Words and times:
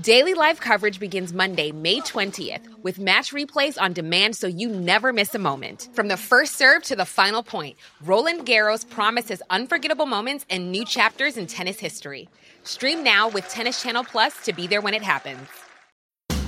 Daily 0.00 0.32
live 0.32 0.58
coverage 0.58 0.98
begins 0.98 1.34
Monday, 1.34 1.70
May 1.70 2.00
20th, 2.00 2.66
with 2.82 2.98
match 2.98 3.30
replays 3.30 3.78
on 3.78 3.92
demand 3.92 4.34
so 4.34 4.46
you 4.46 4.70
never 4.70 5.12
miss 5.12 5.34
a 5.34 5.38
moment. 5.38 5.90
From 5.92 6.08
the 6.08 6.16
first 6.16 6.56
serve 6.56 6.82
to 6.84 6.96
the 6.96 7.04
final 7.04 7.42
point, 7.42 7.76
Roland 8.02 8.46
Garros 8.46 8.88
promises 8.88 9.42
unforgettable 9.50 10.06
moments 10.06 10.46
and 10.48 10.72
new 10.72 10.86
chapters 10.86 11.36
in 11.36 11.46
tennis 11.46 11.78
history. 11.78 12.30
Stream 12.64 13.04
now 13.04 13.28
with 13.28 13.46
Tennis 13.50 13.82
Channel 13.82 14.04
Plus 14.04 14.34
to 14.44 14.54
be 14.54 14.66
there 14.66 14.80
when 14.80 14.94
it 14.94 15.02
happens. 15.02 15.46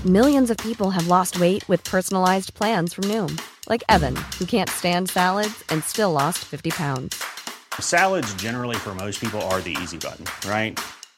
Millions 0.07 0.49
of 0.51 0.57
people 0.57 0.89
have 0.89 1.09
lost 1.09 1.39
weight 1.39 1.69
with 1.69 1.85
personalized 1.85 2.55
plans 2.55 2.95
from 2.95 3.05
Noom, 3.05 3.39
like 3.69 3.85
Evan, 3.91 4.17
who 4.39 4.47
can't 4.47 4.71
stand 4.71 5.11
salads 5.11 5.63
and 5.69 5.85
still 5.85 6.13
lost 6.13 6.39
50 6.39 6.71
pounds. 6.71 7.23
Salads, 7.79 8.33
generally, 8.35 8.77
for 8.77 8.95
most 8.95 9.21
people, 9.21 9.43
are 9.43 9.61
the 9.61 9.77
easy 9.83 9.99
button, 9.99 10.25
right? 10.49 10.81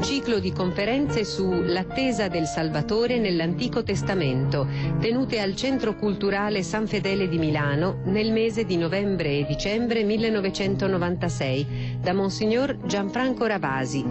Ciclo 0.00 0.38
di 0.38 0.52
conferenze 0.52 1.24
su 1.24 1.50
L'attesa 1.50 2.28
del 2.28 2.46
Salvatore 2.46 3.18
nell'Antico 3.18 3.82
Testamento, 3.82 4.66
tenute 4.98 5.40
al 5.40 5.54
Centro 5.54 5.94
Culturale 5.94 6.62
San 6.62 6.86
Fedele 6.86 7.28
di 7.28 7.36
Milano 7.36 8.00
nel 8.04 8.32
mese 8.32 8.64
di 8.64 8.78
novembre 8.78 9.38
e 9.38 9.44
dicembre 9.44 10.02
1996, 10.02 11.98
da 12.00 12.14
Monsignor 12.14 12.78
Gianfranco 12.86 13.44
Ravasi, 13.44 14.02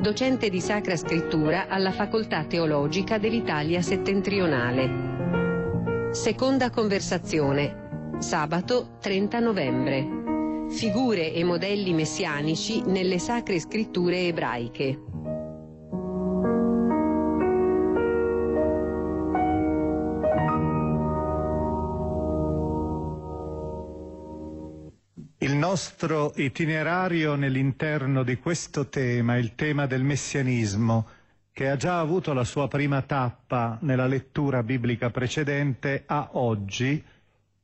docente 0.00 0.50
di 0.50 0.60
Sacra 0.60 0.96
Scrittura 0.96 1.68
alla 1.68 1.92
Facoltà 1.92 2.42
Teologica 2.42 3.18
dell'Italia 3.18 3.80
Settentrionale. 3.82 6.10
Seconda 6.10 6.70
conversazione, 6.70 8.16
sabato 8.18 8.96
30 9.00 9.38
novembre. 9.38 10.08
Figure 10.70 11.32
e 11.32 11.44
modelli 11.44 11.92
messianici 11.92 12.82
nelle 12.84 13.20
sacre 13.20 13.60
scritture 13.60 14.26
ebraiche. 14.26 15.14
Nostro 25.76 26.32
itinerario 26.36 27.34
nell'interno 27.34 28.22
di 28.22 28.38
questo 28.38 28.88
tema, 28.88 29.36
il 29.36 29.54
tema 29.54 29.84
del 29.84 30.04
messianismo, 30.04 31.06
che 31.52 31.68
ha 31.68 31.76
già 31.76 32.00
avuto 32.00 32.32
la 32.32 32.44
sua 32.44 32.66
prima 32.66 33.02
tappa 33.02 33.76
nella 33.82 34.06
lettura 34.06 34.62
biblica 34.62 35.10
precedente, 35.10 36.04
ha 36.06 36.30
oggi 36.32 37.04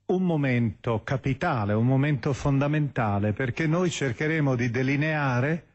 un 0.04 0.22
momento 0.24 1.00
capitale, 1.02 1.72
un 1.72 1.86
momento 1.86 2.34
fondamentale, 2.34 3.32
perché 3.32 3.66
noi 3.66 3.88
cercheremo 3.90 4.56
di 4.56 4.70
delineare 4.70 5.66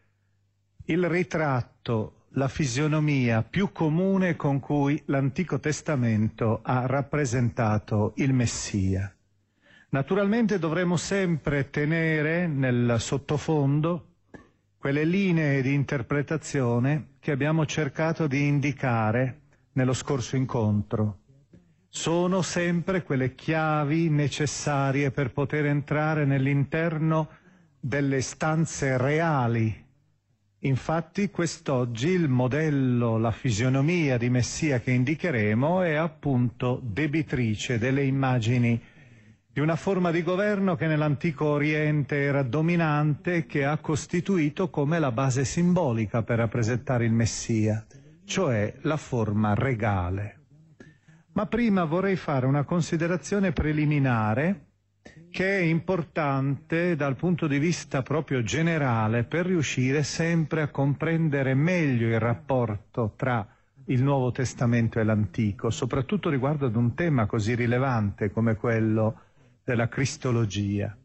il 0.85 1.09
ritratto, 1.09 2.25
la 2.33 2.47
fisionomia 2.47 3.41
più 3.41 3.71
comune 3.71 4.35
con 4.35 4.59
cui 4.59 5.01
l'Antico 5.05 5.59
Testamento 5.59 6.59
ha 6.61 6.85
rappresentato 6.85 8.13
il 8.17 8.31
Messia. 8.31 9.11
Naturalmente 9.89 10.59
dovremo 10.59 10.97
sempre 10.97 11.69
tenere 11.69 12.45
nel 12.45 12.97
sottofondo 12.99 14.15
quelle 14.77 15.05
linee 15.05 15.61
di 15.61 15.73
interpretazione 15.73 17.11
che 17.19 17.31
abbiamo 17.31 17.65
cercato 17.65 18.27
di 18.27 18.47
indicare 18.47 19.41
nello 19.73 19.93
scorso 19.93 20.35
incontro. 20.35 21.19
Sono 21.87 22.41
sempre 22.41 23.01
quelle 23.01 23.33
chiavi 23.33 24.09
necessarie 24.09 25.09
per 25.11 25.31
poter 25.31 25.65
entrare 25.67 26.25
nell'interno 26.25 27.29
delle 27.79 28.19
stanze 28.19 28.97
reali. 28.97 29.85
Infatti 30.59 31.29
quest'oggi 31.29 32.09
il 32.09 32.27
modello, 32.27 33.17
la 33.17 33.31
fisionomia 33.31 34.17
di 34.17 34.29
Messia 34.29 34.81
che 34.81 34.91
indicheremo 34.91 35.81
è 35.81 35.93
appunto 35.93 36.81
debitrice 36.83 37.77
delle 37.77 38.03
immagini 38.03 38.81
di 39.57 39.63
una 39.63 39.75
forma 39.75 40.11
di 40.11 40.21
governo 40.21 40.75
che 40.75 40.85
nell'antico 40.85 41.45
Oriente 41.45 42.21
era 42.21 42.43
dominante 42.43 43.37
e 43.37 43.45
che 43.47 43.65
ha 43.65 43.79
costituito 43.79 44.69
come 44.69 44.99
la 44.99 45.11
base 45.11 45.45
simbolica 45.45 46.21
per 46.21 46.37
rappresentare 46.37 47.05
il 47.05 47.11
Messia, 47.11 47.83
cioè 48.23 48.71
la 48.81 48.97
forma 48.97 49.55
regale. 49.55 50.41
Ma 51.31 51.47
prima 51.47 51.85
vorrei 51.85 52.15
fare 52.17 52.45
una 52.45 52.65
considerazione 52.65 53.51
preliminare 53.51 54.65
che 55.31 55.57
è 55.57 55.63
importante 55.63 56.95
dal 56.95 57.15
punto 57.15 57.47
di 57.47 57.57
vista 57.57 58.03
proprio 58.03 58.43
generale 58.43 59.23
per 59.23 59.47
riuscire 59.47 60.03
sempre 60.03 60.61
a 60.61 60.67
comprendere 60.67 61.55
meglio 61.55 62.05
il 62.05 62.19
rapporto 62.19 63.13
tra 63.15 63.43
il 63.85 64.03
Nuovo 64.03 64.31
Testamento 64.31 64.99
e 64.99 65.03
l'Antico, 65.03 65.71
soprattutto 65.71 66.29
riguardo 66.29 66.67
ad 66.67 66.75
un 66.75 66.93
tema 66.93 67.25
così 67.25 67.55
rilevante 67.55 68.29
come 68.29 68.55
quello 68.55 69.21
della 69.67 69.89
cristologia. 69.89 70.97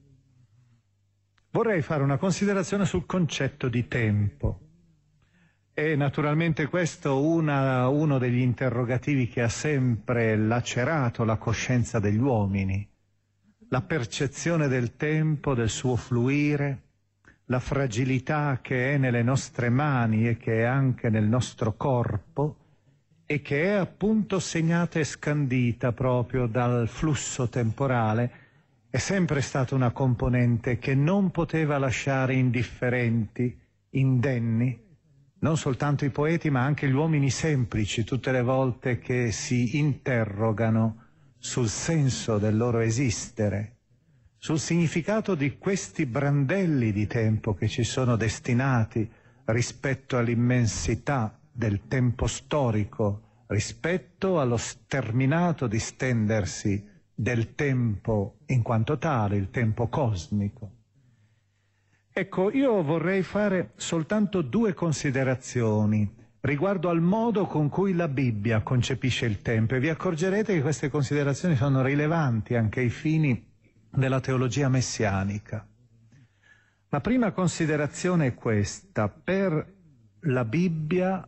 Vorrei 1.50 1.83
fare 1.83 2.05
una 2.05 2.17
considerazione 2.17 2.84
sul 2.84 3.06
concetto 3.06 3.69
di 3.69 3.89
tempo. 3.89 4.61
E 5.75 5.97
naturalmente 5.97 6.69
questo 6.69 7.25
una, 7.27 7.89
uno 7.89 8.19
degli 8.19 8.39
interrogativi 8.39 9.27
che 9.27 9.43
ha 9.43 9.49
sempre 9.49 10.37
lacerato 10.37 11.25
la 11.25 11.39
coscienza 11.39 11.99
degli 11.99 12.19
uomini, 12.21 12.89
la 13.69 13.81
percezione 13.81 14.69
del 14.69 14.94
tempo, 14.94 15.55
del 15.55 15.69
suo 15.69 15.97
fluire, 15.97 16.83
la 17.47 17.59
fragilità 17.59 18.61
che 18.62 18.94
è 18.94 18.97
nelle 18.97 19.25
nostre 19.25 19.71
mani 19.71 20.29
e 20.29 20.37
che 20.37 20.61
è 20.61 20.62
anche 20.62 21.11
nel 21.11 21.25
nostro 21.25 21.75
corpo 21.75 22.59
e 23.26 23.43
che 23.43 23.64
è 23.64 23.70
appunto 23.70 24.38
segnata 24.38 25.00
e 25.00 25.05
scandita 25.05 25.91
proprio 25.91 26.47
dal 26.47 26.87
flusso 26.87 27.49
temporale 27.49 28.42
è 28.93 28.99
sempre 28.99 29.41
stata 29.41 29.75
una 29.75 29.91
componente 29.91 30.79
che 30.79 30.94
non 30.94 31.31
poteva 31.31 31.79
lasciare 31.79 32.35
indifferenti, 32.35 33.59
indenni, 33.89 34.79
non 35.39 35.56
soltanto 35.56 36.05
i 36.05 36.11
poeti 36.11 36.50
ma 36.50 36.62
anche 36.62 36.87
gli 36.87 36.93
uomini 36.93 37.31
semplici 37.31 38.05
tutte 38.05 38.31
le 38.33 38.43
volte 38.43 38.99
che 38.99 39.33
si 39.33 39.79
interrogano 39.79 41.05
sul 41.39 41.71
senso 41.71 42.37
del 42.37 42.55
loro 42.55 42.81
esistere, 42.81 43.77
sul 44.37 44.61
significato 44.61 45.35
di 45.35 45.56
questi 45.56 46.05
brandelli 46.05 46.93
di 46.93 47.06
tempo 47.06 47.55
che 47.55 47.69
ci 47.69 47.85
sono 47.85 48.17
destinati 48.17 49.11
rispetto 49.47 50.19
all'immensità 50.19 51.41
del 51.50 51.87
tempo 51.88 52.27
storico, 52.27 53.45
rispetto 53.47 54.38
allo 54.38 54.59
sterminato 54.59 55.67
distendersi 55.67 56.91
del 57.23 57.55
tempo 57.55 58.39
in 58.47 58.63
quanto 58.63 58.99
tale, 58.99 59.37
il 59.37 59.51
tempo 59.51 59.87
cosmico. 59.87 60.71
Ecco, 62.13 62.51
io 62.51 62.83
vorrei 62.83 63.23
fare 63.23 63.75
soltanto 63.77 64.43
due 64.43 64.75
considerazioni 64.75 66.13
riguardo 66.41 66.89
al 66.89 67.01
modo 67.01 67.47
con 67.47 67.69
cui 67.69 67.95
la 67.95 68.09
Bibbia 68.09 68.63
concepisce 68.63 69.27
il 69.27 69.41
tempo 69.41 69.77
e 69.77 69.79
vi 69.79 69.89
accorgerete 69.89 70.53
che 70.53 70.63
queste 70.63 70.91
considerazioni 70.91 71.55
sono 71.55 71.81
rilevanti 71.81 72.57
anche 72.57 72.81
ai 72.81 72.91
fini 72.91 73.51
della 73.89 74.19
teologia 74.19 74.69
messianica. 74.69 75.65
La 76.89 77.01
prima 77.01 77.31
considerazione 77.31 78.27
è 78.27 78.35
questa. 78.35 79.09
Per 79.09 79.75
la 80.23 80.45
Bibbia 80.45 81.25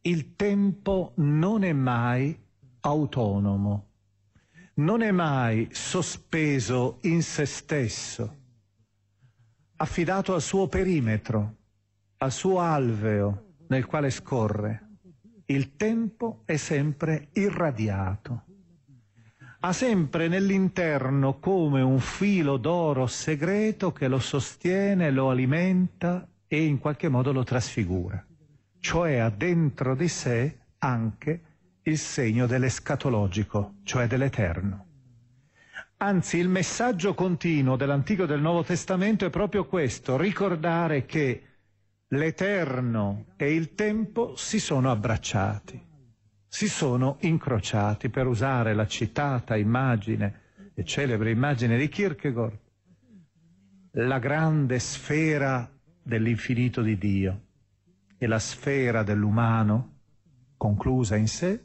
il 0.00 0.34
tempo 0.34 1.12
non 1.18 1.62
è 1.62 1.72
mai 1.72 2.36
autonomo, 2.80 3.93
non 4.76 5.02
è 5.02 5.12
mai 5.12 5.68
sospeso 5.70 6.98
in 7.02 7.22
se 7.22 7.44
stesso, 7.44 8.36
affidato 9.76 10.34
al 10.34 10.42
suo 10.42 10.66
perimetro, 10.66 11.56
al 12.18 12.32
suo 12.32 12.58
alveo, 12.58 13.52
nel 13.68 13.86
quale 13.86 14.10
scorre. 14.10 14.80
Il 15.46 15.76
tempo 15.76 16.42
è 16.44 16.56
sempre 16.56 17.28
irradiato. 17.34 18.44
Ha 19.60 19.72
sempre 19.72 20.28
nell'interno 20.28 21.38
come 21.38 21.80
un 21.80 22.00
filo 22.00 22.56
d'oro 22.56 23.06
segreto 23.06 23.92
che 23.92 24.08
lo 24.08 24.18
sostiene, 24.18 25.10
lo 25.10 25.30
alimenta 25.30 26.26
e 26.46 26.64
in 26.64 26.78
qualche 26.78 27.08
modo 27.08 27.32
lo 27.32 27.44
trasfigura. 27.44 28.24
Cioè 28.80 29.18
ha 29.18 29.30
dentro 29.30 29.94
di 29.94 30.08
sé 30.08 30.58
anche 30.78 31.42
il 31.86 31.98
segno 31.98 32.46
dell'escatologico, 32.46 33.74
cioè 33.82 34.06
dell'eterno. 34.06 34.86
Anzi, 35.98 36.38
il 36.38 36.48
messaggio 36.48 37.14
continuo 37.14 37.76
dell'Antico 37.76 38.24
e 38.24 38.26
del 38.26 38.40
Nuovo 38.40 38.64
Testamento 38.64 39.26
è 39.26 39.30
proprio 39.30 39.66
questo, 39.66 40.16
ricordare 40.16 41.04
che 41.04 41.42
l'Eterno 42.08 43.26
e 43.36 43.52
il 43.52 43.74
tempo 43.74 44.34
si 44.34 44.60
sono 44.60 44.90
abbracciati, 44.90 45.80
si 46.46 46.68
sono 46.68 47.18
incrociati, 47.20 48.08
per 48.08 48.26
usare 48.26 48.74
la 48.74 48.86
citata 48.86 49.56
immagine 49.56 50.70
e 50.74 50.84
celebre 50.84 51.30
immagine 51.30 51.76
di 51.76 51.88
Kierkegaard, 51.88 52.58
la 53.92 54.18
grande 54.18 54.78
sfera 54.78 55.70
dell'infinito 56.02 56.80
di 56.80 56.96
Dio 56.96 57.42
e 58.16 58.26
la 58.26 58.38
sfera 58.38 59.02
dell'umano, 59.02 59.98
conclusa 60.56 61.16
in 61.16 61.28
sé, 61.28 61.64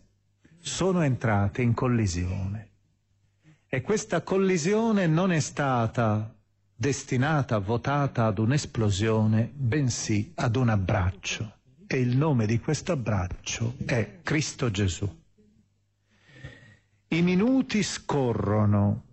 sono 0.60 1.02
entrate 1.02 1.62
in 1.62 1.74
collisione. 1.74 2.68
E 3.68 3.82
questa 3.82 4.22
collisione 4.22 5.08
non 5.08 5.32
è 5.32 5.40
stata 5.40 6.34
destinata, 6.76 7.58
votata 7.60 8.26
ad 8.26 8.40
un'esplosione, 8.40 9.52
bensì 9.54 10.32
ad 10.36 10.56
un 10.56 10.70
abbraccio. 10.70 11.58
E 11.86 12.00
il 12.00 12.16
nome 12.16 12.46
di 12.46 12.60
questo 12.60 12.92
abbraccio 12.92 13.76
è 13.86 14.20
Cristo 14.24 14.70
Gesù. 14.72 15.08
I 17.10 17.22
minuti 17.22 17.82
scorrono, 17.84 19.04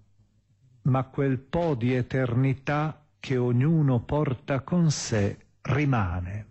ma 0.83 1.05
quel 1.05 1.39
po' 1.39 1.75
di 1.75 1.95
eternità 1.95 3.07
che 3.19 3.37
ognuno 3.37 4.01
porta 4.01 4.61
con 4.61 4.91
sé 4.91 5.39
rimane, 5.63 6.47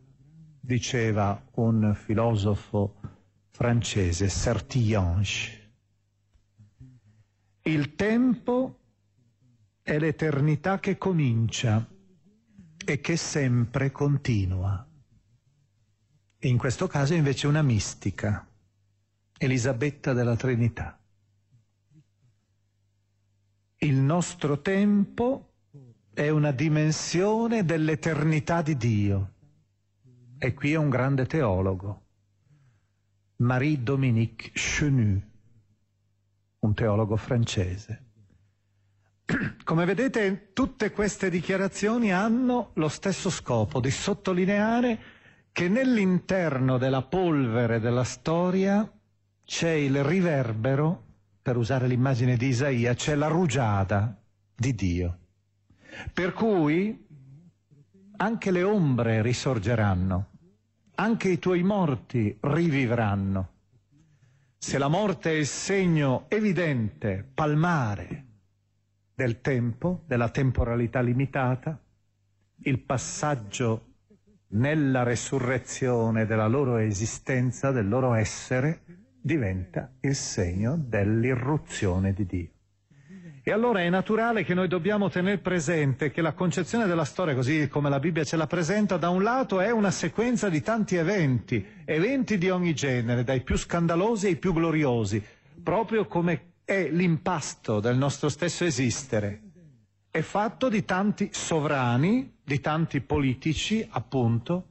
diceva 0.59 1.39
un 1.53 1.95
filosofo 1.95 2.95
francese, 3.55 4.27
Sertillange. 4.27 5.71
Il 7.61 7.95
tempo 7.95 8.79
è 9.81 9.97
l'eternità 9.97 10.81
che 10.81 10.97
comincia 10.97 11.87
e 12.85 12.99
che 12.99 13.15
sempre 13.15 13.91
continua. 13.91 14.85
In 16.39 16.57
questo 16.57 16.87
caso 16.87 17.13
invece 17.13 17.47
una 17.47 17.61
mistica, 17.61 18.45
Elisabetta 19.37 20.11
della 20.11 20.35
Trinità. 20.35 20.99
Il 23.77 23.95
nostro 23.95 24.59
tempo 24.59 25.53
è 26.13 26.27
una 26.27 26.51
dimensione 26.51 27.63
dell'eternità 27.63 28.61
di 28.61 28.75
Dio. 28.75 29.33
E 30.39 30.53
qui 30.53 30.73
è 30.73 30.75
un 30.75 30.89
grande 30.89 31.25
teologo, 31.25 32.04
Marie-Dominique 33.37 34.51
Chenu, 34.53 35.21
un 36.59 36.73
teologo 36.73 37.17
francese. 37.17 38.03
Come 39.63 39.85
vedete, 39.85 40.51
tutte 40.53 40.91
queste 40.91 41.29
dichiarazioni 41.29 42.13
hanno 42.13 42.71
lo 42.75 42.87
stesso 42.87 43.29
scopo 43.29 43.79
di 43.79 43.91
sottolineare 43.91 44.99
che 45.51 45.67
nell'interno 45.67 46.77
della 46.77 47.01
polvere 47.01 47.79
della 47.79 48.03
storia 48.03 48.89
c'è 49.43 49.71
il 49.71 50.03
riverbero, 50.03 51.03
per 51.41 51.57
usare 51.57 51.87
l'immagine 51.87 52.37
di 52.37 52.47
Isaia, 52.47 52.93
c'è 52.93 53.15
la 53.15 53.27
rugiada 53.27 54.17
di 54.55 54.73
Dio. 54.73 55.19
Per 56.13 56.33
cui 56.33 57.05
anche 58.17 58.51
le 58.51 58.63
ombre 58.63 59.21
risorgeranno, 59.21 60.29
anche 60.95 61.29
i 61.29 61.39
tuoi 61.39 61.63
morti 61.63 62.35
rivivranno. 62.39 63.49
Se 64.57 64.77
la 64.77 64.87
morte 64.87 65.31
è 65.31 65.33
il 65.33 65.45
segno 65.45 66.25
evidente, 66.29 67.29
palmare, 67.33 68.25
del 69.13 69.39
tempo, 69.39 70.03
della 70.07 70.29
temporalità 70.29 71.01
limitata, 71.01 71.79
il 72.63 72.79
passaggio 72.79 73.93
nella 74.47 75.03
resurrezione 75.03 76.25
della 76.25 76.47
loro 76.47 76.77
esistenza, 76.77 77.71
del 77.71 77.87
loro 77.87 78.13
essere, 78.13 78.81
diventa 79.21 79.91
il 80.01 80.15
segno 80.15 80.77
dell'irruzione 80.77 82.13
di 82.13 82.25
Dio. 82.25 82.49
E 83.47 83.51
allora 83.51 83.81
è 83.81 83.89
naturale 83.89 84.43
che 84.43 84.55
noi 84.55 84.67
dobbiamo 84.67 85.07
tenere 85.07 85.37
presente 85.37 86.09
che 86.09 86.23
la 86.23 86.33
concezione 86.33 86.87
della 86.87 87.05
storia, 87.05 87.35
così 87.35 87.67
come 87.67 87.91
la 87.91 87.99
Bibbia 87.99 88.23
ce 88.23 88.37
la 88.37 88.47
presenta, 88.47 88.97
da 88.97 89.09
un 89.09 89.21
lato 89.21 89.59
è 89.59 89.69
una 89.69 89.91
sequenza 89.91 90.49
di 90.49 90.61
tanti 90.63 90.95
eventi, 90.95 91.63
eventi 91.85 92.39
di 92.39 92.49
ogni 92.49 92.73
genere, 92.73 93.23
dai 93.23 93.41
più 93.41 93.55
scandalosi 93.55 94.25
ai 94.25 94.37
più 94.37 94.51
gloriosi, 94.51 95.23
proprio 95.61 96.07
come 96.07 96.53
è 96.65 96.89
l'impasto 96.89 97.79
del 97.79 97.97
nostro 97.97 98.29
stesso 98.29 98.65
esistere. 98.65 99.41
È 100.09 100.21
fatto 100.21 100.67
di 100.67 100.83
tanti 100.83 101.29
sovrani, 101.31 102.37
di 102.43 102.59
tanti 102.59 102.99
politici, 102.99 103.87
appunto, 103.87 104.69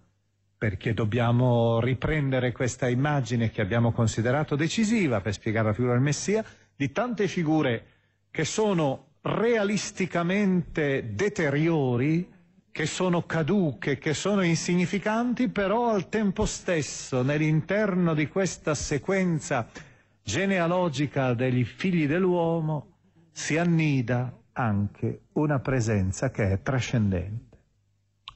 perché 0.58 0.94
dobbiamo 0.94 1.78
riprendere 1.78 2.50
questa 2.50 2.88
immagine 2.88 3.52
che 3.52 3.60
abbiamo 3.60 3.92
considerato 3.92 4.56
decisiva 4.56 5.20
per 5.20 5.32
spiegare 5.32 5.68
la 5.68 5.74
figura 5.74 5.92
del 5.92 6.02
Messia, 6.02 6.44
di 6.74 6.90
tante 6.90 7.28
figure 7.28 7.93
che 8.34 8.44
sono 8.44 9.10
realisticamente 9.20 11.14
deteriori, 11.14 12.28
che 12.72 12.84
sono 12.84 13.22
caduche, 13.26 13.96
che 13.96 14.12
sono 14.12 14.42
insignificanti, 14.42 15.48
però 15.50 15.90
al 15.90 16.08
tempo 16.08 16.44
stesso 16.44 17.22
nell'interno 17.22 18.12
di 18.12 18.26
questa 18.26 18.74
sequenza 18.74 19.68
genealogica 20.20 21.32
degli 21.32 21.62
figli 21.62 22.08
dell'uomo 22.08 22.96
si 23.30 23.56
annida 23.56 24.36
anche 24.54 25.26
una 25.34 25.60
presenza 25.60 26.32
che 26.32 26.50
è 26.50 26.60
trascendente. 26.60 27.56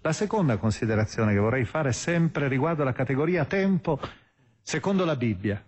La 0.03 0.13
seconda 0.13 0.59
considerazione 0.59 1.33
che 1.33 1.41
vorrei 1.41 1.65
fare 1.65 1.91
sempre 1.91 2.47
riguardo 2.47 2.85
la 2.85 2.93
categoria 2.93 3.45
tempo 3.47 3.99
secondo 4.63 5.05
la 5.05 5.17
Bibbia. 5.17 5.61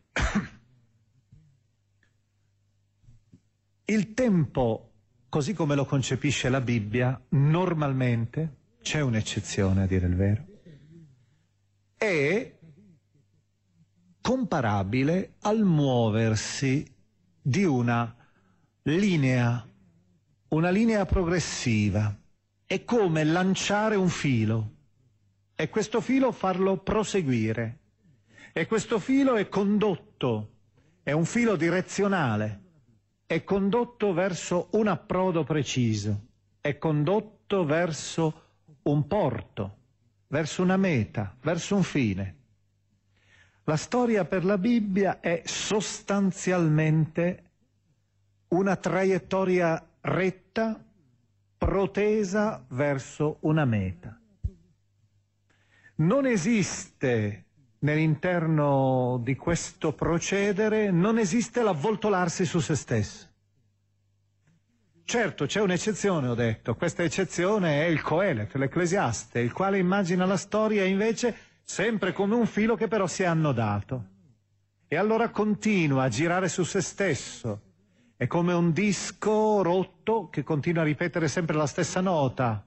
Il 3.91 4.15
tempo, 4.15 4.93
così 5.29 5.53
come 5.53 5.75
lo 5.75 5.85
concepisce 5.85 6.49
la 6.49 6.61
Bibbia, 6.61 7.21
normalmente, 7.31 8.59
c'è 8.83 9.01
un'eccezione 9.01 9.83
a 9.83 9.87
dire 9.87 10.07
il 10.07 10.15
vero, 10.15 10.45
è 11.97 12.57
comparabile 14.21 15.35
al 15.41 15.65
muoversi 15.65 16.87
di 17.43 17.65
una 17.65 18.15
linea, 18.83 19.69
una 20.51 20.71
linea 20.71 21.05
progressiva. 21.05 22.17
È 22.65 22.85
come 22.85 23.25
lanciare 23.25 23.97
un 23.97 24.09
filo 24.09 24.71
e 25.57 25.69
questo 25.69 26.01
filo 26.01 26.31
farlo 26.31 26.77
proseguire. 26.77 27.79
E 28.53 28.69
questo 28.69 29.01
filo 29.01 29.35
è 29.35 29.49
condotto, 29.49 30.53
è 31.03 31.11
un 31.11 31.25
filo 31.25 31.57
direzionale, 31.57 32.69
è 33.31 33.45
condotto 33.45 34.13
verso 34.13 34.71
un 34.73 34.89
approdo 34.89 35.45
preciso, 35.45 36.21
è 36.61 36.79
condotto 36.79 37.65
verso 37.65 38.43
un 38.83 39.07
porto, 39.07 39.77
verso 40.27 40.63
una 40.63 40.77
meta, 40.77 41.37
verso 41.41 41.77
un 41.77 41.85
fine. 41.85 42.35
La 43.63 43.77
storia 43.77 44.25
per 44.25 44.45
la 44.45 44.59
Bibbia 44.59 45.21
è 45.21 45.43
sostanzialmente 45.45 47.45
una 48.49 48.75
traiettoria 48.75 49.81
retta, 50.01 50.85
protesa 51.57 52.65
verso 52.71 53.37
una 53.43 53.65
meta. 53.65 54.21
Non 55.95 56.27
esiste 56.27 57.45
nell'interno 57.81 59.21
di 59.23 59.37
questo 59.37 59.93
procedere 59.93 60.91
non 60.91 61.19
esiste 61.19 61.63
l'avvoltolarsi 61.63 62.45
su 62.45 62.59
se 62.61 62.75
stesso. 62.75 63.29
Certo, 65.05 65.47
c'è 65.47 65.61
un'eccezione, 65.61 66.29
ho 66.29 66.35
detto, 66.35 66.77
questa 66.77 67.03
eccezione 67.03 67.85
è 67.85 67.89
il 67.89 68.01
Coelet, 68.01 68.55
l'Ecclesiaste, 68.55 69.41
il 69.41 69.53
quale 69.53 69.79
immagina 69.79 70.25
la 70.25 70.37
storia 70.37 70.85
invece 70.85 71.35
sempre 71.63 72.13
come 72.13 72.37
un 72.37 72.47
filo 72.47 72.77
che 72.77 72.87
però 72.87 73.07
si 73.07 73.25
è 73.25 73.27
annodato. 73.27 74.05
E 74.87 74.97
allora 74.97 75.31
continua 75.31 76.05
a 76.05 76.09
girare 76.09 76.49
su 76.49 76.63
se 76.63 76.81
stesso. 76.81 77.63
È 78.17 78.27
come 78.27 78.53
un 78.53 78.73
disco 78.73 79.63
rotto 79.63 80.29
che 80.29 80.43
continua 80.43 80.83
a 80.83 80.85
ripetere 80.85 81.27
sempre 81.27 81.57
la 81.57 81.67
stessa 81.67 82.01
nota, 82.01 82.65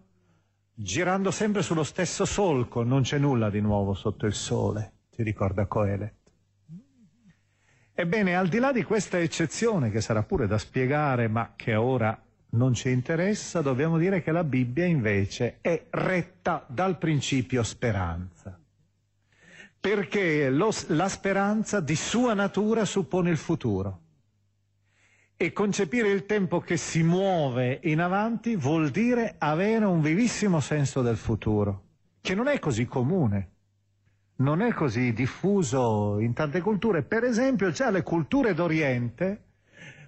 girando 0.73 1.31
sempre 1.31 1.61
sullo 1.61 1.83
stesso 1.83 2.25
solco, 2.25 2.83
non 2.83 3.03
c'è 3.03 3.19
nulla 3.19 3.49
di 3.49 3.61
nuovo 3.61 3.93
sotto 3.93 4.25
il 4.25 4.33
sole, 4.33 4.92
ti 5.15 5.23
ricorda 5.23 5.67
Coelet. 5.67 6.13
Ebbene, 7.93 8.35
al 8.35 8.47
di 8.47 8.57
là 8.57 8.71
di 8.71 8.83
questa 8.83 9.19
eccezione, 9.19 9.91
che 9.91 10.01
sarà 10.01 10.23
pure 10.23 10.47
da 10.47 10.57
spiegare, 10.57 11.27
ma 11.27 11.53
che 11.55 11.75
ora 11.75 12.19
non 12.51 12.73
ci 12.73 12.89
interessa, 12.89 13.61
dobbiamo 13.61 13.99
dire 13.99 14.23
che 14.23 14.31
la 14.31 14.43
Bibbia 14.43 14.85
invece 14.85 15.57
è 15.61 15.85
retta 15.91 16.65
dal 16.67 16.97
principio 16.97 17.61
speranza. 17.61 18.59
Perché 19.79 20.49
lo, 20.49 20.71
la 20.87 21.07
speranza 21.07 21.79
di 21.79 21.95
sua 21.95 22.33
natura 22.33 22.85
suppone 22.85 23.29
il 23.29 23.37
futuro. 23.37 23.99
E 25.35 25.51
concepire 25.51 26.09
il 26.09 26.25
tempo 26.25 26.59
che 26.61 26.77
si 26.77 27.03
muove 27.03 27.79
in 27.83 27.99
avanti 27.99 28.55
vuol 28.55 28.89
dire 28.89 29.35
avere 29.37 29.85
un 29.85 30.01
vivissimo 30.01 30.59
senso 30.61 31.03
del 31.03 31.17
futuro, 31.17 31.83
che 32.21 32.33
non 32.33 32.47
è 32.47 32.57
così 32.59 32.85
comune, 32.85 33.52
non 34.37 34.61
è 34.61 34.73
così 34.73 35.13
diffuso 35.13 36.19
in 36.19 36.33
tante 36.33 36.61
culture. 36.61 37.03
Per 37.03 37.23
esempio, 37.23 37.71
già 37.71 37.89
le 37.89 38.03
culture 38.03 38.53
d'Oriente 38.53 39.41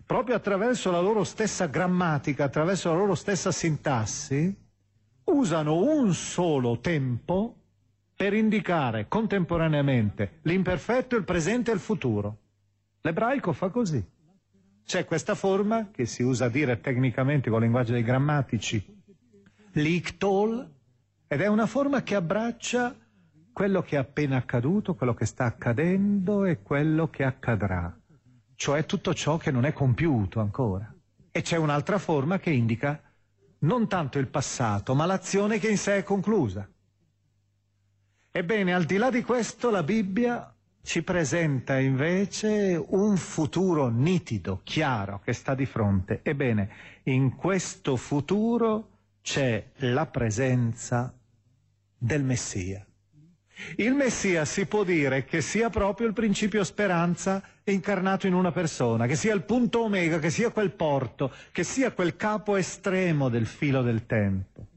proprio 0.06 0.36
attraverso 0.36 0.92
la 0.92 1.00
loro 1.00 1.24
stessa 1.24 1.66
grammatica, 1.68 2.46
attraverso 2.46 2.90
la 2.90 2.98
loro 2.98 3.16
stessa 3.16 3.52
sintassi, 3.52 4.56
usano 5.26 5.78
un 5.78 6.14
solo 6.14 6.80
tempo 6.80 7.56
per 8.16 8.34
indicare 8.34 9.08
contemporaneamente 9.08 10.40
l'imperfetto, 10.44 11.16
il 11.16 11.24
presente 11.24 11.72
e 11.72 11.74
il 11.74 11.80
futuro. 11.80 12.38
L'ebraico 13.02 13.52
fa 13.52 13.70
così. 13.70 14.04
C'è 14.86 15.06
questa 15.06 15.34
forma 15.34 15.90
che 15.92 16.06
si 16.06 16.22
usa 16.22 16.46
a 16.46 16.50
dire 16.50 16.80
tecnicamente 16.80 17.50
con 17.50 17.58
il 17.60 17.64
linguaggio 17.66 17.94
dei 17.94 18.04
grammatici, 18.04 18.84
l'ictol, 19.74 20.72
ed 21.28 21.42
è 21.42 21.48
una 21.48 21.66
forma 21.66 22.04
che 22.04 22.14
abbraccia 22.14 22.96
quello 23.56 23.82
che 23.82 23.96
è 23.96 24.00
appena 24.00 24.36
accaduto, 24.36 24.96
quello 24.96 25.14
che 25.14 25.26
sta 25.26 25.46
accadendo 25.46 26.44
e 26.44 26.62
quello 26.62 27.10
che 27.10 27.24
accadrà 27.24 27.98
cioè 28.56 28.86
tutto 28.86 29.14
ciò 29.14 29.38
che 29.38 29.52
non 29.52 29.66
è 29.66 29.74
compiuto 29.74 30.40
ancora. 30.40 30.92
E 31.32 31.42
c'è 31.42 31.58
un'altra 31.58 32.00
forma 32.00 32.40
che 32.40 32.52
indica 32.52 33.02
non 33.60 33.88
tanto 33.88 34.20
il 34.20 34.28
passato, 34.28 34.96
ma 34.96 35.06
l'azione 35.06 35.60
che 35.60 35.70
in 35.70 35.78
sé 35.78 35.98
è 35.98 36.04
conclusa. 36.04 36.68
Ebbene, 38.32 38.74
al 38.74 38.86
di 38.86 38.98
là 38.98 39.10
di 39.10 39.22
questo, 39.24 39.70
la 39.70 39.84
Bibbia 39.84 40.54
ci 40.82 41.04
presenta 41.04 41.80
invece 41.80 42.82
un 42.90 43.18
futuro 43.18 43.90
nitido, 43.90 44.62
chiaro, 44.64 45.20
che 45.20 45.34
sta 45.34 45.56
di 45.56 45.66
fronte. 45.66 46.20
Ebbene, 46.22 46.70
in 47.04 47.36
questo 47.36 47.96
futuro 47.96 48.90
c'è 49.22 49.72
la 49.78 50.06
presenza 50.06 51.14
del 51.98 52.24
Messia. 52.24 52.86
Il 53.78 53.94
Messia 53.94 54.44
si 54.44 54.66
può 54.66 54.84
dire 54.84 55.24
che 55.24 55.42
sia 55.42 55.70
proprio 55.70 56.08
il 56.08 56.14
principio 56.14 56.64
speranza 56.64 57.42
incarnato 57.64 58.28
in 58.28 58.34
una 58.34 58.52
persona, 58.52 59.08
che 59.08 59.16
sia 59.16 59.34
il 59.34 59.44
punto 59.44 59.84
omega, 59.84 60.20
che 60.20 60.30
sia 60.30 60.50
quel 60.50 60.72
porto, 60.72 61.32
che 61.52 61.64
sia 61.64 61.92
quel 61.92 62.16
capo 62.16 62.58
estremo 62.58 63.30
del 63.30 63.46
filo 63.46 63.82
del 63.82 64.06
tempo. 64.06 64.68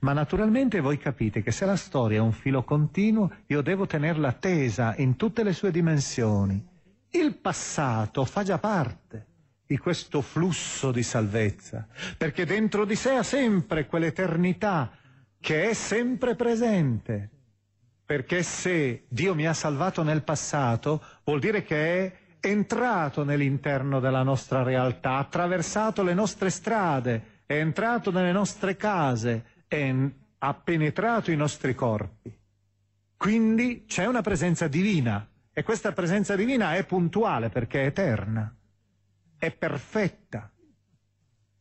Ma 0.00 0.12
naturalmente 0.12 0.80
voi 0.80 0.98
capite 0.98 1.42
che 1.42 1.50
se 1.50 1.64
la 1.64 1.76
storia 1.76 2.18
è 2.18 2.20
un 2.20 2.32
filo 2.32 2.62
continuo, 2.62 3.32
io 3.46 3.62
devo 3.62 3.86
tenerla 3.86 4.32
tesa 4.32 4.94
in 4.98 5.16
tutte 5.16 5.42
le 5.42 5.52
sue 5.52 5.70
dimensioni. 5.70 6.64
Il 7.10 7.34
passato 7.36 8.24
fa 8.24 8.42
già 8.42 8.58
parte 8.58 9.26
di 9.66 9.78
questo 9.78 10.20
flusso 10.20 10.92
di 10.92 11.02
salvezza, 11.02 11.86
perché 12.16 12.44
dentro 12.44 12.84
di 12.84 12.94
sé 12.94 13.12
ha 13.12 13.22
sempre 13.22 13.86
quell'eternità 13.86 14.92
che 15.40 15.70
è 15.70 15.72
sempre 15.72 16.36
presente 16.36 17.30
perché 18.12 18.42
se 18.42 19.04
Dio 19.08 19.34
mi 19.34 19.46
ha 19.46 19.54
salvato 19.54 20.02
nel 20.02 20.22
passato, 20.22 21.02
vuol 21.24 21.40
dire 21.40 21.62
che 21.62 22.04
è 22.04 22.12
entrato 22.40 23.24
nell'interno 23.24 24.00
della 24.00 24.22
nostra 24.22 24.62
realtà, 24.62 25.12
ha 25.12 25.18
attraversato 25.20 26.02
le 26.02 26.12
nostre 26.12 26.50
strade, 26.50 27.40
è 27.46 27.54
entrato 27.54 28.10
nelle 28.10 28.32
nostre 28.32 28.76
case, 28.76 29.64
è, 29.66 29.94
ha 30.40 30.52
penetrato 30.52 31.30
i 31.30 31.36
nostri 31.36 31.74
corpi. 31.74 32.38
Quindi 33.16 33.86
c'è 33.86 34.04
una 34.04 34.20
presenza 34.20 34.68
divina 34.68 35.26
e 35.50 35.62
questa 35.62 35.92
presenza 35.92 36.36
divina 36.36 36.74
è 36.74 36.84
puntuale 36.84 37.48
perché 37.48 37.80
è 37.84 37.86
eterna, 37.86 38.54
è 39.38 39.50
perfetta 39.52 40.52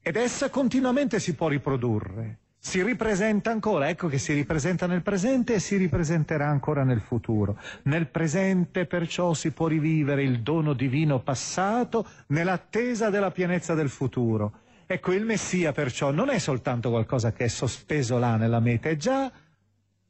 ed 0.02 0.18
essa 0.18 0.50
continuamente 0.50 1.18
si 1.22 1.34
può 1.34 1.48
riprodurre 1.48 2.41
si 2.64 2.84
ripresenta 2.84 3.50
ancora, 3.50 3.90
ecco 3.90 4.08
che 4.08 4.20
si 4.20 4.34
ripresenta 4.34 4.86
nel 4.86 5.02
presente 5.02 5.56
e 5.56 5.60
si 5.60 5.78
ripresenterà 5.78 6.48
ancora 6.48 6.84
nel 6.84 7.02
futuro. 7.02 7.58
Nel 7.86 8.08
presente 8.08 8.86
perciò 8.86 9.34
si 9.34 9.50
può 9.50 9.66
rivivere 9.66 10.22
il 10.22 10.42
dono 10.42 10.74
divino 10.74 11.22
passato 11.22 12.08
nell'attesa 12.28 13.10
della 13.10 13.32
pienezza 13.32 13.74
del 13.74 13.90
futuro. 13.90 14.60
Ecco, 14.86 15.12
il 15.12 15.26
Messia 15.26 15.72
perciò 15.72 16.12
non 16.12 16.30
è 16.30 16.38
soltanto 16.38 16.92
qualcosa 16.92 17.32
che 17.32 17.46
è 17.46 17.48
sospeso 17.48 18.20
là 18.20 18.36
nella 18.36 18.60
meta, 18.60 18.90
è 18.90 18.96
già 18.96 19.32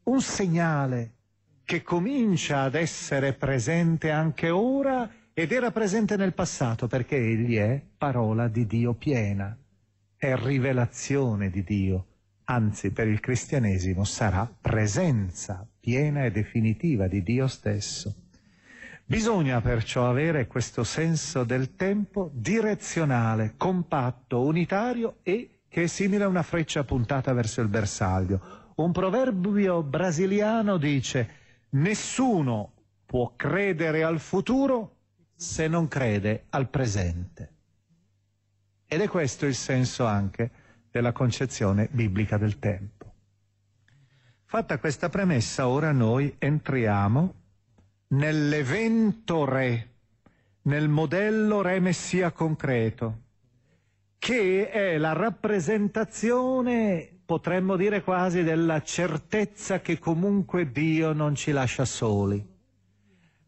un 0.03 0.21
segnale 0.21 1.11
che 1.63 1.83
comincia 1.83 2.63
ad 2.63 2.75
essere 2.75 3.31
presente 3.31 4.11
anche 4.11 4.49
ora 4.49 5.09
ed 5.31 5.53
era 5.53 5.71
presente 5.71 6.17
nel 6.17 6.33
passato 6.33 6.87
perché 6.87 7.15
egli 7.15 7.55
è 7.55 7.81
parola 7.97 8.49
di 8.49 8.67
Dio 8.67 8.93
piena, 8.93 9.57
è 10.17 10.35
rivelazione 10.35 11.49
di 11.49 11.63
Dio 11.63 12.05
anzi 12.51 12.91
per 12.91 13.07
il 13.07 13.21
cristianesimo 13.21 14.03
sarà 14.03 14.45
presenza 14.59 15.65
piena 15.79 16.25
e 16.25 16.31
definitiva 16.31 17.07
di 17.07 17.23
Dio 17.23 17.47
stesso. 17.47 18.13
Bisogna 19.05 19.61
perciò 19.61 20.09
avere 20.09 20.47
questo 20.47 20.83
senso 20.83 21.45
del 21.45 21.75
tempo 21.75 22.29
direzionale, 22.33 23.53
compatto, 23.55 24.41
unitario 24.41 25.17
e 25.23 25.61
che 25.69 25.83
è 25.83 25.87
simile 25.87 26.25
a 26.25 26.27
una 26.27 26.43
freccia 26.43 26.83
puntata 26.83 27.31
verso 27.31 27.61
il 27.61 27.69
bersaglio. 27.69 28.73
Un 28.75 28.91
proverbio 28.91 29.81
brasiliano 29.81 30.77
dice 30.77 31.29
nessuno 31.71 32.73
può 33.05 33.33
credere 33.37 34.03
al 34.03 34.19
futuro 34.19 34.97
se 35.35 35.69
non 35.69 35.87
crede 35.87 36.45
al 36.49 36.69
presente. 36.69 37.53
Ed 38.87 38.99
è 38.99 39.07
questo 39.07 39.45
il 39.45 39.55
senso 39.55 40.05
anche 40.05 40.51
della 40.91 41.13
concezione 41.13 41.87
biblica 41.89 42.37
del 42.37 42.59
tempo. 42.59 43.13
Fatta 44.45 44.77
questa 44.79 45.09
premessa, 45.09 45.69
ora 45.69 45.93
noi 45.93 46.35
entriamo 46.37 47.33
nell'evento 48.09 49.45
re, 49.45 49.91
nel 50.63 50.89
modello 50.89 51.61
re 51.61 51.79
messia 51.79 52.31
concreto, 52.31 53.19
che 54.19 54.69
è 54.69 54.97
la 54.97 55.13
rappresentazione, 55.13 57.21
potremmo 57.25 57.77
dire 57.77 58.03
quasi, 58.03 58.43
della 58.43 58.81
certezza 58.81 59.79
che 59.79 59.97
comunque 59.97 60.69
Dio 60.69 61.13
non 61.13 61.33
ci 61.33 61.51
lascia 61.51 61.85
soli. 61.85 62.50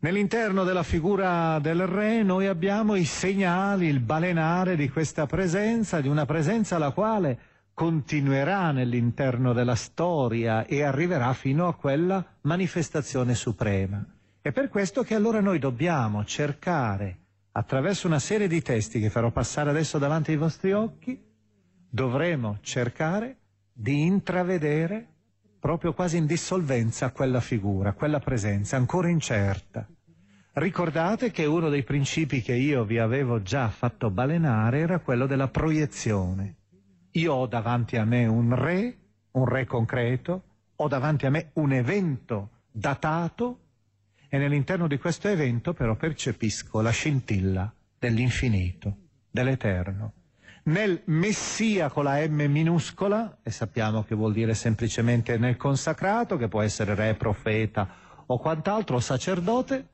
Nell'interno 0.03 0.65
della 0.65 0.83
figura 0.83 1.59
del 1.59 1.87
re 1.87 2.23
noi 2.23 2.47
abbiamo 2.47 2.95
i 2.95 3.05
segnali, 3.05 3.87
il 3.87 4.01
balenare 4.01 4.75
di 4.75 4.89
questa 4.89 5.25
presenza, 5.27 6.01
di 6.01 6.09
una 6.09 6.25
presenza 6.25 6.77
la 6.77 6.91
quale 6.91 7.39
continuerà 7.73 8.71
nell'interno 8.71 9.53
della 9.53 9.75
storia 9.75 10.65
e 10.65 10.83
arriverà 10.83 11.31
fino 11.31 11.69
a 11.69 11.75
quella 11.75 12.21
manifestazione 12.41 13.33
suprema. 13.33 14.05
È 14.41 14.51
per 14.51 14.67
questo 14.67 15.03
che 15.03 15.15
allora 15.15 15.39
noi 15.39 15.57
dobbiamo 15.57 16.25
cercare, 16.25 17.19
attraverso 17.53 18.05
una 18.05 18.19
serie 18.19 18.49
di 18.49 18.61
testi 18.61 18.99
che 18.99 19.09
farò 19.09 19.31
passare 19.31 19.69
adesso 19.69 19.99
davanti 19.99 20.31
ai 20.31 20.37
vostri 20.37 20.73
occhi, 20.73 21.17
dovremo 21.89 22.57
cercare 22.59 23.37
di 23.71 24.01
intravedere 24.01 25.12
proprio 25.63 25.93
quasi 25.93 26.17
in 26.17 26.25
dissolvenza 26.25 27.13
quella 27.13 27.39
figura, 27.39 27.93
quella 27.93 28.19
presenza 28.19 28.75
ancora 28.75 29.07
incerta. 29.07 29.87
Ricordate 30.55 31.31
che 31.31 31.45
uno 31.45 31.69
dei 31.69 31.83
principi 31.83 32.41
che 32.41 32.53
io 32.53 32.83
vi 32.83 32.99
avevo 32.99 33.41
già 33.41 33.69
fatto 33.69 34.09
balenare 34.09 34.79
era 34.79 34.99
quello 34.99 35.25
della 35.25 35.47
proiezione. 35.47 36.57
Io 37.11 37.33
ho 37.33 37.47
davanti 37.47 37.95
a 37.95 38.03
me 38.03 38.25
un 38.25 38.53
re, 38.53 38.97
un 39.31 39.45
re 39.45 39.65
concreto, 39.65 40.43
ho 40.75 40.87
davanti 40.89 41.27
a 41.27 41.29
me 41.29 41.51
un 41.53 41.71
evento 41.71 42.49
datato 42.69 43.59
e 44.27 44.37
nell'interno 44.37 44.85
di 44.85 44.97
questo 44.97 45.29
evento 45.29 45.71
però 45.71 45.95
percepisco 45.95 46.81
la 46.81 46.91
scintilla 46.91 47.73
dell'infinito, 47.97 48.97
dell'eterno. 49.31 50.22
Nel 50.65 51.01
Messia 51.05 51.89
con 51.89 52.05
la 52.05 52.25
M 52.25 52.41
minuscola, 52.49 53.39
e 53.43 53.51
sappiamo 53.51 54.03
che 54.03 54.15
vuol 54.15 54.31
dire 54.31 54.53
semplicemente 54.53 55.37
nel 55.37 55.57
consacrato, 55.57 56.37
che 56.37 56.47
può 56.47 56.61
essere 56.61 56.95
re, 56.95 57.15
profeta 57.15 57.87
o 58.25 58.39
quant'altro, 58.39 58.95
o 58.95 58.99
sacerdote, 59.01 59.87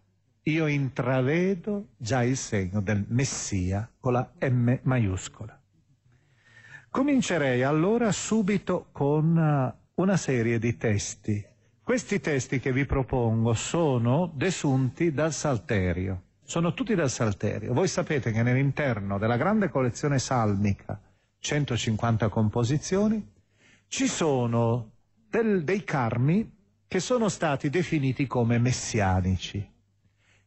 io 0.44 0.68
intravedo 0.68 1.90
già 1.98 2.24
il 2.24 2.38
segno 2.38 2.82
del 2.82 3.04
Messia 3.08 3.90
con 4.00 4.14
la 4.14 4.32
M 4.42 4.80
maiuscola. 4.84 5.60
Comincerei 6.92 7.64
allora 7.64 8.12
subito 8.12 8.88
con 8.92 9.38
eh, 9.38 9.74
una 9.96 10.18
serie 10.18 10.60
di 10.60 10.78
testi. 10.78 11.46
Questi 11.84 12.20
testi 12.20 12.60
che 12.60 12.72
vi 12.72 12.86
propongo 12.86 13.54
sono 13.54 14.32
desunti 14.36 15.12
dal 15.12 15.34
Salterio, 15.34 16.24
sono 16.50 16.74
tutti 16.74 16.96
dal 16.96 17.12
Salterio. 17.12 17.76
Voi 17.76 17.88
sapete 17.88 18.32
che 18.32 18.42
nell'interno 18.42 19.20
della 19.20 19.38
grande 19.38 19.70
collezione 19.70 20.18
salmica, 20.18 21.00
150 21.38 22.28
composizioni, 22.30 23.24
ci 23.88 24.08
sono 24.08 24.94
del, 25.30 25.64
dei 25.64 25.84
carmi 25.84 26.52
che 26.88 27.00
sono 27.00 27.30
stati 27.30 27.70
definiti 27.70 28.26
come 28.26 28.58
messianici. 28.58 29.58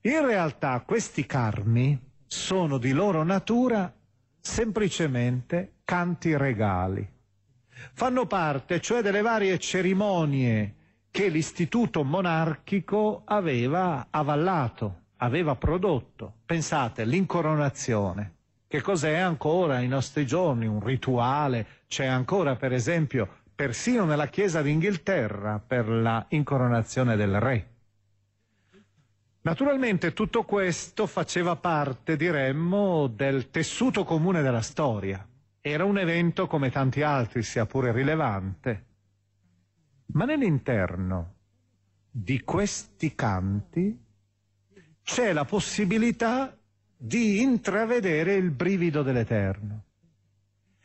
In 0.00 0.26
realtà 0.26 0.80
questi 0.80 1.24
carmi 1.24 1.96
sono 2.26 2.78
di 2.78 2.90
loro 2.90 3.22
natura 3.22 3.94
semplicemente 4.40 5.74
canti 5.84 6.36
regali. 6.36 7.08
Fanno 7.92 8.26
parte 8.26 8.80
cioè 8.80 9.02
delle 9.02 9.22
varie 9.22 9.56
cerimonie 9.60 10.74
che 11.12 11.28
l'istituto 11.28 12.02
monarchico 12.02 13.22
aveva 13.24 14.08
avallato, 14.10 15.01
aveva 15.22 15.54
prodotto. 15.54 16.34
Pensate, 16.44 17.04
l'incoronazione. 17.04 18.34
Che 18.66 18.80
cos'è 18.80 19.16
ancora 19.16 19.76
ai 19.76 19.88
nostri 19.88 20.26
giorni? 20.26 20.66
Un 20.66 20.80
rituale. 20.80 21.66
C'è 21.86 22.06
ancora, 22.06 22.56
per 22.56 22.72
esempio, 22.72 23.28
persino 23.54 24.04
nella 24.04 24.26
Chiesa 24.26 24.62
d'Inghilterra 24.62 25.62
per 25.64 25.88
la 25.88 26.24
incoronazione 26.28 27.16
del 27.16 27.38
re. 27.38 27.70
Naturalmente 29.42 30.12
tutto 30.12 30.44
questo 30.44 31.06
faceva 31.06 31.56
parte, 31.56 32.16
diremmo, 32.16 33.06
del 33.08 33.50
tessuto 33.50 34.04
comune 34.04 34.42
della 34.42 34.60
storia. 34.60 35.24
Era 35.60 35.84
un 35.84 35.98
evento 35.98 36.46
come 36.46 36.70
tanti 36.70 37.02
altri, 37.02 37.42
sia 37.42 37.66
pure 37.66 37.92
rilevante. 37.92 38.86
Ma 40.06 40.24
nell'interno 40.24 41.34
di 42.10 42.40
questi 42.40 43.14
canti 43.14 44.10
c'è 45.02 45.32
la 45.32 45.44
possibilità 45.44 46.56
di 46.96 47.40
intravedere 47.40 48.34
il 48.34 48.50
brivido 48.50 49.02
dell'Eterno. 49.02 49.84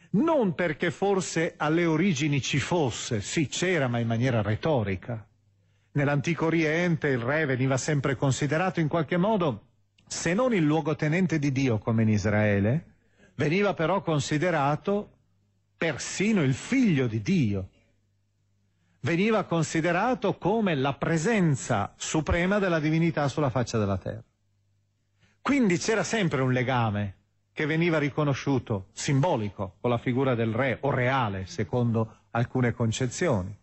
Non 0.09 0.55
perché 0.55 0.91
forse 0.91 1.53
alle 1.57 1.85
origini 1.85 2.41
ci 2.41 2.59
fosse, 2.59 3.21
sì 3.21 3.47
c'era 3.47 3.87
ma 3.87 3.99
in 3.99 4.07
maniera 4.07 4.41
retorica, 4.41 5.27
Nell'antico 5.97 6.45
Oriente 6.45 7.07
il 7.07 7.17
re 7.17 7.45
veniva 7.47 7.75
sempre 7.75 8.15
considerato 8.15 8.79
in 8.79 8.87
qualche 8.87 9.17
modo, 9.17 9.63
se 10.05 10.35
non 10.35 10.53
il 10.53 10.63
luogotenente 10.63 11.39
di 11.39 11.51
Dio 11.51 11.79
come 11.79 12.03
in 12.03 12.09
Israele, 12.09 12.93
veniva 13.33 13.73
però 13.73 14.03
considerato 14.03 15.09
persino 15.75 16.43
il 16.43 16.53
figlio 16.53 17.07
di 17.07 17.23
Dio. 17.23 17.69
Veniva 19.07 19.45
considerato 19.45 20.37
come 20.37 20.75
la 20.75 20.91
presenza 20.95 21.93
suprema 21.95 22.59
della 22.59 22.81
divinità 22.81 23.29
sulla 23.29 23.49
faccia 23.49 23.77
della 23.77 23.97
terra. 23.97 24.21
Quindi 25.41 25.77
c'era 25.77 26.03
sempre 26.03 26.41
un 26.41 26.51
legame 26.51 27.15
che 27.53 27.65
veniva 27.65 27.99
riconosciuto, 27.99 28.87
simbolico, 28.91 29.77
con 29.79 29.91
la 29.91 29.97
figura 29.97 30.35
del 30.35 30.51
re 30.51 30.79
o 30.81 30.89
reale, 30.91 31.45
secondo 31.45 32.23
alcune 32.31 32.73
concezioni. 32.73 33.57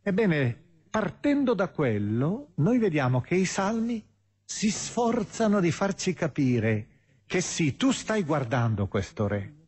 Ebbene, 0.00 0.58
partendo 0.88 1.52
da 1.52 1.68
quello, 1.68 2.52
noi 2.54 2.78
vediamo 2.78 3.20
che 3.20 3.34
i 3.34 3.44
salmi 3.44 4.02
si 4.42 4.70
sforzano 4.70 5.60
di 5.60 5.70
farci 5.70 6.14
capire 6.14 6.86
che 7.26 7.42
sì, 7.42 7.76
tu 7.76 7.90
stai 7.90 8.22
guardando 8.22 8.88
questo 8.88 9.28
re. 9.28 9.59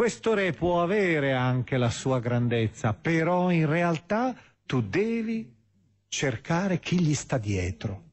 Questo 0.00 0.32
re 0.32 0.52
può 0.52 0.82
avere 0.82 1.34
anche 1.34 1.76
la 1.76 1.90
sua 1.90 2.20
grandezza, 2.20 2.94
però 2.94 3.50
in 3.50 3.66
realtà 3.66 4.34
tu 4.64 4.80
devi 4.80 5.54
cercare 6.08 6.80
chi 6.80 6.98
gli 7.02 7.12
sta 7.12 7.36
dietro. 7.36 8.04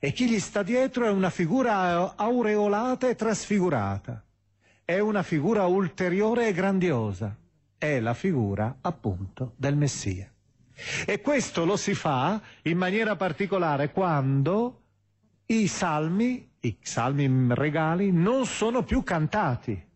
E 0.00 0.10
chi 0.10 0.28
gli 0.28 0.40
sta 0.40 0.64
dietro 0.64 1.06
è 1.06 1.10
una 1.10 1.30
figura 1.30 2.16
aureolata 2.16 3.08
e 3.08 3.14
trasfigurata. 3.14 4.24
È 4.84 4.98
una 4.98 5.22
figura 5.22 5.66
ulteriore 5.66 6.48
e 6.48 6.52
grandiosa. 6.52 7.32
È 7.78 8.00
la 8.00 8.14
figura, 8.14 8.78
appunto, 8.80 9.52
del 9.54 9.76
Messia. 9.76 10.28
E 11.06 11.20
questo 11.20 11.64
lo 11.64 11.76
si 11.76 11.94
fa 11.94 12.42
in 12.62 12.76
maniera 12.76 13.14
particolare 13.14 13.92
quando 13.92 14.82
i 15.46 15.68
salmi, 15.68 16.54
i 16.58 16.76
salmi 16.80 17.54
regali, 17.54 18.10
non 18.10 18.46
sono 18.46 18.82
più 18.82 19.04
cantati 19.04 19.92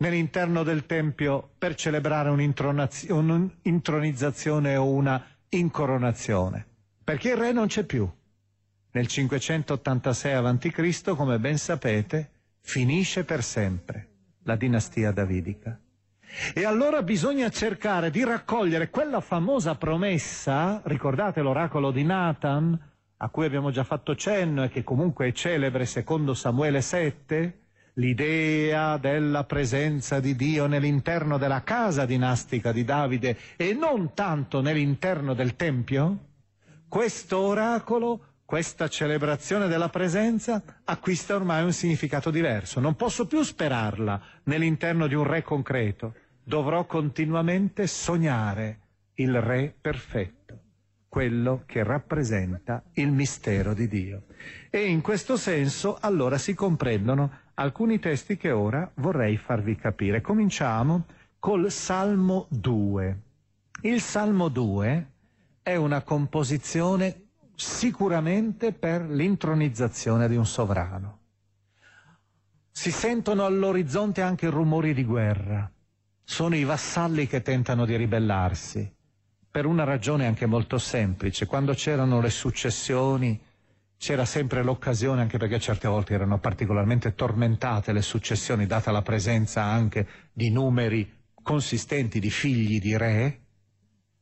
nell'interno 0.00 0.62
del 0.62 0.86
Tempio 0.86 1.50
per 1.56 1.74
celebrare 1.74 2.28
un'intronizzazione 2.30 4.76
o 4.76 4.90
una 4.90 5.22
incoronazione, 5.48 6.66
perché 7.04 7.30
il 7.30 7.36
re 7.36 7.52
non 7.52 7.66
c'è 7.66 7.84
più. 7.84 8.10
Nel 8.92 9.06
586 9.06 10.32
a.C., 10.32 11.14
come 11.14 11.38
ben 11.38 11.58
sapete, 11.58 12.30
finisce 12.60 13.24
per 13.24 13.42
sempre 13.42 14.08
la 14.44 14.56
dinastia 14.56 15.12
davidica. 15.12 15.78
E 16.54 16.64
allora 16.64 17.02
bisogna 17.02 17.50
cercare 17.50 18.10
di 18.10 18.24
raccogliere 18.24 18.88
quella 18.90 19.20
famosa 19.20 19.74
promessa, 19.74 20.80
ricordate 20.84 21.42
l'oracolo 21.42 21.90
di 21.90 22.04
Nathan, 22.04 22.88
a 23.18 23.28
cui 23.28 23.44
abbiamo 23.44 23.70
già 23.70 23.84
fatto 23.84 24.16
cenno 24.16 24.64
e 24.64 24.70
che 24.70 24.82
comunque 24.82 25.28
è 25.28 25.32
celebre 25.32 25.84
secondo 25.84 26.32
Samuele 26.32 26.80
7, 26.80 27.58
l'idea 27.94 28.96
della 28.96 29.44
presenza 29.44 30.20
di 30.20 30.36
Dio 30.36 30.66
nell'interno 30.66 31.38
della 31.38 31.62
casa 31.62 32.04
dinastica 32.04 32.72
di 32.72 32.84
Davide 32.84 33.36
e 33.56 33.72
non 33.74 34.14
tanto 34.14 34.60
nell'interno 34.60 35.34
del 35.34 35.56
Tempio? 35.56 36.26
Questo 36.88 37.38
oracolo 37.38 38.24
questa 38.50 38.88
celebrazione 38.88 39.68
della 39.68 39.90
presenza 39.90 40.60
acquista 40.82 41.36
ormai 41.36 41.62
un 41.62 41.72
significato 41.72 42.32
diverso. 42.32 42.80
Non 42.80 42.96
posso 42.96 43.28
più 43.28 43.44
sperarla 43.44 44.20
nell'interno 44.46 45.06
di 45.06 45.14
un 45.14 45.22
re 45.22 45.42
concreto. 45.42 46.14
Dovrò 46.42 46.84
continuamente 46.84 47.86
sognare 47.86 48.80
il 49.14 49.40
re 49.40 49.72
perfetto, 49.80 50.58
quello 51.08 51.62
che 51.64 51.84
rappresenta 51.84 52.82
il 52.94 53.12
mistero 53.12 53.72
di 53.72 53.86
Dio. 53.86 54.24
E 54.68 54.84
in 54.84 55.00
questo 55.00 55.36
senso 55.36 55.96
allora 56.00 56.36
si 56.36 56.52
comprendono 56.52 57.39
alcuni 57.60 57.98
testi 57.98 58.38
che 58.38 58.50
ora 58.50 58.90
vorrei 58.96 59.36
farvi 59.36 59.76
capire. 59.76 60.22
Cominciamo 60.22 61.04
col 61.38 61.70
Salmo 61.70 62.46
2. 62.48 63.20
Il 63.82 64.00
Salmo 64.00 64.48
2 64.48 65.10
è 65.62 65.76
una 65.76 66.00
composizione 66.02 67.24
sicuramente 67.54 68.72
per 68.72 69.02
l'intronizzazione 69.02 70.26
di 70.28 70.36
un 70.36 70.46
sovrano. 70.46 71.18
Si 72.70 72.90
sentono 72.90 73.44
all'orizzonte 73.44 74.22
anche 74.22 74.48
rumori 74.48 74.94
di 74.94 75.04
guerra. 75.04 75.70
Sono 76.24 76.56
i 76.56 76.64
vassalli 76.64 77.26
che 77.26 77.42
tentano 77.42 77.84
di 77.84 77.94
ribellarsi, 77.96 78.90
per 79.50 79.66
una 79.66 79.84
ragione 79.84 80.26
anche 80.26 80.46
molto 80.46 80.78
semplice. 80.78 81.44
Quando 81.44 81.74
c'erano 81.74 82.22
le 82.22 82.30
successioni 82.30 83.38
c'era 84.00 84.24
sempre 84.24 84.62
l'occasione, 84.62 85.20
anche 85.20 85.36
perché 85.36 85.60
certe 85.60 85.86
volte 85.86 86.14
erano 86.14 86.38
particolarmente 86.38 87.14
tormentate 87.14 87.92
le 87.92 88.00
successioni, 88.00 88.64
data 88.64 88.90
la 88.90 89.02
presenza 89.02 89.62
anche 89.62 90.06
di 90.32 90.48
numeri 90.48 91.24
consistenti 91.42 92.18
di 92.18 92.30
figli 92.30 92.80
di 92.80 92.96
re. 92.96 93.40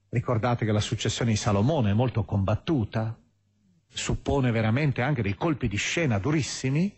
Ricordate 0.08 0.64
che 0.64 0.72
la 0.72 0.80
successione 0.80 1.30
di 1.30 1.36
Salomone 1.36 1.92
è 1.92 1.94
molto 1.94 2.24
combattuta, 2.24 3.16
suppone 3.86 4.50
veramente 4.50 5.00
anche 5.00 5.22
dei 5.22 5.36
colpi 5.36 5.68
di 5.68 5.76
scena 5.76 6.18
durissimi, 6.18 6.92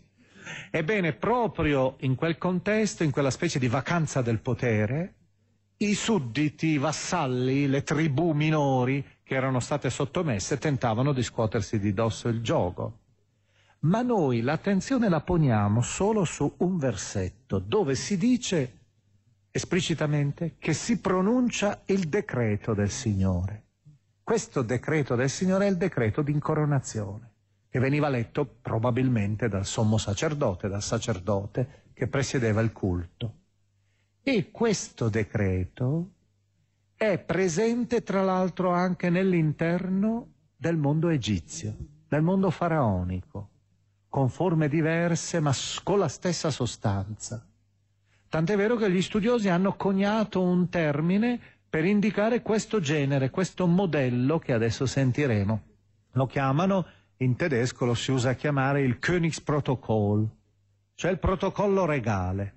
ebbene 0.71 1.13
proprio 1.13 1.97
in 1.99 2.15
quel 2.15 2.39
contesto, 2.39 3.03
in 3.03 3.11
quella 3.11 3.29
specie 3.29 3.59
di 3.59 3.67
vacanza 3.67 4.23
del 4.23 4.39
potere, 4.39 5.13
i 5.77 5.93
sudditi, 5.93 6.69
i 6.69 6.77
vassalli, 6.79 7.67
le 7.67 7.83
tribù 7.83 8.31
minori 8.31 9.05
che 9.31 9.37
erano 9.37 9.61
state 9.61 9.89
sottomesse 9.89 10.57
tentavano 10.57 11.13
di 11.13 11.23
scuotersi 11.23 11.79
di 11.79 11.93
dosso 11.93 12.27
il 12.27 12.41
gioco. 12.41 12.97
Ma 13.83 14.01
noi 14.01 14.41
l'attenzione 14.41 15.07
la 15.07 15.21
poniamo 15.21 15.81
solo 15.81 16.25
su 16.25 16.53
un 16.57 16.77
versetto 16.77 17.57
dove 17.57 17.95
si 17.95 18.17
dice 18.17 18.79
esplicitamente 19.49 20.55
che 20.59 20.73
si 20.73 20.99
pronuncia 20.99 21.83
il 21.85 22.09
decreto 22.09 22.73
del 22.73 22.89
Signore. 22.89 23.67
Questo 24.21 24.63
decreto 24.63 25.15
del 25.15 25.29
Signore 25.29 25.67
è 25.67 25.69
il 25.69 25.77
decreto 25.77 26.21
di 26.21 26.33
incoronazione. 26.33 27.29
che 27.69 27.79
veniva 27.79 28.09
letto 28.09 28.45
probabilmente 28.45 29.47
dal 29.47 29.65
sommo 29.65 29.97
sacerdote, 29.97 30.67
dal 30.67 30.83
sacerdote 30.83 31.83
che 31.93 32.07
presiedeva 32.07 32.59
il 32.59 32.73
culto. 32.73 33.35
E 34.21 34.51
questo 34.51 35.07
decreto 35.07 36.15
è 37.01 37.17
presente 37.17 38.03
tra 38.03 38.21
l'altro 38.21 38.69
anche 38.69 39.09
nell'interno 39.09 40.33
del 40.55 40.77
mondo 40.77 41.09
egizio, 41.09 41.75
del 42.07 42.21
mondo 42.21 42.51
faraonico, 42.51 43.49
con 44.07 44.29
forme 44.29 44.67
diverse 44.67 45.39
ma 45.39 45.51
con 45.81 45.97
la 45.97 46.07
stessa 46.07 46.51
sostanza. 46.51 47.43
Tant'è 48.29 48.55
vero 48.55 48.75
che 48.75 48.91
gli 48.91 49.01
studiosi 49.01 49.49
hanno 49.49 49.75
coniato 49.77 50.43
un 50.43 50.69
termine 50.69 51.39
per 51.67 51.85
indicare 51.85 52.43
questo 52.43 52.79
genere, 52.79 53.31
questo 53.31 53.65
modello 53.65 54.37
che 54.37 54.53
adesso 54.53 54.85
sentiremo. 54.85 55.61
Lo 56.11 56.27
chiamano, 56.27 56.85
in 57.17 57.35
tedesco 57.35 57.85
lo 57.85 57.95
si 57.95 58.11
usa 58.11 58.29
a 58.29 58.35
chiamare 58.35 58.83
il 58.83 58.99
Königsprotokoll, 58.99 60.29
cioè 60.93 61.09
il 61.09 61.17
protocollo 61.17 61.85
regale, 61.85 62.53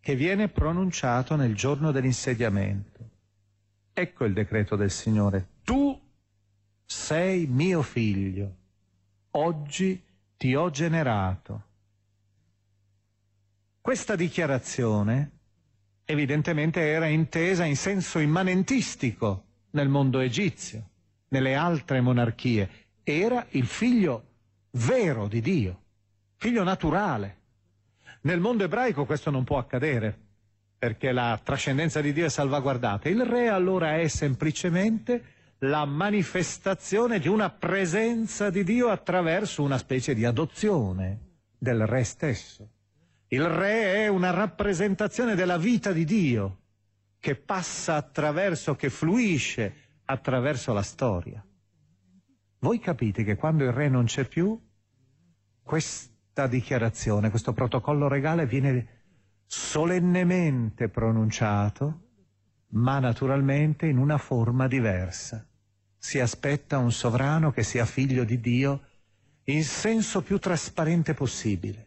che 0.00 0.14
viene 0.14 0.48
pronunciato 0.48 1.36
nel 1.36 1.54
giorno 1.54 1.92
dell'insediamento. 1.92 3.07
Ecco 4.00 4.26
il 4.26 4.32
decreto 4.32 4.76
del 4.76 4.92
Signore. 4.92 5.48
Tu 5.64 6.00
sei 6.84 7.48
mio 7.48 7.82
figlio. 7.82 8.54
Oggi 9.32 10.00
ti 10.36 10.54
ho 10.54 10.70
generato. 10.70 11.62
Questa 13.80 14.14
dichiarazione 14.14 15.30
evidentemente 16.04 16.80
era 16.80 17.06
intesa 17.06 17.64
in 17.64 17.74
senso 17.74 18.20
immanentistico 18.20 19.46
nel 19.70 19.88
mondo 19.88 20.20
egizio, 20.20 20.90
nelle 21.30 21.56
altre 21.56 22.00
monarchie. 22.00 22.70
Era 23.02 23.44
il 23.50 23.66
figlio 23.66 24.26
vero 24.70 25.26
di 25.26 25.40
Dio, 25.40 25.82
figlio 26.36 26.62
naturale. 26.62 27.38
Nel 28.20 28.38
mondo 28.38 28.62
ebraico 28.62 29.04
questo 29.06 29.32
non 29.32 29.42
può 29.42 29.58
accadere 29.58 30.27
perché 30.78 31.10
la 31.10 31.38
trascendenza 31.42 32.00
di 32.00 32.12
Dio 32.12 32.26
è 32.26 32.30
salvaguardata. 32.30 33.08
Il 33.08 33.24
re 33.24 33.48
allora 33.48 33.96
è 33.96 34.06
semplicemente 34.06 35.36
la 35.62 35.84
manifestazione 35.84 37.18
di 37.18 37.26
una 37.26 37.50
presenza 37.50 38.48
di 38.48 38.62
Dio 38.62 38.88
attraverso 38.88 39.62
una 39.62 39.78
specie 39.78 40.14
di 40.14 40.24
adozione 40.24 41.18
del 41.58 41.84
re 41.84 42.04
stesso. 42.04 42.70
Il 43.28 43.44
re 43.44 44.04
è 44.04 44.06
una 44.06 44.30
rappresentazione 44.30 45.34
della 45.34 45.58
vita 45.58 45.92
di 45.92 46.04
Dio 46.04 46.58
che 47.18 47.34
passa 47.34 47.96
attraverso, 47.96 48.76
che 48.76 48.88
fluisce 48.88 49.74
attraverso 50.04 50.72
la 50.72 50.82
storia. 50.82 51.44
Voi 52.60 52.78
capite 52.78 53.24
che 53.24 53.34
quando 53.36 53.64
il 53.64 53.72
re 53.72 53.88
non 53.88 54.04
c'è 54.04 54.24
più, 54.24 54.58
questa 55.62 56.46
dichiarazione, 56.46 57.30
questo 57.30 57.52
protocollo 57.52 58.06
regale 58.08 58.46
viene 58.46 58.97
solennemente 59.50 60.90
pronunciato, 60.90 62.02
ma 62.72 62.98
naturalmente 62.98 63.86
in 63.86 63.96
una 63.96 64.18
forma 64.18 64.68
diversa. 64.68 65.44
Si 65.96 66.20
aspetta 66.20 66.76
un 66.76 66.92
sovrano 66.92 67.50
che 67.50 67.62
sia 67.62 67.86
figlio 67.86 68.24
di 68.24 68.40
Dio 68.40 68.82
in 69.44 69.64
senso 69.64 70.20
più 70.20 70.38
trasparente 70.38 71.14
possibile. 71.14 71.86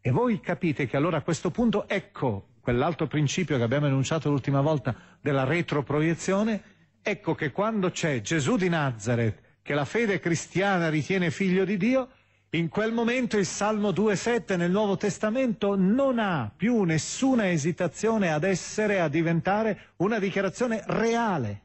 E 0.00 0.10
voi 0.10 0.40
capite 0.40 0.86
che 0.86 0.96
allora 0.96 1.18
a 1.18 1.22
questo 1.22 1.50
punto 1.50 1.86
ecco 1.86 2.54
quell'altro 2.60 3.06
principio 3.06 3.58
che 3.58 3.62
abbiamo 3.62 3.86
enunciato 3.86 4.30
l'ultima 4.30 4.62
volta 4.62 4.96
della 5.20 5.44
retroproiezione, 5.44 6.62
ecco 7.02 7.34
che 7.34 7.52
quando 7.52 7.90
c'è 7.90 8.22
Gesù 8.22 8.56
di 8.56 8.70
Nazareth, 8.70 9.58
che 9.60 9.74
la 9.74 9.84
fede 9.84 10.20
cristiana 10.20 10.88
ritiene 10.88 11.30
figlio 11.30 11.66
di 11.66 11.76
Dio, 11.76 12.08
in 12.54 12.68
quel 12.68 12.92
momento 12.92 13.38
il 13.38 13.46
Salmo 13.46 13.92
2.7 13.92 14.58
nel 14.58 14.70
Nuovo 14.70 14.98
Testamento 14.98 15.74
non 15.74 16.18
ha 16.18 16.52
più 16.54 16.82
nessuna 16.82 17.50
esitazione 17.50 18.30
ad 18.30 18.44
essere, 18.44 19.00
a 19.00 19.08
diventare 19.08 19.92
una 19.96 20.18
dichiarazione 20.18 20.82
reale. 20.86 21.62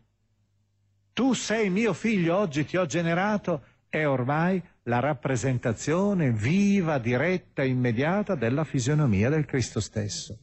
Tu 1.11 1.33
sei 1.33 1.69
mio 1.69 1.91
figlio, 1.91 2.37
oggi 2.37 2.63
ti 2.63 2.77
ho 2.77 2.85
generato, 2.85 3.63
è 3.89 4.07
ormai 4.07 4.61
la 4.83 4.99
rappresentazione 4.99 6.31
viva, 6.31 6.99
diretta, 6.99 7.63
immediata 7.63 8.35
della 8.35 8.63
fisionomia 8.63 9.29
del 9.29 9.45
Cristo 9.45 9.81
stesso. 9.81 10.39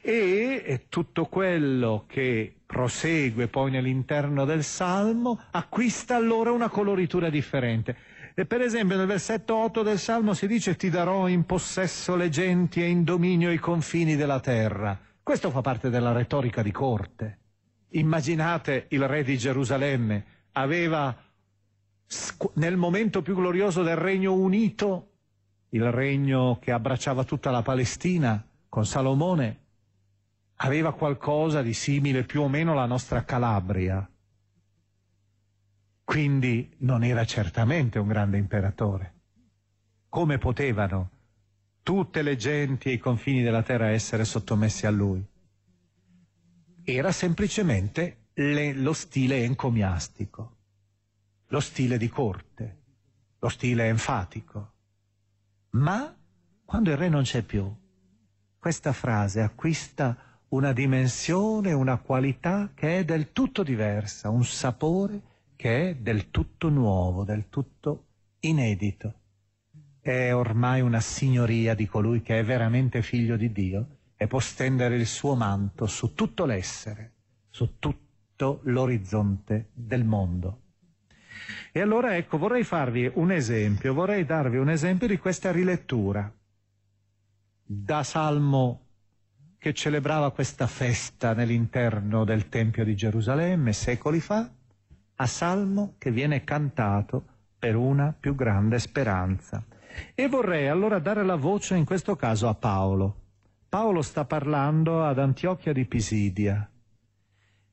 E 0.00 0.86
tutto 0.88 1.26
quello 1.26 2.04
che 2.08 2.52
prosegue 2.66 3.46
poi 3.46 3.70
nell'interno 3.70 4.44
del 4.44 4.64
Salmo 4.64 5.40
acquista 5.52 6.16
allora 6.16 6.50
una 6.50 6.68
coloritura 6.68 7.30
differente. 7.30 8.13
E 8.36 8.46
per 8.46 8.60
esempio 8.60 8.96
nel 8.96 9.06
versetto 9.06 9.54
8 9.54 9.82
del 9.82 9.98
Salmo 9.98 10.34
si 10.34 10.48
dice 10.48 10.74
ti 10.74 10.90
darò 10.90 11.28
in 11.28 11.44
possesso 11.46 12.16
le 12.16 12.28
genti 12.30 12.82
e 12.82 12.88
in 12.88 13.04
dominio 13.04 13.52
i 13.52 13.58
confini 13.58 14.16
della 14.16 14.40
terra. 14.40 14.98
Questo 15.22 15.50
fa 15.50 15.60
parte 15.60 15.88
della 15.88 16.10
retorica 16.10 16.60
di 16.60 16.72
corte. 16.72 17.38
Immaginate 17.90 18.86
il 18.88 19.06
re 19.06 19.22
di 19.22 19.38
Gerusalemme, 19.38 20.24
aveva 20.52 21.16
nel 22.54 22.76
momento 22.76 23.22
più 23.22 23.36
glorioso 23.36 23.82
del 23.84 23.96
Regno 23.96 24.34
Unito, 24.34 25.12
il 25.70 25.90
regno 25.92 26.58
che 26.60 26.72
abbracciava 26.72 27.22
tutta 27.22 27.52
la 27.52 27.62
Palestina 27.62 28.44
con 28.68 28.84
Salomone, 28.84 29.60
aveva 30.56 30.92
qualcosa 30.92 31.62
di 31.62 31.72
simile 31.72 32.24
più 32.24 32.42
o 32.42 32.48
meno 32.48 32.72
alla 32.72 32.86
nostra 32.86 33.24
Calabria. 33.24 34.08
Quindi 36.04 36.70
non 36.78 37.02
era 37.02 37.24
certamente 37.24 37.98
un 37.98 38.06
grande 38.06 38.36
imperatore. 38.36 39.14
Come 40.08 40.38
potevano 40.38 41.10
tutte 41.82 42.22
le 42.22 42.36
genti 42.36 42.90
e 42.90 42.92
i 42.92 42.98
confini 42.98 43.42
della 43.42 43.62
terra 43.62 43.88
essere 43.88 44.24
sottomessi 44.24 44.86
a 44.86 44.90
lui? 44.90 45.26
Era 46.84 47.10
semplicemente 47.10 48.28
le, 48.34 48.74
lo 48.74 48.92
stile 48.92 49.42
encomiastico, 49.44 50.56
lo 51.46 51.60
stile 51.60 51.96
di 51.96 52.08
corte, 52.08 52.82
lo 53.38 53.48
stile 53.48 53.88
enfatico. 53.88 54.72
Ma 55.70 56.14
quando 56.64 56.90
il 56.90 56.98
re 56.98 57.08
non 57.08 57.22
c'è 57.22 57.42
più, 57.42 57.74
questa 58.58 58.92
frase 58.92 59.40
acquista 59.40 60.16
una 60.48 60.72
dimensione, 60.72 61.72
una 61.72 61.96
qualità 61.96 62.70
che 62.74 62.98
è 62.98 63.04
del 63.04 63.32
tutto 63.32 63.62
diversa, 63.62 64.28
un 64.28 64.44
sapore 64.44 65.32
che 65.56 65.90
è 65.90 65.94
del 65.96 66.30
tutto 66.30 66.68
nuovo, 66.68 67.24
del 67.24 67.48
tutto 67.48 68.06
inedito. 68.40 69.20
È 70.00 70.34
ormai 70.34 70.80
una 70.80 71.00
signoria 71.00 71.74
di 71.74 71.86
colui 71.86 72.20
che 72.20 72.38
è 72.38 72.44
veramente 72.44 73.02
figlio 73.02 73.36
di 73.36 73.50
Dio 73.52 73.86
e 74.16 74.26
può 74.26 74.40
stendere 74.40 74.96
il 74.96 75.06
suo 75.06 75.34
manto 75.34 75.86
su 75.86 76.14
tutto 76.14 76.44
l'essere, 76.44 77.12
su 77.50 77.78
tutto 77.78 78.60
l'orizzonte 78.64 79.70
del 79.72 80.04
mondo. 80.04 80.60
E 81.72 81.80
allora 81.80 82.16
ecco, 82.16 82.38
vorrei 82.38 82.64
farvi 82.64 83.10
un 83.14 83.32
esempio, 83.32 83.94
vorrei 83.94 84.24
darvi 84.24 84.56
un 84.56 84.70
esempio 84.70 85.06
di 85.06 85.18
questa 85.18 85.50
rilettura 85.50 86.32
da 87.66 88.02
Salmo 88.02 88.80
che 89.58 89.72
celebrava 89.72 90.30
questa 90.30 90.66
festa 90.66 91.32
nell'interno 91.32 92.24
del 92.24 92.48
Tempio 92.50 92.84
di 92.84 92.94
Gerusalemme 92.94 93.72
secoli 93.72 94.20
fa, 94.20 94.50
a 95.16 95.26
salmo 95.26 95.94
che 95.98 96.10
viene 96.10 96.44
cantato 96.44 97.24
per 97.58 97.76
una 97.76 98.14
più 98.18 98.34
grande 98.34 98.78
speranza. 98.78 99.64
E 100.14 100.28
vorrei 100.28 100.68
allora 100.68 100.98
dare 100.98 101.24
la 101.24 101.36
voce 101.36 101.76
in 101.76 101.84
questo 101.84 102.16
caso 102.16 102.48
a 102.48 102.54
Paolo. 102.54 103.22
Paolo 103.68 104.02
sta 104.02 104.24
parlando 104.24 105.04
ad 105.04 105.18
Antiochia 105.18 105.72
di 105.72 105.84
Pisidia 105.84 106.68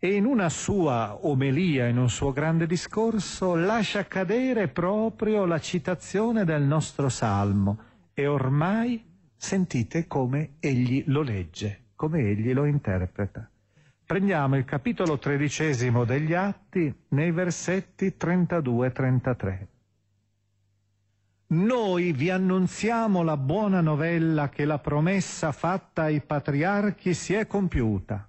e 0.03 0.15
in 0.15 0.25
una 0.25 0.49
sua 0.49 1.15
omelia, 1.27 1.85
in 1.85 1.99
un 1.99 2.09
suo 2.09 2.33
grande 2.33 2.65
discorso, 2.65 3.53
lascia 3.53 4.07
cadere 4.07 4.67
proprio 4.67 5.45
la 5.45 5.59
citazione 5.59 6.43
del 6.43 6.63
nostro 6.63 7.07
salmo 7.07 7.77
e 8.11 8.25
ormai 8.25 9.05
sentite 9.35 10.07
come 10.07 10.55
egli 10.59 11.03
lo 11.05 11.21
legge, 11.21 11.89
come 11.95 12.21
egli 12.21 12.51
lo 12.51 12.65
interpreta. 12.65 13.50
Prendiamo 14.11 14.57
il 14.57 14.65
capitolo 14.65 15.17
tredicesimo 15.17 16.03
degli 16.03 16.33
Atti 16.33 16.93
nei 17.11 17.31
versetti 17.31 18.13
32-33. 18.19 19.67
Noi 21.47 22.11
vi 22.11 22.29
annunziamo 22.29 23.23
la 23.23 23.37
buona 23.37 23.79
novella 23.79 24.49
che 24.49 24.65
la 24.65 24.79
promessa 24.79 25.53
fatta 25.53 26.01
ai 26.01 26.19
patriarchi 26.19 27.13
si 27.13 27.35
è 27.35 27.47
compiuta, 27.47 28.27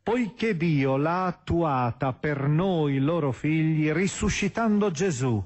poiché 0.00 0.56
Dio 0.56 0.96
l'ha 0.96 1.26
attuata 1.26 2.12
per 2.12 2.46
noi 2.46 3.00
loro 3.00 3.32
figli 3.32 3.90
risuscitando 3.90 4.92
Gesù, 4.92 5.44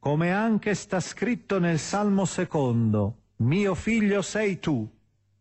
come 0.00 0.32
anche 0.32 0.74
sta 0.74 0.98
scritto 0.98 1.60
nel 1.60 1.78
Salmo 1.78 2.24
secondo, 2.24 3.18
mio 3.36 3.76
figlio 3.76 4.20
sei 4.20 4.58
tu, 4.58 4.84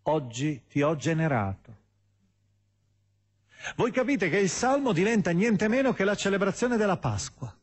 oggi 0.03 0.61
ti 0.67 0.83
ho 0.83 0.95
generato. 0.95 1.76
Voi 3.75 3.91
capite 3.91 4.29
che 4.29 4.39
il 4.39 4.49
Salmo 4.49 4.93
diventa 4.93 5.31
niente 5.31 5.67
meno 5.67 5.93
che 5.93 6.03
la 6.03 6.15
celebrazione 6.15 6.77
della 6.77 6.97
Pasqua. 6.97 7.53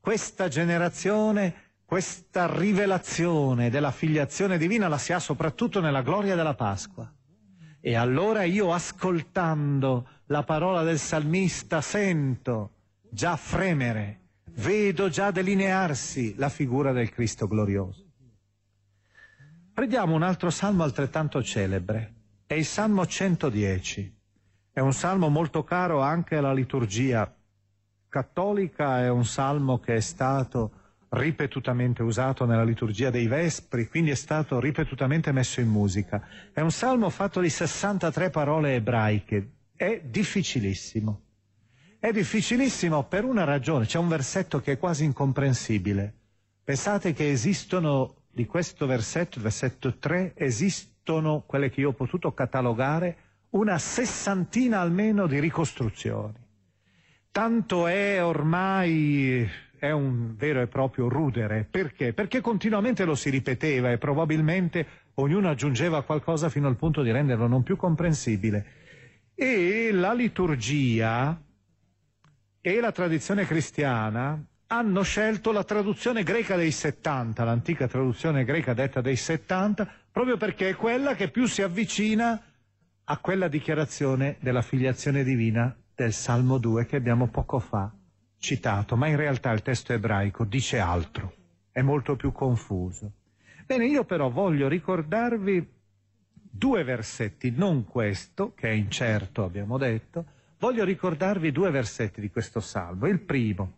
questa 0.00 0.48
generazione 0.48 1.68
questa 1.88 2.54
rivelazione 2.54 3.70
della 3.70 3.92
filiazione 3.92 4.58
divina 4.58 4.88
la 4.88 4.98
si 4.98 5.14
ha 5.14 5.18
soprattutto 5.18 5.80
nella 5.80 6.02
gloria 6.02 6.34
della 6.34 6.52
Pasqua. 6.52 7.10
E 7.80 7.94
allora 7.94 8.42
io 8.42 8.74
ascoltando 8.74 10.06
la 10.26 10.42
parola 10.42 10.82
del 10.82 10.98
salmista 10.98 11.80
sento 11.80 12.72
già 13.08 13.36
fremere, 13.36 14.20
vedo 14.56 15.08
già 15.08 15.30
delinearsi 15.30 16.34
la 16.36 16.50
figura 16.50 16.92
del 16.92 17.08
Cristo 17.08 17.48
glorioso. 17.48 18.04
Prendiamo 19.72 20.14
un 20.14 20.22
altro 20.22 20.50
salmo 20.50 20.82
altrettanto 20.82 21.42
celebre, 21.42 22.16
è 22.46 22.52
il 22.52 22.66
Salmo 22.66 23.06
110. 23.06 24.17
È 24.78 24.80
un 24.80 24.92
salmo 24.92 25.28
molto 25.28 25.64
caro 25.64 26.02
anche 26.02 26.36
alla 26.36 26.52
liturgia 26.52 27.34
cattolica, 28.08 29.00
è 29.00 29.08
un 29.10 29.24
salmo 29.24 29.80
che 29.80 29.96
è 29.96 30.00
stato 30.00 30.70
ripetutamente 31.08 32.04
usato 32.04 32.44
nella 32.44 32.62
liturgia 32.62 33.10
dei 33.10 33.26
Vespri, 33.26 33.88
quindi 33.88 34.12
è 34.12 34.14
stato 34.14 34.60
ripetutamente 34.60 35.32
messo 35.32 35.60
in 35.60 35.66
musica. 35.66 36.24
È 36.52 36.60
un 36.60 36.70
salmo 36.70 37.10
fatto 37.10 37.40
di 37.40 37.48
63 37.50 38.30
parole 38.30 38.76
ebraiche, 38.76 39.50
è 39.74 40.00
difficilissimo. 40.04 41.22
È 41.98 42.12
difficilissimo 42.12 43.02
per 43.02 43.24
una 43.24 43.42
ragione, 43.42 43.84
c'è 43.84 43.98
un 43.98 44.06
versetto 44.06 44.60
che 44.60 44.74
è 44.74 44.78
quasi 44.78 45.02
incomprensibile. 45.02 46.14
Pensate 46.62 47.12
che 47.14 47.28
esistono 47.32 48.14
di 48.30 48.46
questo 48.46 48.86
versetto, 48.86 49.40
versetto 49.40 49.96
3, 49.98 50.34
esistono 50.36 51.42
quelle 51.48 51.68
che 51.68 51.80
io 51.80 51.88
ho 51.88 51.94
potuto 51.94 52.32
catalogare 52.32 53.26
una 53.50 53.78
sessantina 53.78 54.80
almeno 54.80 55.26
di 55.26 55.38
ricostruzioni. 55.40 56.46
Tanto 57.30 57.86
è 57.86 58.22
ormai 58.24 59.48
è 59.78 59.90
un 59.90 60.34
vero 60.36 60.60
e 60.60 60.66
proprio 60.66 61.08
rudere. 61.08 61.66
Perché? 61.70 62.12
Perché 62.12 62.40
continuamente 62.40 63.04
lo 63.04 63.14
si 63.14 63.30
ripeteva 63.30 63.90
e 63.90 63.98
probabilmente 63.98 64.86
ognuno 65.14 65.48
aggiungeva 65.48 66.02
qualcosa 66.02 66.48
fino 66.48 66.68
al 66.68 66.76
punto 66.76 67.02
di 67.02 67.10
renderlo 67.10 67.46
non 67.46 67.62
più 67.62 67.76
comprensibile. 67.76 68.66
E 69.34 69.90
la 69.92 70.12
liturgia 70.12 71.40
e 72.60 72.80
la 72.80 72.92
tradizione 72.92 73.46
cristiana 73.46 74.42
hanno 74.70 75.02
scelto 75.02 75.52
la 75.52 75.64
traduzione 75.64 76.22
greca 76.24 76.56
dei 76.56 76.72
70, 76.72 77.44
l'antica 77.44 77.86
traduzione 77.86 78.44
greca 78.44 78.74
detta 78.74 79.00
dei 79.00 79.16
70, 79.16 79.88
proprio 80.10 80.36
perché 80.36 80.70
è 80.70 80.74
quella 80.74 81.14
che 81.14 81.30
più 81.30 81.46
si 81.46 81.62
avvicina 81.62 82.42
a 83.10 83.16
quella 83.18 83.48
dichiarazione 83.48 84.36
della 84.38 84.60
filiazione 84.60 85.24
divina 85.24 85.74
del 85.94 86.12
Salmo 86.12 86.58
2 86.58 86.84
che 86.84 86.96
abbiamo 86.96 87.28
poco 87.28 87.58
fa 87.58 87.90
citato, 88.36 88.96
ma 88.96 89.06
in 89.06 89.16
realtà 89.16 89.50
il 89.50 89.62
testo 89.62 89.94
ebraico 89.94 90.44
dice 90.44 90.78
altro, 90.78 91.32
è 91.72 91.80
molto 91.80 92.16
più 92.16 92.32
confuso. 92.32 93.12
Bene, 93.64 93.86
io 93.86 94.04
però 94.04 94.28
voglio 94.28 94.68
ricordarvi 94.68 95.66
due 96.34 96.84
versetti, 96.84 97.50
non 97.50 97.86
questo, 97.86 98.52
che 98.54 98.68
è 98.68 98.72
incerto, 98.72 99.42
abbiamo 99.42 99.78
detto, 99.78 100.26
voglio 100.58 100.84
ricordarvi 100.84 101.50
due 101.50 101.70
versetti 101.70 102.20
di 102.20 102.30
questo 102.30 102.60
salmo. 102.60 103.06
Il 103.06 103.20
primo, 103.20 103.72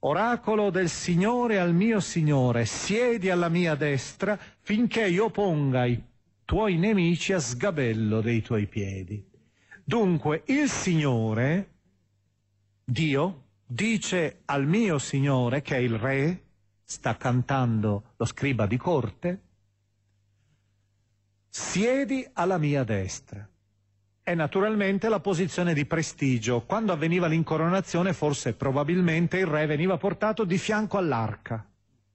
Oracolo 0.00 0.70
del 0.70 0.88
Signore 0.88 1.58
al 1.58 1.74
mio 1.74 1.98
Signore, 1.98 2.64
siedi 2.64 3.28
alla 3.28 3.48
mia 3.48 3.74
destra 3.74 4.38
finché 4.60 5.08
io 5.08 5.30
ponga 5.30 5.84
i 5.84 6.00
tuoi 6.48 6.78
nemici 6.78 7.34
a 7.34 7.40
sgabello 7.40 8.22
dei 8.22 8.40
tuoi 8.40 8.66
piedi. 8.66 9.22
Dunque, 9.84 10.44
il 10.46 10.70
Signore 10.70 11.74
Dio 12.82 13.42
dice 13.66 14.40
al 14.46 14.66
mio 14.66 14.96
Signore, 14.98 15.60
che 15.60 15.76
è 15.76 15.78
il 15.78 15.98
Re, 15.98 16.44
sta 16.82 17.18
cantando 17.18 18.14
lo 18.16 18.24
scriba 18.24 18.64
di 18.64 18.78
corte, 18.78 19.42
siedi 21.50 22.26
alla 22.32 22.56
mia 22.56 22.82
destra. 22.82 23.46
È 24.22 24.34
naturalmente 24.34 25.10
la 25.10 25.20
posizione 25.20 25.74
di 25.74 25.84
prestigio. 25.84 26.62
Quando 26.62 26.92
avveniva 26.92 27.26
l'incoronazione, 27.26 28.14
forse 28.14 28.54
probabilmente 28.54 29.36
il 29.36 29.46
re 29.46 29.66
veniva 29.66 29.98
portato 29.98 30.44
di 30.44 30.56
fianco 30.56 30.96
all'arca. 30.96 31.62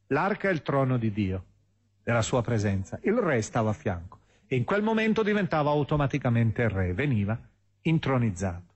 L'arca 0.08 0.50
è 0.50 0.52
il 0.52 0.63
trono 0.63 0.98
di 0.98 1.12
Dio, 1.12 1.46
della 2.02 2.24
sua 2.24 2.41
presenza. 2.41 2.98
Il 3.04 3.13
re 3.13 3.39
stava 3.43 3.69
a 3.69 3.74
fianco 3.74 4.22
e 4.54 4.56
in 4.56 4.66
quel 4.66 4.84
momento 4.84 5.24
diventava 5.24 5.72
automaticamente 5.72 6.68
re, 6.70 6.94
veniva 6.94 7.36
intronizzato. 7.82 8.72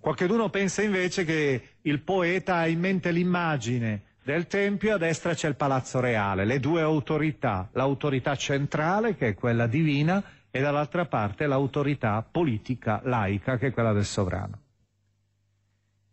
Qualcuno 0.00 0.48
pensa 0.48 0.80
invece 0.80 1.26
che 1.26 1.62
il 1.82 2.00
poeta 2.00 2.56
ha 2.56 2.66
in 2.68 2.80
mente 2.80 3.10
l'immagine 3.10 4.04
del 4.22 4.46
Tempio 4.46 4.88
e 4.88 4.92
a 4.92 4.96
destra 4.96 5.34
c'è 5.34 5.46
il 5.46 5.56
Palazzo 5.56 6.00
Reale, 6.00 6.46
le 6.46 6.58
due 6.58 6.80
autorità, 6.80 7.68
l'autorità 7.72 8.34
centrale 8.34 9.14
che 9.14 9.28
è 9.28 9.34
quella 9.34 9.66
divina 9.66 10.24
e 10.50 10.60
dall'altra 10.60 11.04
parte 11.04 11.46
l'autorità 11.46 12.22
politica 12.22 13.02
laica 13.04 13.58
che 13.58 13.66
è 13.66 13.72
quella 13.72 13.92
del 13.92 14.06
sovrano. 14.06 14.58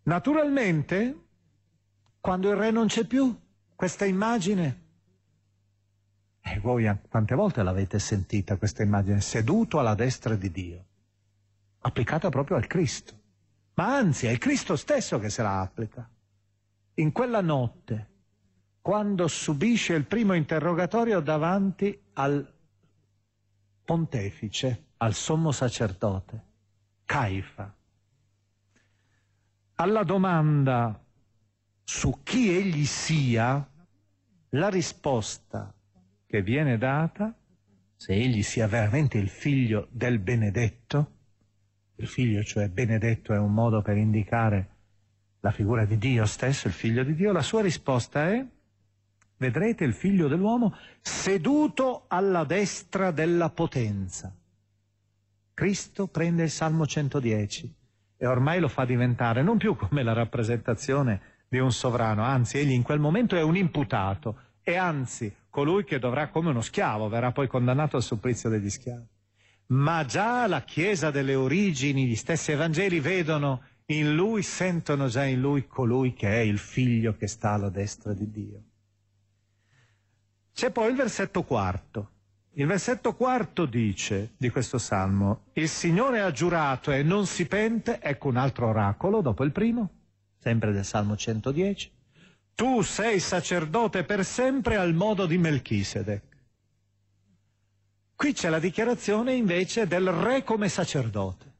Naturalmente, 0.03 1.15
quando 2.19 2.49
il 2.49 2.57
re 2.57 2.71
non 2.71 2.87
c'è 2.87 3.05
più, 3.05 3.33
questa 3.73 4.03
immagine, 4.03 4.84
e 6.47 6.59
voi 6.59 6.89
quante 7.09 7.35
volte 7.35 7.63
l'avete 7.63 7.99
sentita 7.99 8.57
questa 8.57 8.83
immagine, 8.83 9.19
seduto 9.21 9.79
alla 9.79 9.95
destra 9.95 10.35
di 10.35 10.51
Dio, 10.51 10.85
applicata 11.79 12.29
proprio 12.29 12.57
al 12.57 12.67
Cristo 12.67 13.23
ma 13.75 13.95
anzi 13.95 14.27
è 14.27 14.29
il 14.29 14.37
Cristo 14.37 14.75
stesso 14.75 15.19
che 15.19 15.29
se 15.29 15.41
la 15.41 15.61
applica. 15.61 16.09
In 16.95 17.11
quella 17.11 17.41
notte, 17.41 18.09
quando 18.81 19.27
subisce 19.27 19.93
il 19.93 20.05
primo 20.05 20.33
interrogatorio 20.33 21.19
davanti 21.19 21.97
al 22.13 22.53
pontefice, 23.83 24.85
al 24.97 25.13
sommo 25.13 25.51
sacerdote, 25.51 26.43
Caifa, 27.03 27.75
alla 29.75 30.03
domanda 30.03 31.03
su 31.83 32.21
chi 32.23 32.55
egli 32.55 32.85
sia, 32.85 33.69
la 34.49 34.69
risposta 34.69 35.73
che 36.35 36.41
viene 36.41 36.77
data, 36.77 37.33
se 37.95 38.11
egli 38.11 38.43
sia 38.43 38.67
veramente 38.67 39.17
il 39.17 39.29
figlio 39.29 39.87
del 39.91 40.19
benedetto, 40.19 41.11
il 41.95 42.07
figlio, 42.07 42.43
cioè 42.43 42.67
benedetto, 42.67 43.33
è 43.33 43.37
un 43.37 43.53
modo 43.53 43.81
per 43.81 43.95
indicare 43.95 44.69
la 45.39 45.51
figura 45.51 45.85
di 45.85 45.97
Dio 45.97 46.25
stesso, 46.25 46.67
il 46.67 46.73
figlio 46.73 47.05
di 47.05 47.15
Dio, 47.15 47.31
la 47.31 47.41
sua 47.41 47.61
risposta 47.61 48.27
è, 48.27 48.45
vedrete 49.37 49.85
il 49.85 49.93
figlio 49.93 50.27
dell'uomo 50.27 50.75
seduto 50.99 52.03
alla 52.09 52.43
destra 52.43 53.11
della 53.11 53.49
potenza. 53.49 54.35
Cristo 55.53 56.07
prende 56.07 56.43
il 56.43 56.49
Salmo 56.49 56.85
110 56.85 57.75
e 58.17 58.27
ormai 58.27 58.59
lo 58.59 58.67
fa 58.67 58.83
diventare 58.83 59.41
non 59.41 59.57
più 59.57 59.77
come 59.77 60.03
la 60.03 60.11
rappresentazione 60.11 61.45
di 61.47 61.59
un 61.59 61.71
sovrano, 61.71 62.23
anzi 62.23 62.57
egli 62.57 62.71
in 62.71 62.83
quel 62.83 62.99
momento 62.99 63.37
è 63.37 63.41
un 63.41 63.55
imputato 63.55 64.41
e 64.61 64.75
anzi 64.75 65.33
colui 65.55 65.85
che 65.85 65.99
dovrà 65.99 66.27
come 66.27 66.49
uno 66.49 66.59
schiavo, 66.59 67.07
verrà 67.07 67.31
poi 67.31 67.47
condannato 67.47 67.95
al 67.95 68.03
supplizio 68.03 68.49
degli 68.49 68.69
schiavi 68.69 69.13
ma 69.67 70.05
già 70.05 70.45
la 70.47 70.61
Chiesa 70.61 71.11
delle 71.11 71.35
origini, 71.35 72.05
gli 72.05 72.15
stessi 72.15 72.51
Evangeli 72.51 72.99
vedono 72.99 73.63
in 73.85 74.15
lui, 74.15 74.43
sentono 74.43 75.07
già 75.07 75.23
in 75.23 75.39
lui 75.39 75.65
colui 75.65 76.13
che 76.13 76.27
è 76.29 76.39
il 76.39 76.57
figlio 76.57 77.15
che 77.15 77.27
sta 77.27 77.51
alla 77.51 77.69
destra 77.69 78.13
di 78.13 78.29
Dio. 78.29 78.63
C'è 80.53 80.71
poi 80.71 80.89
il 80.89 80.95
versetto 80.95 81.43
quarto. 81.43 82.11
Il 82.57 82.67
versetto 82.67 83.15
quarto 83.15 83.65
dice 83.65 84.33
di 84.37 84.49
questo 84.49 84.77
salmo, 84.77 85.47
il 85.53 85.67
Signore 85.67 86.21
ha 86.21 86.31
giurato 86.31 86.91
e 86.91 87.03
non 87.03 87.25
si 87.25 87.47
pente, 87.47 87.99
ecco 88.01 88.29
un 88.29 88.37
altro 88.37 88.67
oracolo 88.67 89.21
dopo 89.21 89.43
il 89.43 89.51
primo, 89.51 89.89
sempre 90.37 90.71
del 90.71 90.85
salmo 90.85 91.17
110, 91.17 91.91
tu 92.55 92.81
sei 92.81 93.19
sacerdote 93.19 94.05
per 94.05 94.23
sempre 94.23 94.77
al 94.77 94.93
modo 94.93 95.25
di 95.25 95.37
Melchisedec. 95.37 96.23
Qui 98.15 98.31
c'è 98.31 98.47
la 98.47 98.59
dichiarazione 98.59 99.33
invece 99.33 99.87
del 99.87 100.09
re 100.09 100.43
come 100.45 100.69
sacerdote. 100.69 101.53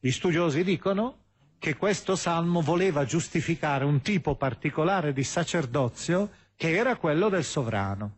Gli 0.00 0.10
studiosi 0.10 0.64
dicono 0.64 1.24
che 1.58 1.76
questo 1.76 2.16
salmo 2.16 2.62
voleva 2.62 3.04
giustificare 3.04 3.84
un 3.84 4.00
tipo 4.00 4.36
particolare 4.36 5.12
di 5.12 5.22
sacerdozio 5.22 6.30
che 6.56 6.74
era 6.74 6.96
quello 6.96 7.28
del 7.28 7.44
sovrano. 7.44 8.16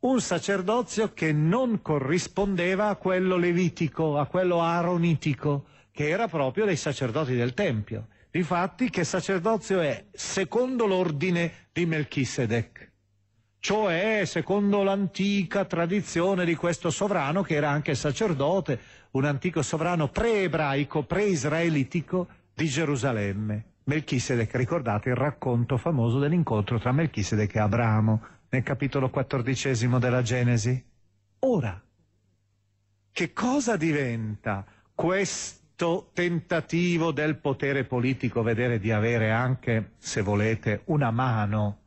Un 0.00 0.20
sacerdozio 0.20 1.12
che 1.12 1.32
non 1.32 1.82
corrispondeva 1.82 2.88
a 2.88 2.96
quello 2.96 3.36
levitico, 3.36 4.18
a 4.18 4.26
quello 4.26 4.60
aronitico, 4.60 5.66
che 5.92 6.08
era 6.08 6.26
proprio 6.26 6.64
dei 6.64 6.76
sacerdoti 6.76 7.36
del 7.36 7.54
Tempio. 7.54 8.08
Difatti 8.30 8.90
che 8.90 9.04
sacerdozio 9.04 9.80
è 9.80 10.06
secondo 10.12 10.86
l'ordine 10.86 11.68
di 11.72 11.84
Melchisedec 11.86 12.90
cioè 13.60 14.22
secondo 14.24 14.82
l'antica 14.82 15.66
tradizione 15.66 16.46
di 16.46 16.54
questo 16.54 16.88
sovrano 16.88 17.42
che 17.42 17.54
era 17.54 17.68
anche 17.68 17.94
sacerdote, 17.94 18.80
un 19.12 19.26
antico 19.26 19.60
sovrano 19.60 20.08
pre-ebraico, 20.08 21.04
pre-israelitico 21.04 22.26
di 22.54 22.66
Gerusalemme, 22.66 23.64
Melchisedec, 23.84 24.54
ricordate 24.54 25.10
il 25.10 25.14
racconto 25.14 25.76
famoso 25.76 26.18
dell'incontro 26.18 26.78
tra 26.78 26.90
Melchisedec 26.90 27.54
e 27.54 27.58
Abramo 27.58 28.22
nel 28.48 28.62
capitolo 28.62 29.10
quattordicesimo 29.10 29.98
della 29.98 30.22
Genesi. 30.22 30.82
Ora, 31.40 31.80
che 33.12 33.32
cosa 33.34 33.76
diventa 33.76 34.64
questo 34.94 35.59
tentativo 36.12 37.12
del 37.12 37.36
potere 37.38 37.84
politico, 37.84 38.42
vedere 38.42 38.78
di 38.78 38.92
avere 38.92 39.30
anche, 39.30 39.92
se 39.98 40.22
volete, 40.22 40.82
una 40.86 41.10
mano, 41.10 41.78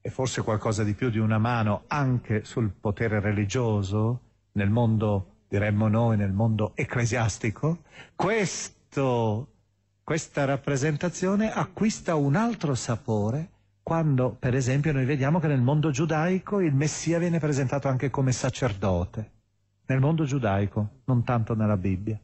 e 0.00 0.10
forse 0.10 0.42
qualcosa 0.42 0.84
di 0.84 0.94
più 0.94 1.10
di 1.10 1.18
una 1.18 1.38
mano, 1.38 1.84
anche 1.86 2.44
sul 2.44 2.70
potere 2.70 3.20
religioso, 3.20 4.20
nel 4.52 4.70
mondo, 4.70 5.38
diremmo 5.48 5.88
noi, 5.88 6.16
nel 6.16 6.32
mondo 6.32 6.72
ecclesiastico? 6.74 7.78
Questo 8.14 9.48
questa 10.04 10.44
rappresentazione 10.44 11.50
acquista 11.50 12.14
un 12.14 12.36
altro 12.36 12.74
sapore 12.74 13.48
quando, 13.82 14.36
per 14.38 14.54
esempio, 14.54 14.92
noi 14.92 15.06
vediamo 15.06 15.40
che 15.40 15.46
nel 15.46 15.62
mondo 15.62 15.90
giudaico 15.90 16.60
il 16.60 16.74
Messia 16.74 17.18
viene 17.18 17.38
presentato 17.38 17.88
anche 17.88 18.10
come 18.10 18.32
sacerdote. 18.32 19.30
Nel 19.86 20.00
mondo 20.00 20.24
giudaico, 20.24 21.00
non 21.04 21.24
tanto 21.24 21.54
nella 21.54 21.78
Bibbia. 21.78 22.20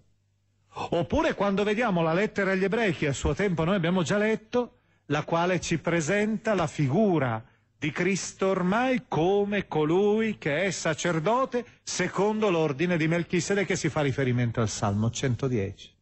Oppure 0.72 1.35
quando 1.35 1.64
vediamo 1.64 2.02
la 2.02 2.12
lettera 2.12 2.52
agli 2.52 2.64
ebrei, 2.64 2.94
che 2.94 3.09
a 3.09 3.12
suo 3.12 3.35
tempo 3.35 3.64
noi 3.64 3.74
abbiamo 3.74 4.02
già 4.02 4.16
letto, 4.16 4.78
la 5.06 5.24
quale 5.24 5.61
ci 5.61 5.78
presenta 5.78 6.54
la 6.54 6.66
figura 6.66 7.44
di 7.76 7.90
Cristo 7.90 8.48
ormai 8.48 9.04
come 9.09 9.66
colui 9.66 10.37
che 10.38 10.64
è 10.64 10.70
sacerdote 10.70 11.64
secondo 11.83 12.50
l'ordine 12.50 12.96
di 12.96 13.09
Melchissede 13.09 13.64
che 13.64 13.74
si 13.74 13.88
fa 13.88 14.02
riferimento 14.02 14.61
al 14.61 14.68
Salmo 14.68 15.11
110. 15.11 15.94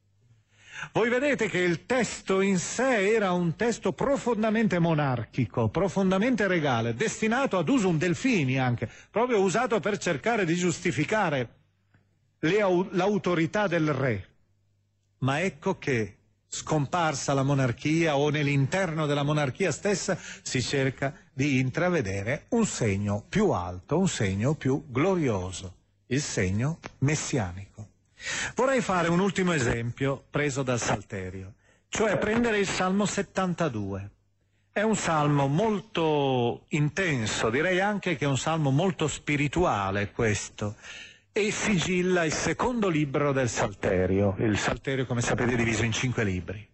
Voi 0.93 1.09
vedete 1.09 1.49
che 1.49 1.59
il 1.59 1.87
testo 1.87 2.41
in 2.41 2.59
sé 2.59 3.15
era 3.15 3.33
un 3.33 3.57
testo 3.57 3.93
profondamente 3.93 4.79
monarchico, 4.79 5.69
profondamente 5.69 6.47
regale, 6.47 6.95
destinato 6.95 7.59
ad 7.59 7.69
uso 7.69 7.89
un 7.89 7.99
delfini 7.99 8.59
anche, 8.59 8.89
proprio 9.11 9.41
usato 9.41 9.81
per 9.81 9.99
cercare 9.99 10.45
di 10.45 10.55
giustificare 10.55 11.49
l'autorità 12.41 13.67
del 13.67 13.93
re. 13.93 14.29
Ma 15.19 15.41
ecco 15.41 15.79
che, 15.79 16.17
scomparsa 16.49 17.35
la 17.35 17.43
monarchia 17.43 18.17
o 18.17 18.31
nell'interno 18.31 19.07
della 19.07 19.23
monarchia 19.23 19.71
stessa, 19.71 20.19
si 20.43 20.63
cerca 20.63 21.15
di 21.33 21.59
intravedere 21.59 22.47
un 22.51 22.65
segno 22.65 23.25
più 23.29 23.51
alto, 23.51 23.99
un 23.99 24.09
segno 24.09 24.55
più 24.55 24.85
glorioso, 24.89 25.75
il 26.07 26.23
segno 26.23 26.79
messianico. 26.99 27.87
Vorrei 28.55 28.81
fare 28.81 29.09
un 29.09 29.21
ultimo 29.21 29.53
esempio 29.53 30.25
preso 30.31 30.63
dal 30.63 30.81
Salterio, 30.81 31.55
cioè 31.89 32.17
prendere 32.19 32.59
il 32.59 32.67
Salmo 32.67 33.07
72. 33.07 34.11
È 34.73 34.83
un 34.83 34.97
salmo 34.97 35.47
molto 35.49 36.67
intenso, 36.69 37.51
direi 37.51 37.81
anche 37.81 38.17
che 38.17 38.25
è 38.25 38.29
un 38.29 38.39
salmo 38.39 38.71
molto 38.71 39.09
spirituale 39.09 40.13
questo, 40.13 40.77
e 41.39 41.53
sigilla 41.53 42.25
il 42.25 42.33
secondo 42.33 42.89
libro 42.89 43.31
del 43.31 43.49
Salterio. 43.49 44.35
Il 44.39 44.59
Salterio, 44.59 45.07
come 45.07 45.21
sapete, 45.21 45.53
è 45.53 45.57
diviso 45.57 45.85
in 45.85 45.93
cinque 45.93 46.25
libri. 46.25 46.69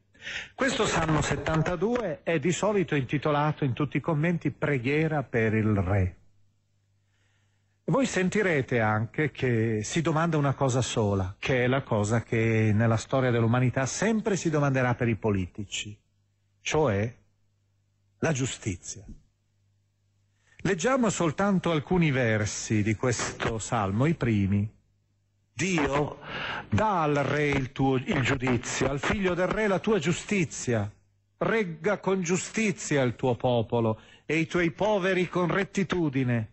Questo 0.54 0.86
Salmo 0.86 1.20
72 1.20 2.22
è 2.22 2.38
di 2.38 2.50
solito 2.50 2.94
intitolato 2.94 3.64
in 3.64 3.74
tutti 3.74 3.98
i 3.98 4.00
commenti 4.00 4.50
Preghiera 4.50 5.22
per 5.22 5.52
il 5.52 5.74
Re. 5.74 6.16
Voi 7.84 8.06
sentirete 8.06 8.80
anche 8.80 9.30
che 9.30 9.82
si 9.82 10.00
domanda 10.00 10.38
una 10.38 10.54
cosa 10.54 10.80
sola, 10.80 11.36
che 11.38 11.64
è 11.64 11.66
la 11.66 11.82
cosa 11.82 12.22
che 12.22 12.72
nella 12.72 12.96
storia 12.96 13.30
dell'umanità 13.30 13.84
sempre 13.84 14.36
si 14.36 14.48
domanderà 14.48 14.94
per 14.94 15.08
i 15.08 15.16
politici, 15.16 15.94
cioè 16.62 17.14
la 18.20 18.32
giustizia. 18.32 19.04
Leggiamo 20.66 21.10
soltanto 21.10 21.72
alcuni 21.72 22.10
versi 22.10 22.82
di 22.82 22.94
questo 22.94 23.58
salmo, 23.58 24.06
i 24.06 24.14
primi. 24.14 24.66
Dio 25.52 26.20
dà 26.70 27.02
al 27.02 27.16
re 27.16 27.48
il, 27.48 27.70
tuo, 27.70 27.96
il 27.96 28.22
giudizio, 28.22 28.88
al 28.88 28.98
figlio 28.98 29.34
del 29.34 29.46
re 29.46 29.66
la 29.66 29.78
tua 29.78 29.98
giustizia. 29.98 30.90
Regga 31.36 31.98
con 31.98 32.22
giustizia 32.22 33.02
il 33.02 33.14
tuo 33.14 33.34
popolo 33.34 34.00
e 34.24 34.38
i 34.38 34.46
tuoi 34.46 34.70
poveri 34.70 35.28
con 35.28 35.48
rettitudine 35.48 36.48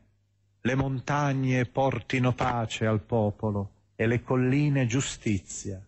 le 0.59 0.75
montagne 0.75 1.63
portino 1.65 2.33
pace 2.33 2.85
al 2.85 2.99
popolo 2.99 3.69
e 3.95 4.07
le 4.07 4.21
colline 4.23 4.87
giustizia. 4.87 5.81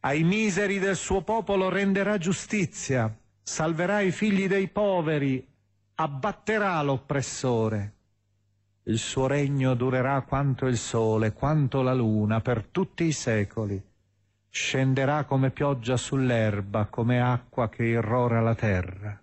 Ai 0.00 0.24
miseri 0.24 0.80
del 0.80 0.96
suo 0.96 1.22
popolo 1.22 1.68
renderà 1.68 2.18
giustizia, 2.18 3.16
salverà 3.40 4.00
i 4.00 4.10
figli 4.10 4.48
dei 4.48 4.66
poveri, 4.66 5.46
abbatterà 6.00 6.80
l'oppressore. 6.82 7.94
Il 8.84 8.98
suo 8.98 9.26
regno 9.26 9.74
durerà 9.74 10.20
quanto 10.22 10.66
il 10.66 10.76
sole, 10.76 11.32
quanto 11.32 11.82
la 11.82 11.92
luna, 11.92 12.40
per 12.40 12.66
tutti 12.70 13.02
i 13.02 13.12
secoli. 13.12 13.82
Scenderà 14.48 15.24
come 15.24 15.50
pioggia 15.50 15.96
sull'erba, 15.96 16.86
come 16.86 17.20
acqua 17.20 17.68
che 17.68 17.82
irrora 17.84 18.40
la 18.40 18.54
terra. 18.54 19.20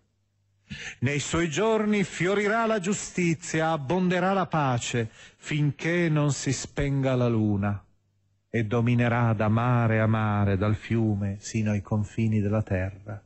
Nei 1.00 1.20
suoi 1.20 1.50
giorni 1.50 2.04
fiorirà 2.04 2.66
la 2.66 2.80
giustizia, 2.80 3.72
abbonderà 3.72 4.34
la 4.34 4.46
pace, 4.46 5.10
finché 5.38 6.10
non 6.10 6.34
si 6.34 6.52
spenga 6.52 7.16
la 7.16 7.30
luna, 7.30 7.82
e 8.50 8.66
dominerà 8.66 9.32
da 9.32 9.48
mare 9.48 10.02
a 10.02 10.08
mare, 10.08 10.58
dal 10.58 10.76
fiume 10.76 11.38
sino 11.40 11.72
ai 11.72 11.82
confini 11.82 12.42
della 12.42 12.64
terra. 12.64 13.25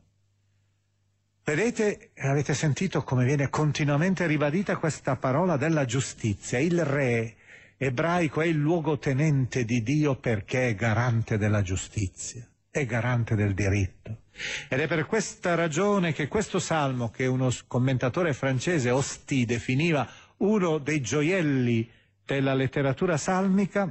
Vedete, 1.42 2.10
avete 2.18 2.54
sentito 2.54 3.02
come 3.02 3.24
viene 3.24 3.48
continuamente 3.48 4.26
ribadita 4.26 4.76
questa 4.76 5.16
parola 5.16 5.56
della 5.56 5.84
giustizia. 5.84 6.58
Il 6.58 6.84
re 6.84 7.34
ebraico 7.76 8.40
è 8.40 8.46
il 8.46 8.56
luogotenente 8.56 9.64
di 9.64 9.82
Dio 9.82 10.16
perché 10.16 10.68
è 10.68 10.74
garante 10.74 11.38
della 11.38 11.62
giustizia, 11.62 12.46
è 12.70 12.84
garante 12.84 13.34
del 13.34 13.54
diritto. 13.54 14.18
Ed 14.68 14.80
è 14.80 14.86
per 14.86 15.06
questa 15.06 15.54
ragione 15.54 16.12
che 16.12 16.28
questo 16.28 16.58
salmo, 16.58 17.10
che 17.10 17.26
uno 17.26 17.50
commentatore 17.66 18.32
francese, 18.32 18.90
Osti, 18.90 19.44
definiva 19.44 20.08
uno 20.38 20.78
dei 20.78 21.00
gioielli 21.00 21.90
della 22.24 22.54
letteratura 22.54 23.16
salmica. 23.16 23.90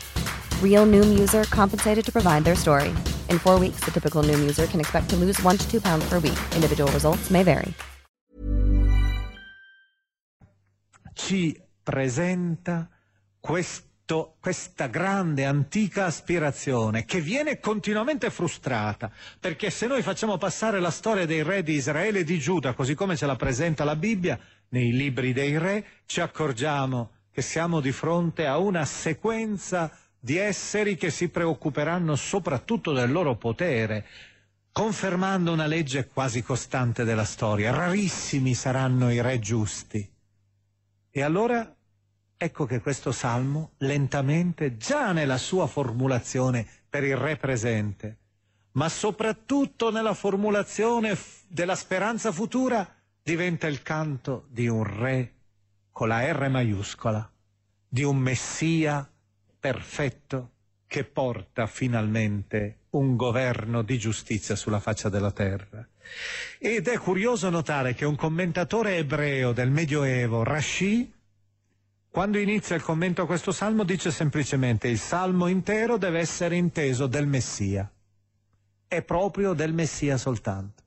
Real 0.61 0.85
Noom 0.85 1.19
user 1.19 1.43
compensated 1.45 2.03
to 2.05 2.11
provide 2.11 2.43
their 2.43 2.55
story. 2.55 2.89
In 3.29 3.37
four 3.37 3.59
weeks, 3.59 3.83
the 3.85 3.91
typical 3.91 4.23
Noom 4.23 4.39
user 4.41 4.65
can 4.65 4.79
expect 4.79 5.09
to 5.09 5.15
lose 5.15 5.39
one 5.43 5.57
to 5.57 5.69
two 5.69 5.79
pounds 5.81 6.07
per 6.07 6.19
week. 6.19 6.37
Individual 6.55 6.91
results 6.91 7.29
may 7.29 7.43
vary. 7.43 7.73
Ci 11.13 11.61
presenta 11.83 12.89
questo 13.39 13.89
questa 14.41 14.87
grande 14.87 15.45
antica 15.45 16.05
aspirazione 16.05 17.05
che 17.05 17.21
viene 17.21 17.61
continuamente 17.61 18.29
frustrata, 18.29 19.09
perché 19.39 19.69
se 19.69 19.87
noi 19.87 20.01
facciamo 20.01 20.37
passare 20.37 20.81
la 20.81 20.91
storia 20.91 21.25
dei 21.25 21.43
re 21.43 21.63
di 21.63 21.75
Israele 21.75 22.19
e 22.19 22.23
di 22.25 22.37
Giuda, 22.37 22.73
così 22.73 22.93
come 22.93 23.15
ce 23.15 23.25
la 23.25 23.37
presenta 23.37 23.85
la 23.85 23.95
Bibbia, 23.95 24.37
nei 24.69 24.91
libri 24.91 25.31
dei 25.31 25.57
re, 25.57 25.85
ci 26.05 26.19
accorgiamo 26.19 27.11
che 27.31 27.41
siamo 27.41 27.79
di 27.79 27.93
fronte 27.93 28.45
a 28.45 28.57
una 28.57 28.83
sequenza 28.83 29.89
di 30.23 30.37
esseri 30.37 30.95
che 30.95 31.09
si 31.09 31.29
preoccuperanno 31.29 32.15
soprattutto 32.15 32.93
del 32.93 33.11
loro 33.11 33.35
potere, 33.37 34.05
confermando 34.71 35.51
una 35.51 35.65
legge 35.65 36.07
quasi 36.07 36.43
costante 36.43 37.03
della 37.03 37.25
storia. 37.25 37.73
Rarissimi 37.73 38.53
saranno 38.53 39.11
i 39.11 39.19
re 39.19 39.39
giusti. 39.39 40.07
E 41.09 41.21
allora 41.23 41.75
ecco 42.37 42.65
che 42.65 42.81
questo 42.81 43.11
salmo, 43.11 43.71
lentamente, 43.79 44.77
già 44.77 45.11
nella 45.11 45.37
sua 45.37 45.65
formulazione 45.65 46.67
per 46.87 47.03
il 47.03 47.17
re 47.17 47.37
presente, 47.37 48.17
ma 48.73 48.89
soprattutto 48.89 49.89
nella 49.89 50.13
formulazione 50.13 51.17
della 51.47 51.75
speranza 51.75 52.31
futura, 52.31 52.87
diventa 53.23 53.65
il 53.65 53.81
canto 53.81 54.45
di 54.49 54.67
un 54.67 54.83
re 54.83 55.33
con 55.91 56.07
la 56.07 56.31
R 56.31 56.47
maiuscola, 56.47 57.29
di 57.87 58.03
un 58.03 58.17
messia 58.17 59.10
perfetto 59.61 60.49
che 60.87 61.03
porta 61.03 61.67
finalmente 61.67 62.79
un 62.89 63.15
governo 63.15 63.83
di 63.83 63.97
giustizia 63.99 64.55
sulla 64.55 64.79
faccia 64.79 65.07
della 65.07 65.31
terra. 65.31 65.87
Ed 66.57 66.87
è 66.87 66.97
curioso 66.97 67.49
notare 67.49 67.93
che 67.93 68.03
un 68.03 68.15
commentatore 68.15 68.97
ebreo 68.97 69.53
del 69.53 69.69
Medioevo, 69.69 70.43
Rashi, 70.43 71.13
quando 72.09 72.39
inizia 72.39 72.75
il 72.75 72.81
commento 72.81 73.21
a 73.21 73.25
questo 73.25 73.51
salmo 73.51 73.83
dice 73.83 74.11
semplicemente 74.11 74.89
il 74.89 74.97
salmo 74.97 75.47
intero 75.47 75.97
deve 75.97 76.19
essere 76.19 76.55
inteso 76.57 77.05
del 77.05 77.27
Messia. 77.27 77.89
È 78.87 79.01
proprio 79.03 79.53
del 79.53 79.73
Messia 79.73 80.17
soltanto. 80.17 80.83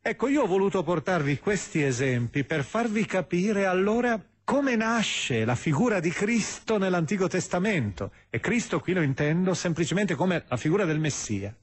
Ecco, 0.00 0.28
io 0.28 0.42
ho 0.42 0.46
voluto 0.46 0.82
portarvi 0.84 1.38
questi 1.38 1.82
esempi 1.82 2.44
per 2.44 2.62
farvi 2.62 3.04
capire 3.04 3.66
allora 3.66 4.18
come 4.44 4.76
nasce 4.76 5.44
la 5.44 5.54
figura 5.54 6.00
di 6.00 6.10
Cristo 6.10 6.78
nell'Antico 6.78 7.28
Testamento. 7.28 8.12
E 8.30 8.38
Cristo 8.40 8.78
qui 8.78 8.92
lo 8.92 9.00
intendo 9.00 9.54
semplicemente 9.54 10.14
come 10.14 10.44
la 10.46 10.56
figura 10.56 10.84
del 10.84 11.00
Messia. 11.00 11.54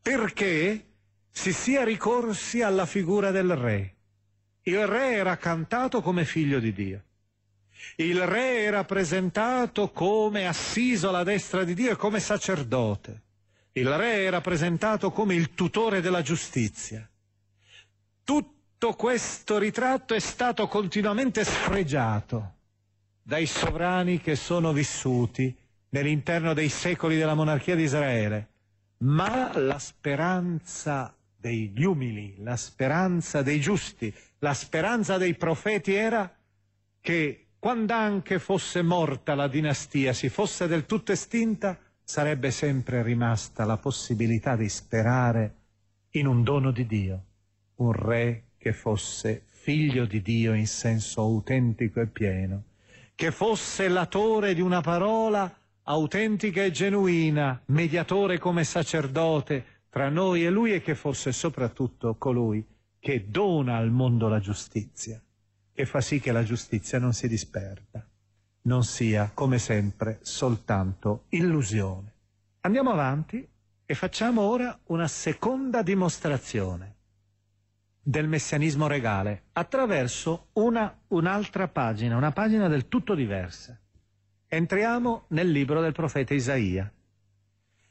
Perché 0.00 0.86
si 1.30 1.52
sia 1.52 1.84
ricorsi 1.84 2.62
alla 2.62 2.86
figura 2.86 3.30
del 3.30 3.54
re. 3.54 3.94
Il 4.62 4.86
re 4.86 5.12
era 5.12 5.36
cantato 5.36 6.00
come 6.00 6.24
figlio 6.24 6.58
di 6.58 6.72
Dio. 6.72 7.02
Il 7.96 8.26
re 8.26 8.62
era 8.62 8.84
presentato 8.84 9.90
come 9.90 10.46
assiso 10.46 11.10
alla 11.10 11.22
destra 11.22 11.64
di 11.64 11.74
Dio 11.74 11.92
e 11.92 11.96
come 11.96 12.20
sacerdote. 12.20 13.22
Il 13.72 13.88
re 13.96 14.24
era 14.24 14.40
presentato 14.40 15.10
come 15.10 15.34
il 15.34 15.54
tutore 15.54 16.00
della 16.00 16.22
giustizia. 16.22 17.08
Tutto 18.78 18.94
questo 18.94 19.58
ritratto 19.58 20.14
è 20.14 20.20
stato 20.20 20.68
continuamente 20.68 21.42
sfregiato 21.42 22.52
dai 23.20 23.44
sovrani 23.44 24.20
che 24.20 24.36
sono 24.36 24.72
vissuti 24.72 25.52
nell'interno 25.88 26.54
dei 26.54 26.68
secoli 26.68 27.16
della 27.16 27.34
monarchia 27.34 27.74
di 27.74 27.82
Israele, 27.82 28.48
ma 28.98 29.58
la 29.58 29.80
speranza 29.80 31.12
degli 31.36 31.82
umili, 31.82 32.36
la 32.38 32.54
speranza 32.54 33.42
dei 33.42 33.58
giusti, 33.58 34.14
la 34.38 34.54
speranza 34.54 35.18
dei 35.18 35.34
profeti 35.34 35.94
era 35.94 36.32
che 37.00 37.46
quando 37.58 37.94
anche 37.94 38.38
fosse 38.38 38.82
morta 38.82 39.34
la 39.34 39.48
dinastia, 39.48 40.12
si 40.12 40.28
fosse 40.28 40.68
del 40.68 40.86
tutto 40.86 41.10
estinta, 41.10 41.76
sarebbe 42.04 42.52
sempre 42.52 43.02
rimasta 43.02 43.64
la 43.64 43.76
possibilità 43.76 44.54
di 44.54 44.68
sperare 44.68 45.54
in 46.10 46.28
un 46.28 46.44
dono 46.44 46.70
di 46.70 46.86
Dio 46.86 47.22
un 47.78 47.90
re 47.92 48.47
che 48.58 48.72
fosse 48.72 49.44
figlio 49.46 50.04
di 50.04 50.20
Dio 50.20 50.52
in 50.52 50.66
senso 50.66 51.20
autentico 51.20 52.00
e 52.00 52.06
pieno, 52.06 52.64
che 53.14 53.30
fosse 53.30 53.88
latore 53.88 54.54
di 54.54 54.60
una 54.60 54.80
parola 54.80 55.50
autentica 55.84 56.62
e 56.62 56.70
genuina, 56.70 57.60
mediatore 57.66 58.38
come 58.38 58.64
sacerdote 58.64 59.64
tra 59.88 60.08
noi 60.08 60.44
e 60.44 60.50
lui 60.50 60.72
e 60.74 60.82
che 60.82 60.94
fosse 60.94 61.32
soprattutto 61.32 62.16
colui 62.16 62.64
che 62.98 63.26
dona 63.28 63.76
al 63.76 63.90
mondo 63.90 64.28
la 64.28 64.40
giustizia, 64.40 65.22
che 65.72 65.86
fa 65.86 66.00
sì 66.00 66.20
che 66.20 66.32
la 66.32 66.42
giustizia 66.42 66.98
non 66.98 67.12
si 67.12 67.28
disperda, 67.28 68.06
non 68.62 68.84
sia 68.84 69.30
come 69.32 69.58
sempre 69.58 70.18
soltanto 70.22 71.24
illusione. 71.30 72.12
Andiamo 72.60 72.90
avanti 72.90 73.48
e 73.86 73.94
facciamo 73.94 74.42
ora 74.42 74.78
una 74.86 75.08
seconda 75.08 75.82
dimostrazione 75.82 76.96
del 78.02 78.28
messianismo 78.28 78.86
regale 78.86 79.44
attraverso 79.52 80.48
una, 80.54 80.96
un'altra 81.08 81.68
pagina, 81.68 82.16
una 82.16 82.32
pagina 82.32 82.68
del 82.68 82.88
tutto 82.88 83.14
diversa. 83.14 83.78
Entriamo 84.46 85.24
nel 85.28 85.50
libro 85.50 85.80
del 85.80 85.92
profeta 85.92 86.32
Isaia 86.32 86.90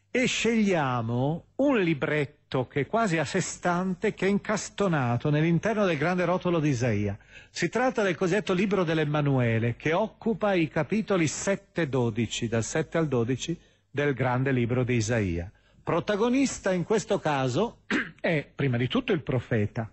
e 0.09 0.25
scegliamo 0.25 1.45
un 1.57 1.79
libretto 1.79 2.67
che 2.67 2.81
è 2.81 2.85
quasi 2.87 3.17
a 3.17 3.25
sé 3.25 3.41
stante, 3.41 4.13
che 4.13 4.25
è 4.25 4.29
incastonato 4.29 5.29
nell'interno 5.29 5.85
del 5.85 5.97
grande 5.97 6.25
rotolo 6.25 6.59
di 6.59 6.69
Isaia. 6.69 7.17
Si 7.49 7.69
tratta 7.69 8.01
del 8.01 8.15
cosiddetto 8.15 8.53
libro 8.53 8.83
dell'Emmanuele, 8.83 9.75
che 9.75 9.93
occupa 9.93 10.53
i 10.53 10.67
capitoli 10.67 11.27
7 11.27 11.83
e 11.83 11.87
12, 11.87 12.47
dal 12.47 12.63
7 12.63 12.97
al 12.97 13.07
12 13.07 13.59
del 13.91 14.13
grande 14.13 14.51
libro 14.51 14.83
di 14.83 14.95
Isaia. 14.95 15.51
Protagonista 15.83 16.71
in 16.71 16.83
questo 16.83 17.19
caso 17.19 17.81
è 18.19 18.49
prima 18.53 18.77
di 18.77 18.87
tutto 18.87 19.13
il 19.13 19.21
profeta, 19.21 19.91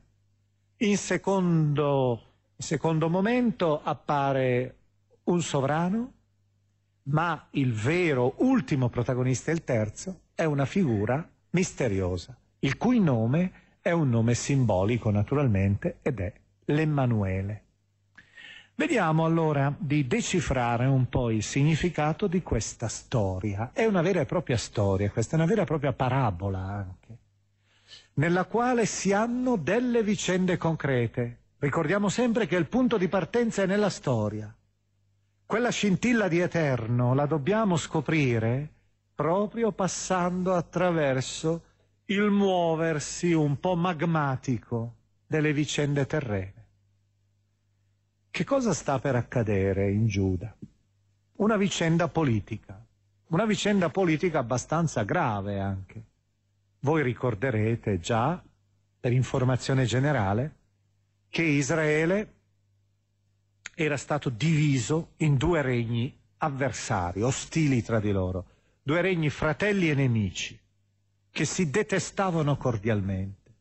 in 0.78 0.96
secondo, 0.96 2.22
secondo 2.56 3.08
momento 3.08 3.80
appare 3.82 4.76
un 5.24 5.40
sovrano, 5.40 6.12
ma 7.04 7.46
il 7.50 7.72
vero 7.72 8.34
ultimo 8.38 8.88
protagonista, 8.88 9.50
il 9.50 9.62
terzo, 9.62 10.20
è 10.34 10.44
una 10.44 10.64
figura 10.64 11.26
misteriosa, 11.50 12.36
il 12.60 12.76
cui 12.76 12.98
nome 12.98 13.52
è 13.80 13.92
un 13.92 14.08
nome 14.08 14.34
simbolico 14.34 15.10
naturalmente 15.10 15.98
ed 16.02 16.18
è 16.20 16.32
l'Emmanuele. 16.66 17.62
Vediamo 18.76 19.24
allora 19.24 19.72
di 19.78 20.06
decifrare 20.08 20.86
un 20.86 21.08
po' 21.08 21.30
il 21.30 21.44
significato 21.44 22.26
di 22.26 22.42
questa 22.42 22.88
storia. 22.88 23.70
È 23.72 23.84
una 23.84 24.02
vera 24.02 24.20
e 24.20 24.24
propria 24.24 24.56
storia, 24.56 25.10
questa 25.10 25.36
è 25.36 25.38
una 25.38 25.46
vera 25.46 25.62
e 25.62 25.66
propria 25.66 25.92
parabola 25.92 26.58
anche 26.58 27.18
nella 28.14 28.44
quale 28.44 28.86
si 28.86 29.12
hanno 29.12 29.56
delle 29.56 30.02
vicende 30.02 30.56
concrete. 30.56 31.38
Ricordiamo 31.58 32.08
sempre 32.08 32.46
che 32.46 32.56
il 32.56 32.66
punto 32.66 32.96
di 32.96 33.08
partenza 33.08 33.62
è 33.62 33.66
nella 33.66 33.90
storia. 33.90 34.54
Quella 35.46 35.70
scintilla 35.70 36.28
di 36.28 36.38
eterno 36.40 37.14
la 37.14 37.26
dobbiamo 37.26 37.76
scoprire 37.76 38.68
proprio 39.14 39.72
passando 39.72 40.54
attraverso 40.54 41.62
il 42.06 42.30
muoversi 42.30 43.32
un 43.32 43.58
po' 43.60 43.76
magmatico 43.76 44.94
delle 45.26 45.52
vicende 45.52 46.06
terrene. 46.06 46.52
Che 48.30 48.44
cosa 48.44 48.72
sta 48.74 48.98
per 48.98 49.14
accadere 49.14 49.90
in 49.90 50.06
Giuda? 50.06 50.54
Una 51.36 51.56
vicenda 51.56 52.08
politica, 52.08 52.84
una 53.28 53.46
vicenda 53.46 53.88
politica 53.90 54.40
abbastanza 54.40 55.02
grave 55.04 55.60
anche. 55.60 56.02
Voi 56.84 57.02
ricorderete 57.02 57.98
già, 57.98 58.42
per 59.00 59.10
informazione 59.10 59.86
generale, 59.86 60.54
che 61.30 61.42
Israele 61.42 62.32
era 63.74 63.96
stato 63.96 64.28
diviso 64.28 65.12
in 65.18 65.38
due 65.38 65.62
regni 65.62 66.14
avversari, 66.36 67.22
ostili 67.22 67.82
tra 67.82 68.00
di 68.00 68.10
loro, 68.10 68.44
due 68.82 69.00
regni 69.00 69.30
fratelli 69.30 69.88
e 69.88 69.94
nemici, 69.94 70.60
che 71.30 71.46
si 71.46 71.70
detestavano 71.70 72.58
cordialmente. 72.58 73.52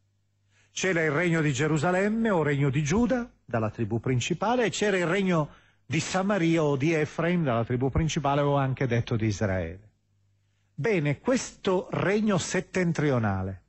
C'era 0.71 1.01
il 1.01 1.11
regno 1.11 1.39
di 1.39 1.53
Gerusalemme 1.53 2.29
o 2.29 2.43
regno 2.43 2.69
di 2.69 2.83
Giuda, 2.83 3.31
dalla 3.45 3.69
tribù 3.69 4.01
principale, 4.01 4.65
e 4.65 4.69
c'era 4.69 4.97
il 4.97 5.07
regno 5.07 5.49
di 5.85 6.01
Samaria 6.01 6.61
o 6.61 6.75
di 6.75 6.91
Efraim, 6.91 7.45
dalla 7.45 7.63
tribù 7.63 7.89
principale 7.89 8.41
o 8.41 8.57
anche 8.57 8.85
detto 8.85 9.15
di 9.15 9.27
Israele. 9.27 9.91
Bene, 10.75 11.19
questo 11.19 11.87
regno 11.91 12.39
settentrionale, 12.39 13.61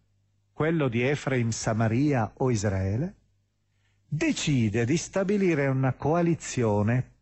quello 0.55 0.89
di 0.89 1.03
Efraim, 1.03 1.51
Samaria 1.51 2.33
o 2.39 2.51
Israele, 2.51 3.15
decide 4.09 4.87
di 4.87 4.97
stabilire 4.97 5.67
una 5.67 5.93
coalizione 5.93 7.13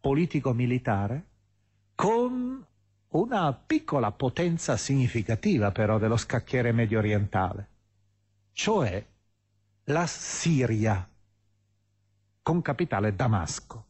politico-militare 0.00 1.26
con 1.94 2.66
una 3.10 3.52
piccola 3.52 4.10
potenza 4.10 4.76
significativa 4.76 5.70
però 5.70 5.98
dello 5.98 6.16
scacchiere 6.16 6.72
medio 6.72 6.98
orientale, 6.98 7.68
cioè 8.50 9.06
la 9.84 10.06
Siria, 10.08 11.08
con 12.42 12.60
capitale 12.62 13.14
Damasco. 13.14 13.86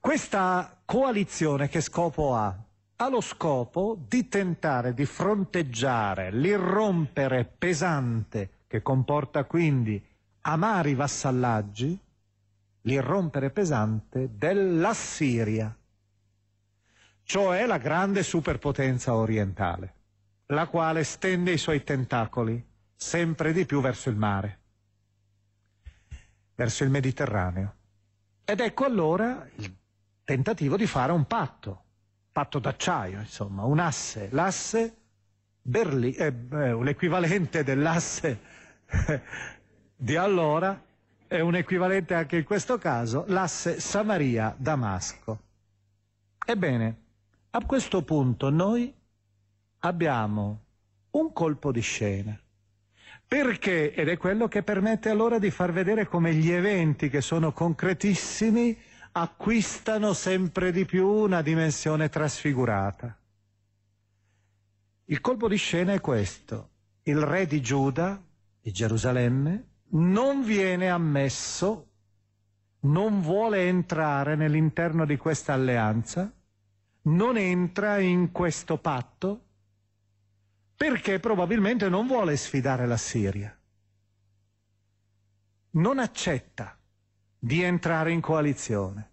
Questa 0.00 0.82
coalizione 0.84 1.68
che 1.68 1.80
scopo 1.80 2.34
ha? 2.34 2.65
Ha 2.96 3.08
lo 3.08 3.20
scopo 3.20 3.98
di 4.08 4.28
tentare 4.28 4.94
di 4.94 5.04
fronteggiare 5.04 6.30
l'irrompere 6.30 7.44
pesante 7.44 8.62
che 8.66 8.82
comporta 8.82 9.44
quindi 9.44 10.02
amari 10.42 10.94
vassallaggi, 10.94 11.98
l'irrompere 12.82 13.50
pesante 13.50 14.30
dell'Assiria, 14.36 15.76
cioè 17.22 17.66
la 17.66 17.78
grande 17.78 18.22
superpotenza 18.22 19.14
orientale. 19.14 19.94
la 20.50 20.66
quale 20.68 21.02
stende 21.02 21.50
i 21.52 21.58
suoi 21.58 21.82
tentacoli 21.82 22.64
sempre 22.94 23.52
di 23.52 23.66
più 23.66 23.80
verso 23.80 24.10
il 24.10 24.16
mare, 24.16 24.60
verso 26.54 26.84
il 26.84 26.90
Mediterraneo. 26.90 27.74
Ed 28.44 28.60
ecco 28.60 28.84
allora 28.84 29.44
il 29.56 29.76
tentativo 30.22 30.76
di 30.76 30.86
fare 30.86 31.10
un 31.10 31.26
patto, 31.26 31.85
patto 32.36 32.58
d'acciaio, 32.58 33.20
insomma, 33.20 33.62
un 33.64 33.78
asse, 33.78 34.28
l'asse 34.32 34.94
Berlì, 35.62 36.12
eh, 36.12 36.26
eh, 36.26 36.74
l'equivalente 36.84 37.64
dell'asse 37.64 38.40
di 39.96 40.16
allora 40.16 40.78
è 41.26 41.40
un 41.40 41.54
equivalente 41.54 42.12
anche 42.12 42.36
in 42.36 42.44
questo 42.44 42.76
caso, 42.76 43.24
l'asse 43.28 43.80
Samaria-Damasco. 43.80 45.38
Ebbene, 46.44 46.96
a 47.52 47.64
questo 47.64 48.02
punto 48.02 48.50
noi 48.50 48.94
abbiamo 49.78 50.60
un 51.12 51.32
colpo 51.32 51.72
di 51.72 51.80
scena. 51.80 52.38
Perché? 53.26 53.94
Ed 53.94 54.10
è 54.10 54.18
quello 54.18 54.46
che 54.46 54.62
permette 54.62 55.08
allora 55.08 55.38
di 55.38 55.50
far 55.50 55.72
vedere 55.72 56.06
come 56.06 56.34
gli 56.34 56.50
eventi 56.50 57.08
che 57.08 57.22
sono 57.22 57.52
concretissimi 57.52 58.78
acquistano 59.18 60.12
sempre 60.12 60.70
di 60.72 60.84
più 60.84 61.08
una 61.08 61.40
dimensione 61.40 62.10
trasfigurata. 62.10 63.18
Il 65.06 65.22
colpo 65.22 65.48
di 65.48 65.56
scena 65.56 65.94
è 65.94 66.00
questo. 66.02 66.70
Il 67.04 67.22
re 67.22 67.46
di 67.46 67.62
Giuda, 67.62 68.22
di 68.60 68.72
Gerusalemme, 68.72 69.68
non 69.92 70.42
viene 70.42 70.90
ammesso, 70.90 71.92
non 72.80 73.22
vuole 73.22 73.66
entrare 73.66 74.36
nell'interno 74.36 75.06
di 75.06 75.16
questa 75.16 75.54
alleanza, 75.54 76.30
non 77.02 77.38
entra 77.38 77.98
in 77.98 78.30
questo 78.32 78.76
patto, 78.76 79.44
perché 80.76 81.20
probabilmente 81.20 81.88
non 81.88 82.06
vuole 82.06 82.36
sfidare 82.36 82.86
la 82.86 82.98
Siria. 82.98 83.58
Non 85.70 85.98
accetta 85.98 86.75
di 87.38 87.62
entrare 87.62 88.12
in 88.12 88.20
coalizione. 88.20 89.10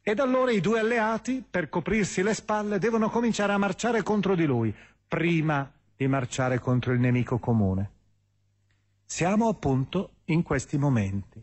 Ed 0.00 0.18
allora 0.18 0.50
i 0.52 0.60
due 0.60 0.80
alleati, 0.80 1.42
per 1.48 1.68
coprirsi 1.68 2.22
le 2.22 2.34
spalle, 2.34 2.78
devono 2.78 3.08
cominciare 3.08 3.52
a 3.52 3.58
marciare 3.58 4.02
contro 4.02 4.34
di 4.34 4.44
lui, 4.44 4.74
prima 5.08 5.70
di 5.96 6.06
marciare 6.06 6.58
contro 6.58 6.92
il 6.92 7.00
nemico 7.00 7.38
comune. 7.38 7.90
Siamo 9.04 9.48
appunto 9.48 10.16
in 10.26 10.42
questi 10.42 10.76
momenti. 10.76 11.42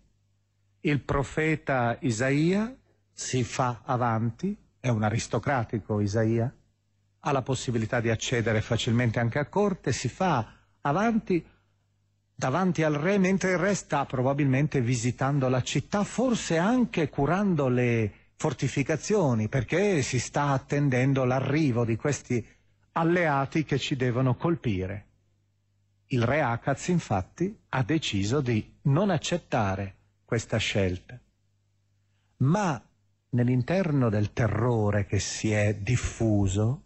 Il 0.82 1.02
profeta 1.02 1.98
Isaia 2.02 2.76
si 3.12 3.44
fa 3.44 3.82
avanti, 3.84 4.58
è 4.80 4.90
un 4.90 5.04
aristocratico 5.04 6.00
Isaia, 6.00 6.54
ha 7.20 7.32
la 7.32 7.42
possibilità 7.42 8.00
di 8.00 8.10
accedere 8.10 8.62
facilmente 8.62 9.20
anche 9.20 9.40
a 9.40 9.46
corte, 9.46 9.92
si 9.92 10.10
fa 10.10 10.54
avanti 10.82 11.46
davanti 12.42 12.82
al 12.82 12.96
re 12.96 13.20
mentre 13.20 13.52
il 13.52 13.60
re 13.60 13.76
sta 13.76 14.06
probabilmente 14.06 14.82
visitando 14.82 15.48
la 15.48 15.62
città, 15.62 16.04
forse 16.04 16.58
anche 16.58 17.08
curando 17.08 17.68
le 17.68 18.12
fortificazioni, 18.36 19.48
perché 19.48 20.02
si 20.02 20.18
sta 20.18 20.48
attendendo 20.48 21.24
l'arrivo 21.24 21.86
di 21.86 21.96
questi 21.98 22.44
alleati 22.94 23.64
che 23.64 23.78
ci 23.78 23.96
devono 23.96 24.34
colpire. 24.34 25.06
Il 26.08 26.24
re 26.24 26.42
Akaz 26.42 26.88
infatti 26.88 27.56
ha 27.70 27.84
deciso 27.84 28.42
di 28.42 28.78
non 28.86 29.12
accettare 29.12 29.98
questa 30.26 30.58
scelta, 30.58 31.20
ma 32.38 32.84
nell'interno 33.30 34.10
del 34.10 34.34
terrore 34.34 35.06
che 35.06 35.20
si 35.20 35.52
è 35.52 35.76
diffuso 35.76 36.86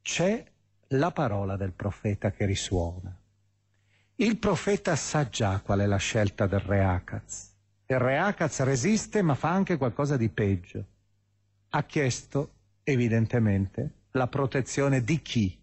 c'è 0.00 0.42
la 0.92 1.10
parola 1.10 1.56
del 1.58 1.72
profeta 1.72 2.30
che 2.30 2.46
risuona. 2.46 3.17
Il 4.20 4.36
profeta 4.38 4.96
sa 4.96 5.28
già 5.28 5.60
qual 5.60 5.78
è 5.78 5.86
la 5.86 5.96
scelta 5.96 6.48
del 6.48 6.58
re 6.58 6.82
Akaz. 6.82 7.54
Il 7.86 8.00
re 8.00 8.18
Akaz 8.18 8.62
resiste 8.64 9.22
ma 9.22 9.36
fa 9.36 9.50
anche 9.50 9.76
qualcosa 9.76 10.16
di 10.16 10.28
peggio. 10.28 10.84
Ha 11.68 11.84
chiesto, 11.84 12.54
evidentemente, 12.82 14.06
la 14.10 14.26
protezione 14.26 15.04
di 15.04 15.22
chi? 15.22 15.56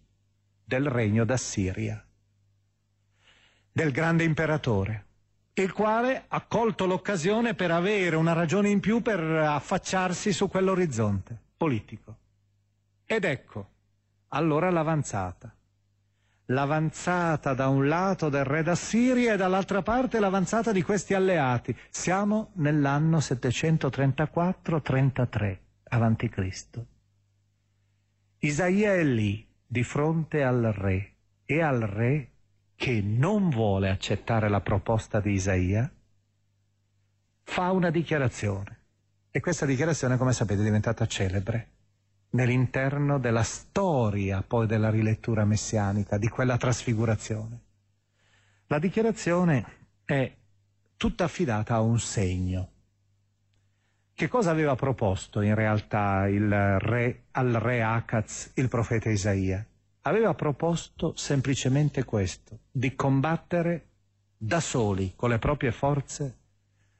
Del 0.64 0.88
regno 0.88 1.26
d'Assiria, 1.26 2.02
del 3.70 3.92
grande 3.92 4.24
imperatore, 4.24 5.04
il 5.52 5.70
quale 5.74 6.24
ha 6.26 6.40
colto 6.46 6.86
l'occasione 6.86 7.52
per 7.52 7.70
avere 7.70 8.16
una 8.16 8.32
ragione 8.32 8.70
in 8.70 8.80
più 8.80 9.02
per 9.02 9.20
affacciarsi 9.20 10.32
su 10.32 10.48
quell'orizzonte 10.48 11.38
politico. 11.58 12.16
Ed 13.04 13.24
ecco, 13.24 13.68
allora 14.28 14.70
l'avanzata. 14.70 15.54
L'avanzata 16.46 17.52
da 17.54 17.68
un 17.68 17.88
lato 17.88 18.28
del 18.28 18.44
re 18.44 18.62
d'Assiria 18.62 19.32
e 19.32 19.36
dall'altra 19.36 19.82
parte 19.82 20.20
l'avanzata 20.20 20.70
di 20.70 20.82
questi 20.82 21.12
alleati. 21.12 21.76
Siamo 21.90 22.52
nell'anno 22.54 23.18
734-33 23.18 25.58
avanti 25.88 26.28
Cristo. 26.28 26.86
Isaia 28.38 28.94
è 28.94 29.02
lì, 29.02 29.44
di 29.66 29.82
fronte 29.82 30.44
al 30.44 30.72
re, 30.72 31.14
e 31.44 31.62
al 31.62 31.80
re 31.80 32.30
che 32.76 33.02
non 33.02 33.50
vuole 33.50 33.90
accettare 33.90 34.48
la 34.48 34.60
proposta 34.60 35.18
di 35.18 35.32
Isaia, 35.32 35.92
fa 37.42 37.72
una 37.72 37.90
dichiarazione. 37.90 38.82
E 39.30 39.40
questa 39.40 39.66
dichiarazione, 39.66 40.16
come 40.16 40.32
sapete, 40.32 40.60
è 40.60 40.64
diventata 40.64 41.06
celebre 41.06 41.70
nell'interno 42.30 43.18
della 43.18 43.42
storia 43.42 44.42
poi 44.42 44.66
della 44.66 44.90
rilettura 44.90 45.44
messianica, 45.44 46.18
di 46.18 46.28
quella 46.28 46.56
trasfigurazione. 46.56 47.60
La 48.66 48.78
dichiarazione 48.78 49.64
è 50.04 50.34
tutta 50.96 51.24
affidata 51.24 51.74
a 51.74 51.80
un 51.80 51.98
segno. 51.98 52.70
Che 54.14 54.28
cosa 54.28 54.50
aveva 54.50 54.74
proposto 54.74 55.40
in 55.42 55.54
realtà 55.54 56.24
re, 56.26 57.24
al 57.32 57.52
re 57.52 57.82
Akaz 57.82 58.52
il 58.54 58.68
profeta 58.68 59.10
Isaia? 59.10 59.64
Aveva 60.02 60.34
proposto 60.34 61.14
semplicemente 61.16 62.04
questo, 62.04 62.60
di 62.70 62.94
combattere 62.94 63.88
da 64.36 64.60
soli, 64.60 65.12
con 65.16 65.30
le 65.30 65.38
proprie 65.38 65.72
forze, 65.72 66.38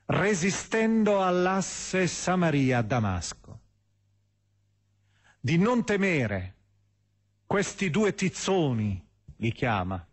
resistendo 0.07 1.23
all'asse 1.23 2.07
Samaria-Damasco. 2.07 3.46
Di 5.47 5.59
non 5.59 5.85
temere. 5.85 6.55
Questi 7.47 7.89
due 7.89 8.17
tizzoni, 8.17 9.01
li 9.37 9.53
chiama, 9.53 10.05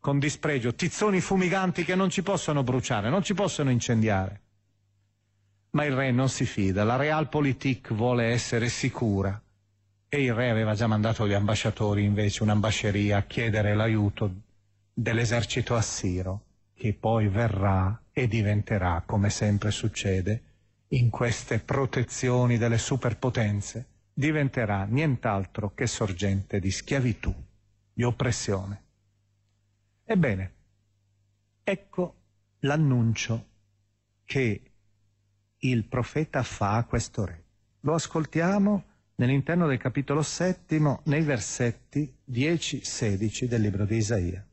con 0.00 0.18
dispregio, 0.18 0.74
tizzoni 0.74 1.20
fumiganti 1.20 1.84
che 1.84 1.94
non 1.94 2.10
ci 2.10 2.24
possono 2.24 2.64
bruciare, 2.64 3.08
non 3.08 3.22
ci 3.22 3.34
possono 3.34 3.70
incendiare. 3.70 4.40
Ma 5.70 5.84
il 5.84 5.94
re 5.94 6.10
non 6.10 6.28
si 6.28 6.44
fida, 6.44 6.82
la 6.82 6.96
Realpolitik 6.96 7.94
vuole 7.94 8.32
essere 8.32 8.68
sicura. 8.68 9.40
E 10.08 10.22
il 10.24 10.34
re 10.34 10.50
aveva 10.50 10.74
già 10.74 10.88
mandato 10.88 11.28
gli 11.28 11.34
ambasciatori 11.34 12.02
invece, 12.02 12.42
un'ambasceria, 12.42 13.18
a 13.18 13.22
chiedere 13.22 13.76
l'aiuto 13.76 14.28
dell'esercito 14.92 15.76
assiro, 15.76 16.46
che 16.74 16.94
poi 16.94 17.28
verrà 17.28 17.96
e 18.10 18.26
diventerà, 18.26 19.04
come 19.06 19.30
sempre 19.30 19.70
succede, 19.70 20.42
in 20.88 21.10
queste 21.10 21.60
protezioni 21.60 22.58
delle 22.58 22.78
superpotenze, 22.78 23.86
diventerà 24.18 24.82
nient'altro 24.82 25.74
che 25.74 25.86
sorgente 25.86 26.58
di 26.58 26.72
schiavitù, 26.72 27.32
di 27.92 28.02
oppressione. 28.02 28.82
Ebbene, 30.02 30.52
ecco 31.62 32.16
l'annuncio 32.60 33.46
che 34.24 34.72
il 35.58 35.84
profeta 35.84 36.42
fa 36.42 36.78
a 36.78 36.84
questo 36.84 37.26
re. 37.26 37.44
Lo 37.82 37.94
ascoltiamo 37.94 38.84
nell'interno 39.14 39.68
del 39.68 39.78
capitolo 39.78 40.22
settimo, 40.22 41.02
nei 41.04 41.22
versetti 41.22 42.12
10-16 42.28 43.44
del 43.44 43.60
libro 43.60 43.84
di 43.84 43.96
Isaia. 43.98 44.44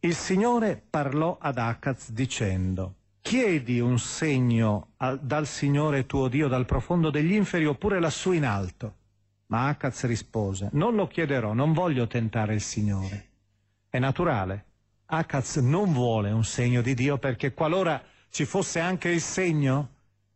Il 0.00 0.14
Signore 0.16 0.76
parlò 0.90 1.38
ad 1.40 1.58
Acaz 1.58 2.10
dicendo, 2.10 2.94
chiedi 3.26 3.80
un 3.80 3.98
segno 3.98 4.90
al, 4.98 5.18
dal 5.18 5.48
Signore 5.48 6.06
tuo 6.06 6.28
Dio 6.28 6.46
dal 6.46 6.64
profondo 6.64 7.10
degli 7.10 7.32
inferi 7.32 7.66
oppure 7.66 7.98
lassù 7.98 8.30
in 8.30 8.44
alto. 8.44 8.94
Ma 9.46 9.66
Acaz 9.66 10.04
rispose, 10.04 10.68
non 10.74 10.94
lo 10.94 11.08
chiederò, 11.08 11.52
non 11.52 11.72
voglio 11.72 12.06
tentare 12.06 12.54
il 12.54 12.60
Signore. 12.60 13.30
È 13.90 13.98
naturale, 13.98 14.64
Akaz 15.06 15.56
non 15.56 15.92
vuole 15.92 16.30
un 16.30 16.44
segno 16.44 16.82
di 16.82 16.94
Dio 16.94 17.18
perché 17.18 17.52
qualora 17.52 18.00
ci 18.30 18.44
fosse 18.44 18.78
anche 18.78 19.08
il 19.08 19.20
segno 19.20 19.88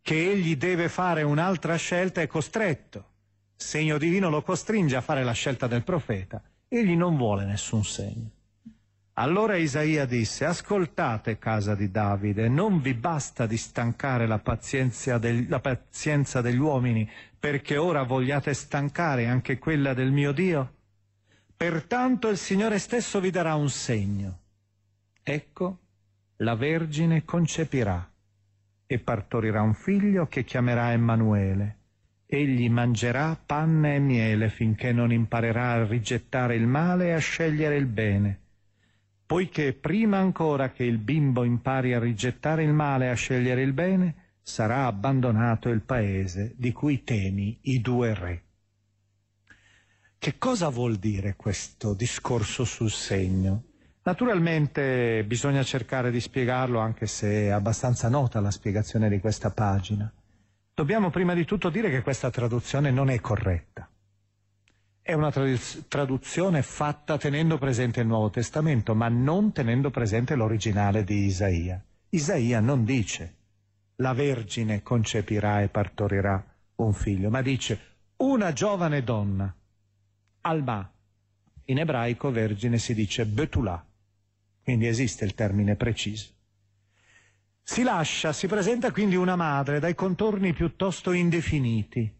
che 0.02 0.28
egli 0.28 0.56
deve 0.56 0.88
fare 0.88 1.22
un'altra 1.22 1.76
scelta 1.76 2.20
è 2.22 2.26
costretto. 2.26 2.98
Il 3.56 3.64
segno 3.64 3.98
divino 3.98 4.30
lo 4.30 4.42
costringe 4.42 4.96
a 4.96 5.00
fare 5.00 5.22
la 5.22 5.30
scelta 5.30 5.68
del 5.68 5.84
profeta. 5.84 6.42
Egli 6.66 6.96
non 6.96 7.16
vuole 7.16 7.44
nessun 7.44 7.84
segno. 7.84 8.30
Allora 9.20 9.56
Isaia 9.56 10.06
disse, 10.06 10.46
ascoltate 10.46 11.38
casa 11.38 11.74
di 11.74 11.90
Davide, 11.90 12.48
non 12.48 12.80
vi 12.80 12.94
basta 12.94 13.44
di 13.44 13.58
stancare 13.58 14.26
la 14.26 14.38
pazienza, 14.38 15.18
del, 15.18 15.46
la 15.46 15.60
pazienza 15.60 16.40
degli 16.40 16.56
uomini, 16.56 17.06
perché 17.38 17.76
ora 17.76 18.02
vogliate 18.04 18.54
stancare 18.54 19.26
anche 19.26 19.58
quella 19.58 19.92
del 19.92 20.10
mio 20.10 20.32
Dio? 20.32 20.72
Pertanto 21.54 22.28
il 22.28 22.38
Signore 22.38 22.78
stesso 22.78 23.20
vi 23.20 23.28
darà 23.28 23.56
un 23.56 23.68
segno. 23.68 24.38
Ecco, 25.22 25.78
la 26.36 26.54
Vergine 26.54 27.22
concepirà 27.22 28.10
e 28.86 28.98
partorirà 29.00 29.60
un 29.60 29.74
figlio 29.74 30.28
che 30.28 30.44
chiamerà 30.44 30.92
Emanuele. 30.92 31.76
Egli 32.24 32.70
mangerà 32.70 33.38
panna 33.44 33.92
e 33.92 33.98
miele 33.98 34.48
finché 34.48 34.92
non 34.92 35.12
imparerà 35.12 35.72
a 35.72 35.84
rigettare 35.84 36.54
il 36.54 36.66
male 36.66 37.08
e 37.08 37.12
a 37.12 37.18
scegliere 37.18 37.76
il 37.76 37.86
bene 37.86 38.39
poiché 39.30 39.74
prima 39.74 40.18
ancora 40.18 40.72
che 40.72 40.82
il 40.82 40.98
bimbo 40.98 41.44
impari 41.44 41.94
a 41.94 42.00
rigettare 42.00 42.64
il 42.64 42.72
male 42.72 43.04
e 43.04 43.08
a 43.10 43.14
scegliere 43.14 43.62
il 43.62 43.72
bene, 43.72 44.38
sarà 44.42 44.86
abbandonato 44.86 45.68
il 45.68 45.82
paese 45.82 46.54
di 46.56 46.72
cui 46.72 47.04
temi 47.04 47.56
i 47.62 47.80
due 47.80 48.12
re. 48.12 48.42
Che 50.18 50.36
cosa 50.36 50.68
vuol 50.68 50.96
dire 50.96 51.36
questo 51.36 51.94
discorso 51.94 52.64
sul 52.64 52.90
segno? 52.90 53.66
Naturalmente 54.02 55.22
bisogna 55.24 55.62
cercare 55.62 56.10
di 56.10 56.18
spiegarlo 56.18 56.80
anche 56.80 57.06
se 57.06 57.42
è 57.44 57.48
abbastanza 57.50 58.08
nota 58.08 58.40
la 58.40 58.50
spiegazione 58.50 59.08
di 59.08 59.20
questa 59.20 59.52
pagina. 59.52 60.12
Dobbiamo 60.74 61.10
prima 61.10 61.34
di 61.34 61.44
tutto 61.44 61.70
dire 61.70 61.88
che 61.88 62.02
questa 62.02 62.30
traduzione 62.30 62.90
non 62.90 63.10
è 63.10 63.20
corretta. 63.20 63.89
È 65.02 65.12
una 65.12 65.32
traduzione 65.88 66.62
fatta 66.62 67.18
tenendo 67.18 67.58
presente 67.58 68.00
il 68.00 68.06
Nuovo 68.06 68.30
Testamento, 68.30 68.94
ma 68.94 69.08
non 69.08 69.52
tenendo 69.52 69.90
presente 69.90 70.34
l'originale 70.34 71.04
di 71.04 71.24
Isaia. 71.24 71.82
Isaia 72.10 72.60
non 72.60 72.84
dice 72.84 73.34
la 73.96 74.12
Vergine 74.12 74.82
concepirà 74.82 75.62
e 75.62 75.68
partorirà 75.68 76.42
un 76.76 76.92
figlio, 76.92 77.30
ma 77.30 77.42
dice 77.42 77.78
una 78.16 78.52
giovane 78.52 79.02
donna, 79.02 79.54
Alma. 80.42 80.90
In 81.66 81.78
ebraico 81.78 82.30
vergine 82.30 82.78
si 82.78 82.94
dice 82.94 83.26
Betulà, 83.26 83.84
quindi 84.62 84.86
esiste 84.86 85.24
il 85.24 85.34
termine 85.34 85.76
preciso. 85.76 86.30
Si 87.62 87.82
lascia, 87.82 88.32
si 88.32 88.46
presenta 88.48 88.90
quindi 88.90 89.14
una 89.14 89.36
madre 89.36 89.78
dai 89.78 89.94
contorni 89.94 90.52
piuttosto 90.52 91.12
indefiniti, 91.12 92.12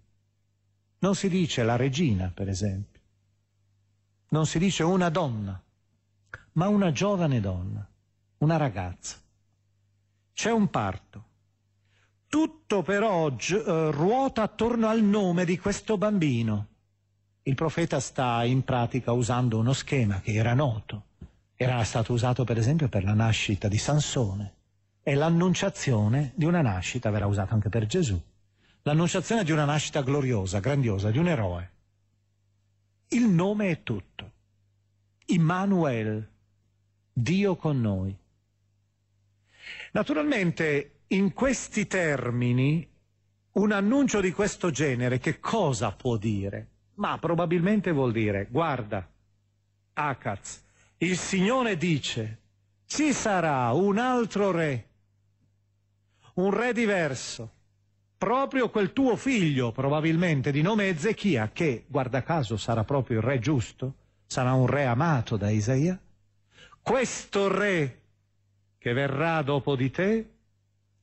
non 1.00 1.14
si 1.14 1.28
dice 1.28 1.62
la 1.62 1.76
regina, 1.76 2.30
per 2.32 2.48
esempio. 2.48 3.00
Non 4.30 4.46
si 4.46 4.58
dice 4.58 4.82
una 4.82 5.08
donna, 5.08 5.60
ma 6.52 6.68
una 6.68 6.92
giovane 6.92 7.40
donna, 7.40 7.86
una 8.38 8.56
ragazza. 8.56 9.16
C'è 10.32 10.50
un 10.50 10.68
parto. 10.68 11.24
Tutto 12.28 12.82
però 12.82 13.26
uh, 13.28 13.90
ruota 13.90 14.42
attorno 14.42 14.88
al 14.88 15.02
nome 15.02 15.44
di 15.44 15.58
questo 15.58 15.98
bambino. 15.98 16.66
Il 17.42 17.54
profeta 17.54 17.98
sta 17.98 18.44
in 18.44 18.62
pratica 18.62 19.12
usando 19.12 19.58
uno 19.58 19.72
schema 19.72 20.20
che 20.20 20.34
era 20.34 20.54
noto. 20.54 21.06
Era 21.56 21.82
stato 21.84 22.12
usato 22.12 22.44
per 22.44 22.58
esempio 22.58 22.88
per 22.88 23.04
la 23.04 23.14
nascita 23.14 23.68
di 23.68 23.78
Sansone 23.78 24.54
e 25.02 25.14
l'annunciazione 25.14 26.32
di 26.34 26.44
una 26.44 26.60
nascita 26.60 27.10
verrà 27.10 27.26
usata 27.26 27.54
anche 27.54 27.68
per 27.68 27.86
Gesù 27.86 28.20
l'annunciazione 28.82 29.44
di 29.44 29.52
una 29.52 29.64
nascita 29.64 30.02
gloriosa, 30.02 30.60
grandiosa, 30.60 31.10
di 31.10 31.18
un 31.18 31.28
eroe. 31.28 31.70
Il 33.08 33.28
nome 33.28 33.70
è 33.70 33.82
tutto. 33.82 34.32
Immanuel, 35.26 36.28
Dio 37.12 37.56
con 37.56 37.80
noi. 37.80 38.16
Naturalmente, 39.92 41.00
in 41.08 41.32
questi 41.32 41.86
termini, 41.86 42.88
un 43.52 43.72
annuncio 43.72 44.20
di 44.20 44.32
questo 44.32 44.70
genere 44.70 45.18
che 45.18 45.40
cosa 45.40 45.92
può 45.92 46.16
dire? 46.16 46.68
Ma 46.94 47.18
probabilmente 47.18 47.90
vuol 47.90 48.12
dire, 48.12 48.46
guarda, 48.50 49.08
Akaz, 49.94 50.62
il 50.98 51.16
Signore 51.16 51.76
dice, 51.76 52.38
ci 52.86 53.12
sarà 53.12 53.72
un 53.72 53.98
altro 53.98 54.50
re, 54.50 54.88
un 56.34 56.50
re 56.50 56.72
diverso, 56.72 57.52
proprio 58.20 58.68
quel 58.68 58.92
tuo 58.92 59.16
figlio, 59.16 59.72
probabilmente 59.72 60.52
di 60.52 60.60
nome 60.60 60.88
Ezechia, 60.88 61.48
che, 61.54 61.86
guarda 61.86 62.22
caso, 62.22 62.58
sarà 62.58 62.84
proprio 62.84 63.16
il 63.16 63.24
re 63.24 63.38
giusto, 63.38 63.94
sarà 64.26 64.52
un 64.52 64.66
re 64.66 64.84
amato 64.84 65.38
da 65.38 65.48
Isaia, 65.48 65.98
questo 66.82 67.48
re 67.48 68.00
che 68.76 68.92
verrà 68.92 69.40
dopo 69.40 69.74
di 69.74 69.90
te 69.90 70.28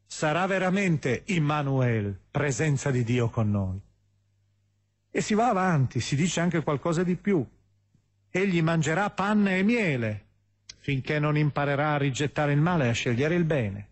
sarà 0.05 0.45
veramente 0.45 1.23
Immanuel, 1.25 2.15
presenza 2.29 2.91
di 2.91 3.03
Dio 3.03 3.29
con 3.29 3.49
noi. 3.49 3.81
E 5.09 5.19
si 5.21 5.33
va 5.33 5.49
avanti, 5.49 5.99
si 5.99 6.15
dice 6.15 6.39
anche 6.39 6.61
qualcosa 6.61 7.01
di 7.01 7.15
più. 7.15 7.43
Egli 8.29 8.61
mangerà 8.61 9.09
panna 9.09 9.55
e 9.55 9.63
miele 9.63 10.25
finché 10.77 11.17
non 11.17 11.35
imparerà 11.35 11.95
a 11.95 11.97
rigettare 11.97 12.51
il 12.51 12.61
male 12.61 12.85
e 12.85 12.89
a 12.89 12.93
scegliere 12.93 13.33
il 13.33 13.43
bene 13.43 13.87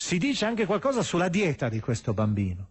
si 0.00 0.16
dice 0.16 0.44
anche 0.44 0.64
qualcosa 0.64 1.02
sulla 1.02 1.28
dieta 1.28 1.68
di 1.68 1.80
questo 1.80 2.14
bambino. 2.14 2.68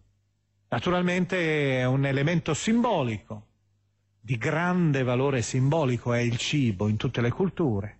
Naturalmente 0.70 1.78
è 1.78 1.84
un 1.84 2.06
elemento 2.06 2.54
simbolico, 2.54 3.46
di 4.18 4.38
grande 4.38 5.02
valore 5.02 5.42
simbolico 5.42 6.14
è 6.14 6.20
il 6.20 6.38
cibo 6.38 6.88
in 6.88 6.96
tutte 6.96 7.20
le 7.20 7.30
culture. 7.30 7.98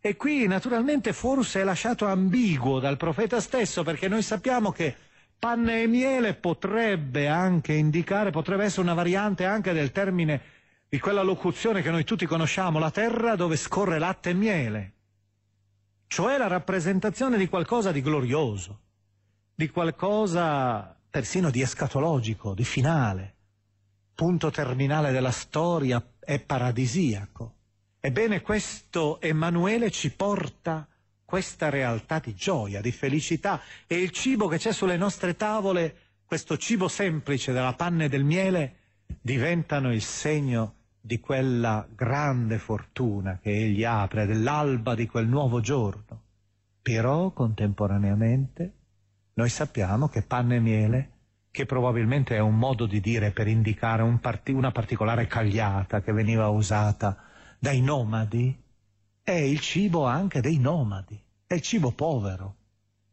E 0.00 0.16
qui 0.16 0.46
naturalmente 0.46 1.12
forse 1.12 1.60
è 1.60 1.64
lasciato 1.64 2.06
ambiguo 2.06 2.80
dal 2.80 2.96
profeta 2.96 3.42
stesso 3.42 3.82
perché 3.82 4.08
noi 4.08 4.22
sappiamo 4.22 4.72
che 4.72 4.96
panne 5.38 5.82
e 5.82 5.86
miele 5.86 6.32
potrebbe 6.32 7.28
anche 7.28 7.74
indicare, 7.74 8.30
potrebbe 8.30 8.64
essere 8.64 8.82
una 8.82 8.94
variante 8.94 9.44
anche 9.44 9.74
del 9.74 9.92
termine 9.92 10.40
di 10.88 10.98
quella 10.98 11.22
locuzione 11.22 11.82
che 11.82 11.90
noi 11.90 12.04
tutti 12.04 12.24
conosciamo, 12.24 12.78
la 12.78 12.90
terra 12.90 13.36
dove 13.36 13.56
scorre 13.56 13.98
latte 13.98 14.30
e 14.30 14.34
miele 14.34 14.94
cioè 16.06 16.38
la 16.38 16.46
rappresentazione 16.46 17.36
di 17.36 17.48
qualcosa 17.48 17.92
di 17.92 18.00
glorioso, 18.00 18.80
di 19.54 19.68
qualcosa 19.70 20.96
persino 21.08 21.50
di 21.50 21.62
escatologico, 21.62 22.54
di 22.54 22.64
finale, 22.64 23.34
punto 24.14 24.50
terminale 24.50 25.12
della 25.12 25.30
storia 25.30 26.02
è 26.18 26.40
paradisiaco. 26.40 27.54
Ebbene, 28.00 28.40
questo 28.40 29.20
Emanuele 29.20 29.90
ci 29.90 30.10
porta 30.10 30.86
questa 31.24 31.70
realtà 31.70 32.20
di 32.20 32.34
gioia, 32.34 32.80
di 32.80 32.92
felicità 32.92 33.60
e 33.86 34.00
il 34.00 34.10
cibo 34.10 34.46
che 34.46 34.58
c'è 34.58 34.72
sulle 34.72 34.96
nostre 34.96 35.36
tavole, 35.36 35.96
questo 36.24 36.56
cibo 36.56 36.88
semplice 36.88 37.52
della 37.52 37.74
panna 37.74 38.04
e 38.04 38.08
del 38.08 38.24
miele, 38.24 38.76
diventano 39.20 39.92
il 39.92 40.02
segno 40.02 40.75
di 41.06 41.20
quella 41.20 41.86
grande 41.94 42.58
fortuna 42.58 43.38
che 43.40 43.52
egli 43.52 43.84
apre, 43.84 44.26
dell'alba 44.26 44.96
di 44.96 45.06
quel 45.06 45.28
nuovo 45.28 45.60
giorno. 45.60 46.22
Però 46.82 47.30
contemporaneamente 47.30 48.72
noi 49.34 49.48
sappiamo 49.48 50.08
che 50.08 50.22
panna 50.22 50.56
e 50.56 50.60
miele, 50.60 51.10
che 51.52 51.64
probabilmente 51.64 52.34
è 52.34 52.40
un 52.40 52.58
modo 52.58 52.86
di 52.86 53.00
dire 53.00 53.30
per 53.30 53.46
indicare 53.46 54.02
un 54.02 54.18
parti- 54.18 54.50
una 54.50 54.72
particolare 54.72 55.28
cagliata 55.28 56.02
che 56.02 56.10
veniva 56.10 56.48
usata 56.48 57.16
dai 57.60 57.80
nomadi, 57.80 58.60
è 59.22 59.30
il 59.30 59.60
cibo 59.60 60.06
anche 60.06 60.40
dei 60.40 60.58
nomadi, 60.58 61.22
è 61.46 61.54
il 61.54 61.62
cibo 61.62 61.92
povero, 61.92 62.56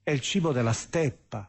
è 0.01 0.09
il 0.09 0.21
cibo 0.21 0.51
della 0.51 0.73
steppa, 0.73 1.47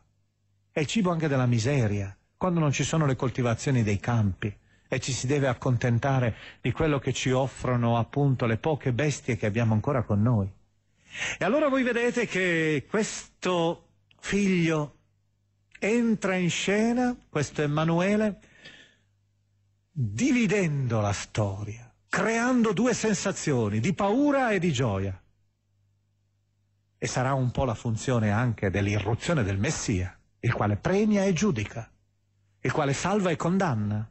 è 0.71 0.81
il 0.81 0.87
cibo 0.87 1.11
anche 1.11 1.29
della 1.29 1.47
miseria, 1.47 2.15
quando 2.37 2.61
non 2.61 2.71
ci 2.71 2.85
sono 2.85 3.07
le 3.07 3.17
coltivazioni 3.17 3.83
dei 3.83 3.99
campi 3.99 4.55
e 4.89 5.01
ci 5.01 5.13
si 5.13 5.27
deve 5.27 5.49
accontentare 5.49 6.37
di 6.61 6.73
quello 6.73 6.99
che 6.99 7.13
ci 7.13 7.31
offrono 7.31 7.97
appunto 7.99 8.47
le 8.47 8.59
poche 8.59 8.93
bestie 8.93 9.37
che 9.37 9.47
abbiamo 9.47 9.75
ancora 9.75 10.03
con 10.03 10.23
noi. 10.23 10.51
E 11.39 11.45
allora 11.45 11.69
voi 11.69 11.83
vedete 11.83 12.27
che 12.27 12.87
questo 12.89 13.89
figlio 14.21 14.99
entra 15.79 16.35
in 16.35 16.51
scena, 16.51 17.17
questo 17.29 17.63
Emanuele, 17.63 18.41
dividendo 19.91 21.01
la 21.01 21.13
storia, 21.13 21.93
creando 22.09 22.73
due 22.73 22.95
sensazioni, 22.95 23.81
di 23.81 23.95
paura 23.95 24.51
e 24.51 24.59
di 24.59 24.73
gioia. 24.73 25.21
E 26.97 27.07
sarà 27.07 27.35
un 27.35 27.51
po' 27.51 27.65
la 27.65 27.75
funzione 27.75 28.31
anche 28.31 28.71
dell'irruzione 28.71 29.43
del 29.43 29.59
Messia, 29.59 30.19
il 30.41 30.53
quale 30.53 30.77
premia 30.77 31.25
e 31.25 31.33
giudica, 31.33 31.91
il 32.61 32.73
quale 32.73 32.93
salva 32.93 33.31
e 33.31 33.37
condanna, 33.37 34.09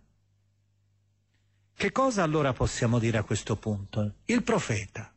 che 1.83 1.91
cosa 1.91 2.23
allora 2.23 2.53
possiamo 2.53 2.97
dire 2.97 3.17
a 3.17 3.23
questo 3.23 3.57
punto? 3.57 4.13
Il 4.23 4.41
profeta, 4.41 5.13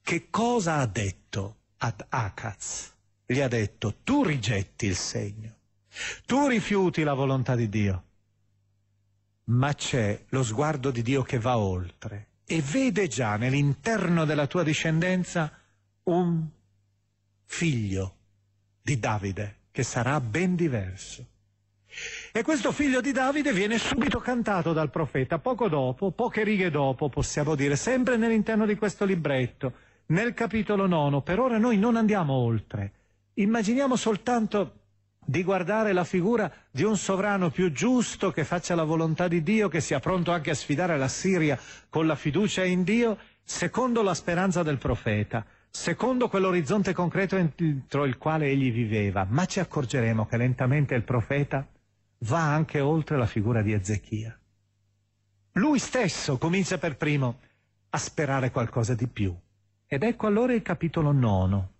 che 0.00 0.30
cosa 0.30 0.76
ha 0.76 0.86
detto 0.86 1.56
ad 1.78 2.06
Akaz? 2.08 2.94
Gli 3.26 3.40
ha 3.40 3.48
detto, 3.48 3.96
tu 4.04 4.22
rigetti 4.22 4.86
il 4.86 4.94
segno, 4.94 5.56
tu 6.24 6.46
rifiuti 6.46 7.02
la 7.02 7.14
volontà 7.14 7.56
di 7.56 7.68
Dio, 7.68 8.04
ma 9.46 9.74
c'è 9.74 10.26
lo 10.28 10.44
sguardo 10.44 10.92
di 10.92 11.02
Dio 11.02 11.24
che 11.24 11.40
va 11.40 11.58
oltre. 11.58 12.28
e 12.44 12.62
vede 12.62 13.08
già 13.08 13.34
nell'interno 13.34 14.24
della 14.24 14.46
tua 14.46 14.62
discendenza 14.62 15.50
un 16.04 16.48
figlio 17.44 18.14
di 18.80 19.00
Davide 19.00 19.62
che 19.72 19.82
sarà 19.82 20.20
ben 20.20 20.54
diverso. 20.54 21.26
E 22.38 22.44
questo 22.44 22.70
figlio 22.70 23.00
di 23.00 23.10
Davide 23.10 23.52
viene 23.52 23.78
subito 23.78 24.20
cantato 24.20 24.72
dal 24.72 24.92
profeta, 24.92 25.40
poco 25.40 25.68
dopo, 25.68 26.12
poche 26.12 26.44
righe 26.44 26.70
dopo, 26.70 27.08
possiamo 27.08 27.56
dire, 27.56 27.74
sempre 27.74 28.16
nell'interno 28.16 28.64
di 28.64 28.76
questo 28.76 29.04
libretto, 29.04 29.72
nel 30.06 30.34
capitolo 30.34 30.86
nono. 30.86 31.20
Per 31.20 31.40
ora 31.40 31.58
noi 31.58 31.78
non 31.78 31.96
andiamo 31.96 32.34
oltre. 32.34 32.92
Immaginiamo 33.34 33.96
soltanto 33.96 34.74
di 35.18 35.42
guardare 35.42 35.92
la 35.92 36.04
figura 36.04 36.48
di 36.70 36.84
un 36.84 36.96
sovrano 36.96 37.50
più 37.50 37.72
giusto 37.72 38.30
che 38.30 38.44
faccia 38.44 38.76
la 38.76 38.84
volontà 38.84 39.26
di 39.26 39.42
Dio, 39.42 39.68
che 39.68 39.80
sia 39.80 39.98
pronto 39.98 40.30
anche 40.30 40.50
a 40.50 40.54
sfidare 40.54 40.96
la 40.96 41.08
Siria 41.08 41.58
con 41.88 42.06
la 42.06 42.14
fiducia 42.14 42.62
in 42.62 42.84
Dio, 42.84 43.18
secondo 43.42 44.00
la 44.00 44.14
speranza 44.14 44.62
del 44.62 44.78
profeta, 44.78 45.44
secondo 45.68 46.28
quell'orizzonte 46.28 46.92
concreto 46.92 47.34
entro 47.34 48.04
il 48.04 48.16
quale 48.16 48.46
egli 48.46 48.70
viveva. 48.70 49.26
Ma 49.28 49.44
ci 49.44 49.58
accorgeremo 49.58 50.26
che 50.26 50.36
lentamente 50.36 50.94
il 50.94 51.02
profeta 51.02 51.66
va 52.20 52.52
anche 52.52 52.80
oltre 52.80 53.16
la 53.16 53.26
figura 53.26 53.62
di 53.62 53.72
Ezechia. 53.72 54.38
Lui 55.52 55.78
stesso 55.78 56.38
comincia 56.38 56.78
per 56.78 56.96
primo 56.96 57.40
a 57.90 57.98
sperare 57.98 58.50
qualcosa 58.50 58.94
di 58.94 59.06
più. 59.06 59.34
Ed 59.86 60.02
ecco 60.02 60.26
allora 60.26 60.52
il 60.52 60.62
capitolo 60.62 61.12
nono, 61.12 61.72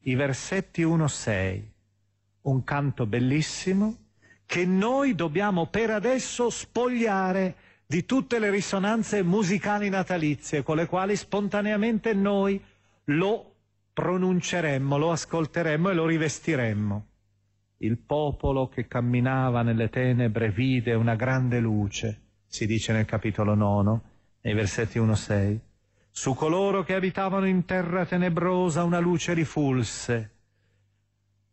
i 0.00 0.14
versetti 0.14 0.82
1-6 0.82 1.62
un 2.42 2.64
canto 2.64 3.06
bellissimo 3.06 3.96
che 4.46 4.64
noi 4.64 5.14
dobbiamo 5.14 5.66
per 5.66 5.90
adesso 5.90 6.48
spogliare 6.48 7.56
di 7.86 8.04
tutte 8.04 8.38
le 8.38 8.50
risonanze 8.50 9.22
musicali 9.22 9.88
natalizie 9.88 10.62
con 10.62 10.76
le 10.76 10.86
quali 10.86 11.16
spontaneamente 11.16 12.14
noi 12.14 12.62
lo 13.04 13.54
pronunceremmo, 13.92 14.96
lo 14.96 15.10
ascolteremmo 15.12 15.90
e 15.90 15.94
lo 15.94 16.06
rivestiremmo. 16.06 17.06
Il 17.82 17.98
popolo 17.98 18.68
che 18.68 18.86
camminava 18.86 19.62
nelle 19.62 19.88
tenebre 19.88 20.50
vide 20.50 20.94
una 20.94 21.14
grande 21.14 21.60
luce, 21.60 22.20
si 22.46 22.66
dice 22.66 22.92
nel 22.92 23.06
capitolo 23.06 23.54
nono, 23.54 24.02
nei 24.42 24.54
versetti 24.54 24.98
1-6. 24.98 25.58
Su 26.10 26.34
coloro 26.34 26.82
che 26.82 26.94
abitavano 26.94 27.46
in 27.46 27.64
terra 27.64 28.04
tenebrosa 28.04 28.84
una 28.84 28.98
luce 28.98 29.32
rifulse 29.32 30.34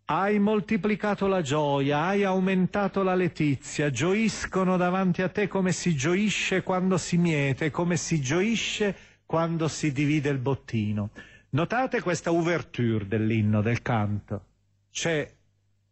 hai 0.10 0.40
moltiplicato 0.40 1.28
la 1.28 1.42
gioia, 1.42 2.04
hai 2.06 2.24
aumentato 2.24 3.04
la 3.04 3.14
letizia, 3.14 3.90
gioiscono 3.90 4.78
davanti 4.78 5.22
a 5.22 5.28
te 5.28 5.50
come 5.50 5.74
si 5.74 5.96
gioisce 5.96 6.64
quando 6.64 6.98
si 6.98 7.18
miete, 7.18 7.72
come 7.72 7.98
si 7.98 8.22
gioisce 8.22 8.96
quando 9.26 9.68
si 9.68 9.92
divide 9.92 10.30
il 10.30 10.38
bottino. 10.38 11.10
Notate 11.50 12.02
questa 12.02 12.32
ouverture 12.32 13.06
dell'inno, 13.06 13.62
del 13.62 13.82
canto. 13.82 14.46
C'è 14.90 15.30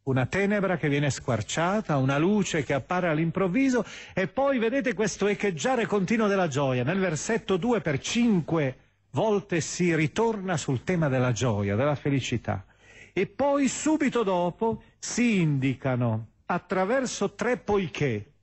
una 0.06 0.26
tenebra 0.28 0.78
che 0.78 0.90
viene 0.90 1.10
squarciata, 1.10 1.98
una 1.98 2.18
luce 2.18 2.64
che 2.64 2.74
appare 2.74 3.08
all'improvviso 3.08 3.84
e 4.14 4.28
poi 4.28 4.60
vedete 4.60 4.94
questo 4.94 5.28
echeggiare 5.28 5.86
continuo 5.86 6.28
della 6.28 6.48
gioia. 6.48 6.84
Nel 6.84 7.00
versetto 7.00 7.58
2 7.58 7.82
per 7.82 8.00
cinque 8.00 8.78
volte 9.12 9.62
si 9.62 9.96
ritorna 9.96 10.58
sul 10.58 10.84
tema 10.84 11.08
della 11.08 11.32
gioia, 11.32 11.76
della 11.76 11.96
felicità 11.96 12.66
e 13.14 13.26
poi 13.26 13.68
subito 13.68 14.24
dopo 14.24 14.84
si 15.00 15.40
indicano 15.40 16.34
attraverso 16.46 17.34
tre 17.34 17.58
poiché, 17.58 18.34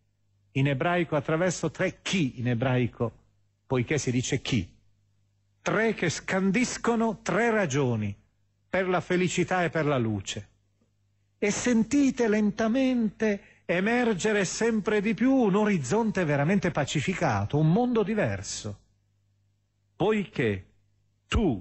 in 0.52 0.66
ebraico 0.66 1.14
attraverso 1.14 1.70
tre 1.70 1.98
chi 2.02 2.40
in 2.40 2.48
ebraico, 2.48 3.12
poiché 3.66 3.98
si 3.98 4.10
dice 4.10 4.40
chi, 4.40 4.68
tre 5.60 5.94
che 5.94 6.10
scandiscono 6.10 7.20
tre 7.22 7.50
ragioni 7.50 8.16
per 8.68 8.88
la 8.88 9.00
felicità 9.00 9.62
e 9.62 9.70
per 9.70 9.86
la 9.86 9.98
luce. 9.98 10.48
E 11.44 11.50
sentite 11.50 12.28
lentamente 12.28 13.64
emergere 13.64 14.44
sempre 14.44 15.00
di 15.00 15.12
più 15.12 15.34
un 15.34 15.56
orizzonte 15.56 16.24
veramente 16.24 16.70
pacificato, 16.70 17.58
un 17.58 17.72
mondo 17.72 18.04
diverso. 18.04 18.78
Poiché 19.96 20.66
tu 21.26 21.60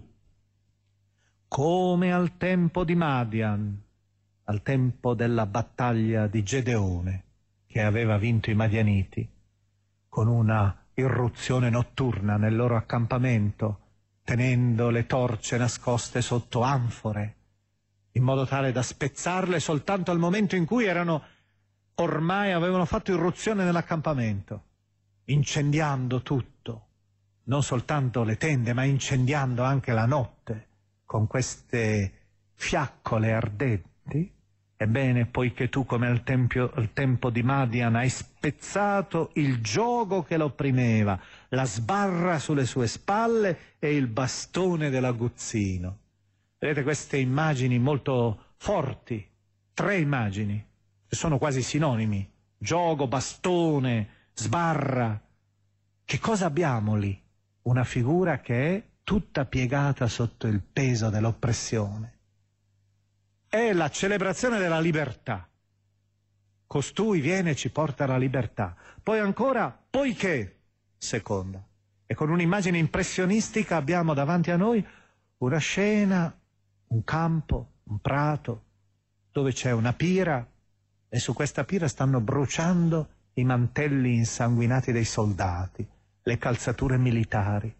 come 1.47 2.13
al 2.13 2.37
tempo 2.37 2.83
di 2.83 2.93
Madian, 2.93 3.81
al 4.43 4.61
tempo 4.61 5.15
della 5.15 5.47
battaglia 5.47 6.27
di 6.27 6.43
Gedeone, 6.43 7.23
che 7.65 7.81
aveva 7.81 8.19
vinto 8.19 8.51
i 8.51 8.53
Madianiti, 8.53 9.27
con 10.07 10.27
una 10.27 10.79
irruzione 10.93 11.71
notturna 11.71 12.37
nel 12.37 12.55
loro 12.55 12.75
accampamento, 12.75 13.79
tenendo 14.23 14.91
le 14.91 15.07
torce 15.07 15.57
nascoste 15.57 16.21
sotto 16.21 16.61
anfore, 16.61 17.37
in 18.13 18.23
modo 18.23 18.45
tale 18.45 18.71
da 18.71 18.81
spezzarle 18.81 19.59
soltanto 19.59 20.11
al 20.11 20.19
momento 20.19 20.55
in 20.55 20.65
cui 20.65 20.85
erano 20.85 21.23
ormai 21.95 22.51
avevano 22.51 22.85
fatto 22.85 23.11
irruzione 23.11 23.63
nell'accampamento, 23.63 24.63
incendiando 25.25 26.21
tutto, 26.21 26.85
non 27.43 27.63
soltanto 27.63 28.23
le 28.23 28.37
tende, 28.37 28.73
ma 28.73 28.83
incendiando 28.83 29.63
anche 29.63 29.93
la 29.93 30.05
notte 30.05 30.67
con 31.05 31.27
queste 31.27 32.13
fiaccole 32.53 33.33
ardenti, 33.33 34.31
ebbene, 34.77 35.25
poiché 35.27 35.69
tu 35.69 35.85
come 35.85 36.07
al, 36.07 36.23
tempio, 36.23 36.71
al 36.73 36.93
tempo 36.93 37.29
di 37.29 37.43
Madian 37.43 37.95
hai 37.95 38.09
spezzato 38.09 39.31
il 39.33 39.61
gioco 39.61 40.23
che 40.23 40.37
lo 40.37 40.45
opprimeva, 40.45 41.19
la 41.49 41.65
sbarra 41.65 42.39
sulle 42.39 42.65
sue 42.65 42.87
spalle 42.87 43.75
e 43.79 43.95
il 43.95 44.07
bastone 44.07 44.89
dell'aguzzino. 44.89 45.97
Vedete 46.61 46.83
queste 46.83 47.17
immagini 47.17 47.79
molto 47.79 48.53
forti, 48.57 49.27
tre 49.73 49.97
immagini, 49.97 50.63
che 51.07 51.15
sono 51.15 51.39
quasi 51.39 51.63
sinonimi, 51.63 52.31
gioco, 52.55 53.07
bastone, 53.07 54.29
sbarra. 54.35 55.19
Che 56.05 56.19
cosa 56.19 56.45
abbiamo 56.45 56.95
lì? 56.95 57.19
Una 57.63 57.83
figura 57.83 58.41
che 58.41 58.75
è 58.75 58.83
tutta 59.03 59.45
piegata 59.45 60.05
sotto 60.07 60.45
il 60.45 60.61
peso 60.61 61.09
dell'oppressione. 61.09 62.19
È 63.47 63.73
la 63.73 63.89
celebrazione 63.89 64.59
della 64.59 64.79
libertà. 64.79 65.49
Costui 66.67 67.21
viene 67.21 67.49
e 67.49 67.55
ci 67.55 67.71
porta 67.71 68.05
la 68.05 68.17
libertà. 68.17 68.75
Poi 69.01 69.17
ancora, 69.17 69.75
poiché, 69.89 70.59
seconda. 70.95 71.59
E 72.05 72.13
con 72.13 72.29
un'immagine 72.29 72.77
impressionistica 72.77 73.77
abbiamo 73.77 74.13
davanti 74.13 74.51
a 74.51 74.57
noi 74.57 74.85
una 75.37 75.57
scena, 75.57 76.35
un 76.91 77.03
campo, 77.03 77.71
un 77.83 77.99
prato, 77.99 78.63
dove 79.31 79.51
c'è 79.51 79.71
una 79.71 79.93
pira 79.93 80.47
e 81.09 81.19
su 81.19 81.33
questa 81.33 81.65
pira 81.65 81.87
stanno 81.87 82.21
bruciando 82.21 83.09
i 83.33 83.43
mantelli 83.43 84.15
insanguinati 84.15 84.91
dei 84.91 85.05
soldati, 85.05 85.87
le 86.23 86.37
calzature 86.37 86.97
militari 86.97 87.75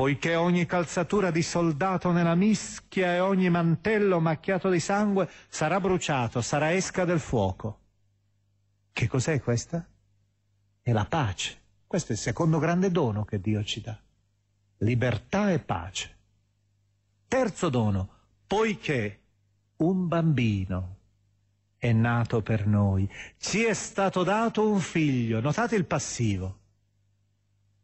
poiché 0.00 0.34
ogni 0.34 0.64
calzatura 0.64 1.30
di 1.30 1.42
soldato 1.42 2.10
nella 2.10 2.34
mischia 2.34 3.16
e 3.16 3.20
ogni 3.20 3.50
mantello 3.50 4.18
macchiato 4.18 4.70
di 4.70 4.80
sangue 4.80 5.28
sarà 5.50 5.78
bruciato, 5.78 6.40
sarà 6.40 6.72
esca 6.72 7.04
del 7.04 7.20
fuoco. 7.20 7.80
Che 8.92 9.06
cos'è 9.06 9.38
questa? 9.42 9.86
È 10.80 10.90
la 10.92 11.04
pace. 11.04 11.60
Questo 11.86 12.12
è 12.12 12.14
il 12.14 12.18
secondo 12.18 12.58
grande 12.58 12.90
dono 12.90 13.26
che 13.26 13.42
Dio 13.42 13.62
ci 13.62 13.82
dà. 13.82 14.00
Libertà 14.78 15.50
e 15.50 15.58
pace. 15.58 16.19
Terzo 17.30 17.68
dono, 17.68 18.08
poiché 18.44 19.20
un 19.76 20.08
bambino 20.08 20.96
è 21.78 21.92
nato 21.92 22.42
per 22.42 22.66
noi, 22.66 23.08
ci 23.38 23.62
è 23.62 23.74
stato 23.74 24.24
dato 24.24 24.68
un 24.68 24.80
figlio. 24.80 25.40
Notate 25.40 25.76
il 25.76 25.84
passivo. 25.84 26.58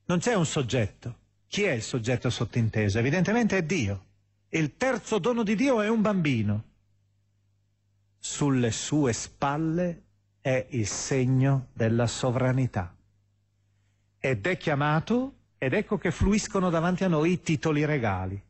Non 0.06 0.18
c'è 0.18 0.34
un 0.34 0.46
soggetto 0.46 1.24
chi 1.46 1.62
è 1.62 1.72
il 1.72 1.82
soggetto 1.82 2.28
sottinteso? 2.28 2.98
Evidentemente 2.98 3.58
è 3.58 3.62
Dio. 3.62 4.04
Il 4.48 4.76
terzo 4.76 5.18
dono 5.18 5.42
di 5.42 5.54
Dio 5.54 5.80
è 5.80 5.88
un 5.88 6.00
bambino. 6.00 6.64
Sulle 8.18 8.70
sue 8.72 9.12
spalle 9.12 10.02
è 10.40 10.66
il 10.70 10.86
segno 10.86 11.68
della 11.72 12.06
sovranità. 12.06 12.94
Ed 14.18 14.46
è 14.46 14.56
chiamato, 14.56 15.34
ed 15.58 15.72
ecco 15.72 15.98
che 15.98 16.10
fluiscono 16.10 16.68
davanti 16.68 17.04
a 17.04 17.08
noi 17.08 17.32
i 17.32 17.40
titoli 17.40 17.84
regali. 17.84 18.42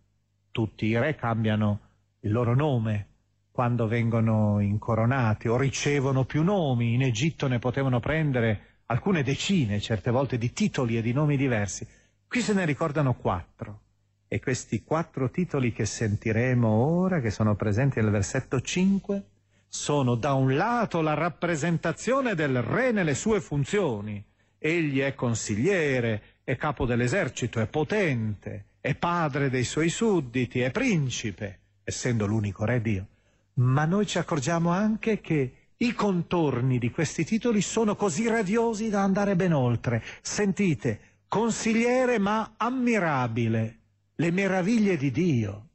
Tutti 0.56 0.86
i 0.86 0.98
re 0.98 1.16
cambiano 1.16 1.80
il 2.20 2.32
loro 2.32 2.54
nome 2.54 3.08
quando 3.50 3.86
vengono 3.86 4.58
incoronati 4.60 5.48
o 5.48 5.58
ricevono 5.58 6.24
più 6.24 6.42
nomi. 6.42 6.94
In 6.94 7.02
Egitto 7.02 7.46
ne 7.46 7.58
potevano 7.58 8.00
prendere 8.00 8.78
alcune 8.86 9.22
decine, 9.22 9.80
certe 9.80 10.10
volte, 10.10 10.38
di 10.38 10.54
titoli 10.54 10.96
e 10.96 11.02
di 11.02 11.12
nomi 11.12 11.36
diversi. 11.36 11.86
Qui 12.26 12.40
se 12.40 12.54
ne 12.54 12.64
ricordano 12.64 13.12
quattro. 13.12 13.80
E 14.28 14.40
questi 14.40 14.82
quattro 14.82 15.28
titoli 15.28 15.74
che 15.74 15.84
sentiremo 15.84 16.66
ora, 16.66 17.20
che 17.20 17.28
sono 17.30 17.54
presenti 17.54 18.00
nel 18.00 18.10
versetto 18.10 18.58
5, 18.58 19.24
sono 19.68 20.14
da 20.14 20.32
un 20.32 20.56
lato 20.56 21.02
la 21.02 21.12
rappresentazione 21.12 22.34
del 22.34 22.62
re 22.62 22.92
nelle 22.92 23.14
sue 23.14 23.42
funzioni. 23.42 24.24
Egli 24.56 25.00
è 25.00 25.14
consigliere, 25.14 26.22
è 26.44 26.56
capo 26.56 26.86
dell'esercito, 26.86 27.60
è 27.60 27.66
potente, 27.66 28.68
è 28.86 28.94
padre 28.94 29.50
dei 29.50 29.64
suoi 29.64 29.88
sudditi, 29.88 30.60
è 30.60 30.70
principe, 30.70 31.58
essendo 31.82 32.24
l'unico 32.24 32.64
re 32.64 32.80
Dio. 32.80 33.08
Ma 33.54 33.84
noi 33.84 34.06
ci 34.06 34.18
accorgiamo 34.18 34.70
anche 34.70 35.20
che 35.20 35.54
i 35.76 35.92
contorni 35.92 36.78
di 36.78 36.92
questi 36.92 37.24
titoli 37.24 37.62
sono 37.62 37.96
così 37.96 38.28
radiosi 38.28 38.88
da 38.88 39.02
andare 39.02 39.34
ben 39.34 39.52
oltre. 39.52 40.04
Sentite, 40.22 41.00
consigliere 41.26 42.20
ma 42.20 42.54
ammirabile, 42.56 43.78
le 44.14 44.30
meraviglie 44.30 44.96
di 44.96 45.10
Dio. 45.10 45.66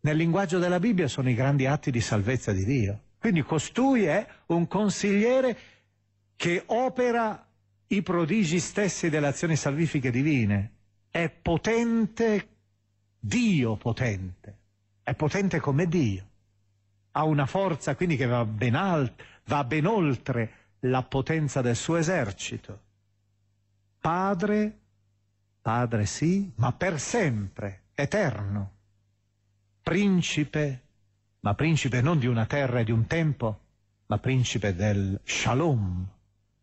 Nel 0.00 0.16
linguaggio 0.16 0.58
della 0.58 0.80
Bibbia 0.80 1.08
sono 1.08 1.28
i 1.28 1.34
grandi 1.34 1.66
atti 1.66 1.90
di 1.90 2.00
salvezza 2.00 2.50
di 2.52 2.64
Dio. 2.64 3.00
Quindi 3.18 3.42
costui 3.42 4.04
è 4.04 4.26
un 4.46 4.66
consigliere 4.66 5.58
che 6.34 6.62
opera 6.64 7.46
i 7.88 8.00
prodigi 8.00 8.58
stessi 8.58 9.10
delle 9.10 9.26
azioni 9.26 9.54
salvifiche 9.54 10.10
divine. 10.10 10.75
È 11.16 11.30
potente, 11.30 12.48
Dio 13.18 13.76
potente, 13.76 14.58
è 15.02 15.14
potente 15.14 15.60
come 15.60 15.86
Dio. 15.86 16.28
Ha 17.12 17.24
una 17.24 17.46
forza 17.46 17.96
quindi 17.96 18.16
che 18.16 18.26
va 18.26 18.44
ben, 18.44 18.74
alt- 18.74 19.24
va 19.46 19.64
ben 19.64 19.86
oltre 19.86 20.74
la 20.80 21.02
potenza 21.04 21.62
del 21.62 21.74
suo 21.74 21.96
esercito. 21.96 22.80
Padre, 23.98 24.78
padre 25.62 26.04
sì, 26.04 26.52
ma 26.56 26.74
per 26.74 27.00
sempre, 27.00 27.84
eterno. 27.94 28.72
Principe, 29.80 30.82
ma 31.40 31.54
principe 31.54 32.02
non 32.02 32.18
di 32.18 32.26
una 32.26 32.44
terra 32.44 32.80
e 32.80 32.84
di 32.84 32.92
un 32.92 33.06
tempo, 33.06 33.60
ma 34.08 34.18
principe 34.18 34.74
del 34.74 35.18
shalom, 35.24 36.06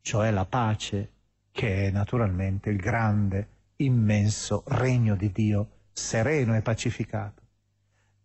cioè 0.01 0.29
la 0.29 0.45
pace, 0.45 1.11
che 1.51 1.87
è 1.87 1.89
naturalmente 1.89 2.69
il 2.69 2.77
grande, 2.77 3.52
immenso 3.83 4.63
regno 4.67 5.15
di 5.15 5.31
Dio, 5.31 5.69
sereno 5.91 6.55
e 6.55 6.61
pacificato. 6.61 7.41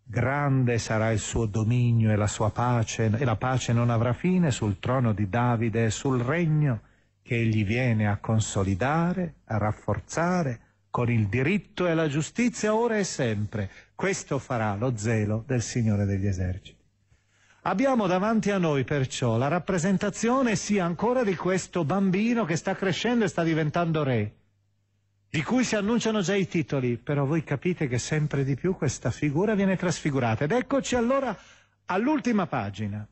Grande 0.02 0.78
sarà 0.78 1.10
il 1.10 1.18
suo 1.18 1.44
dominio 1.44 2.10
e 2.10 2.16
la 2.16 2.26
sua 2.26 2.50
pace, 2.50 3.10
e 3.14 3.24
la 3.24 3.36
pace 3.36 3.74
non 3.74 3.90
avrà 3.90 4.14
fine 4.14 4.50
sul 4.50 4.78
trono 4.78 5.12
di 5.12 5.28
Davide 5.28 5.84
e 5.84 5.90
sul 5.90 6.20
regno 6.20 6.80
che 7.22 7.36
egli 7.36 7.62
viene 7.62 8.08
a 8.08 8.16
consolidare, 8.16 9.34
a 9.44 9.58
rafforzare, 9.58 10.60
con 10.88 11.10
il 11.10 11.26
diritto 11.26 11.86
e 11.86 11.94
la 11.94 12.08
giustizia 12.08 12.74
ora 12.74 12.96
e 12.96 13.04
sempre. 13.04 13.70
Questo 13.94 14.38
farà 14.38 14.74
lo 14.76 14.96
zelo 14.96 15.44
del 15.46 15.60
Signore 15.60 16.06
degli 16.06 16.26
eserciti. 16.26 16.76
Abbiamo 17.62 18.06
davanti 18.06 18.50
a 18.50 18.56
noi 18.56 18.84
perciò 18.84 19.36
la 19.36 19.48
rappresentazione 19.48 20.56
sia 20.56 20.86
ancora 20.86 21.22
di 21.22 21.36
questo 21.36 21.84
bambino 21.84 22.46
che 22.46 22.56
sta 22.56 22.74
crescendo 22.74 23.26
e 23.26 23.28
sta 23.28 23.42
diventando 23.42 24.02
re, 24.02 24.37
di 25.30 25.42
cui 25.42 25.62
si 25.62 25.76
annunciano 25.76 26.20
già 26.20 26.34
i 26.34 26.48
titoli, 26.48 26.96
però 26.96 27.26
voi 27.26 27.44
capite 27.44 27.86
che 27.86 27.98
sempre 27.98 28.44
di 28.44 28.54
più 28.54 28.74
questa 28.74 29.10
figura 29.10 29.54
viene 29.54 29.76
trasfigurata. 29.76 30.44
Ed 30.44 30.52
eccoci 30.52 30.94
allora 30.94 31.36
all'ultima 31.86 32.46
pagina, 32.46 33.06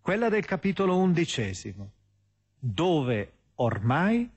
quella 0.00 0.30
del 0.30 0.46
capitolo 0.46 0.96
undicesimo, 0.96 1.92
dove 2.58 3.32
ormai 3.56 4.30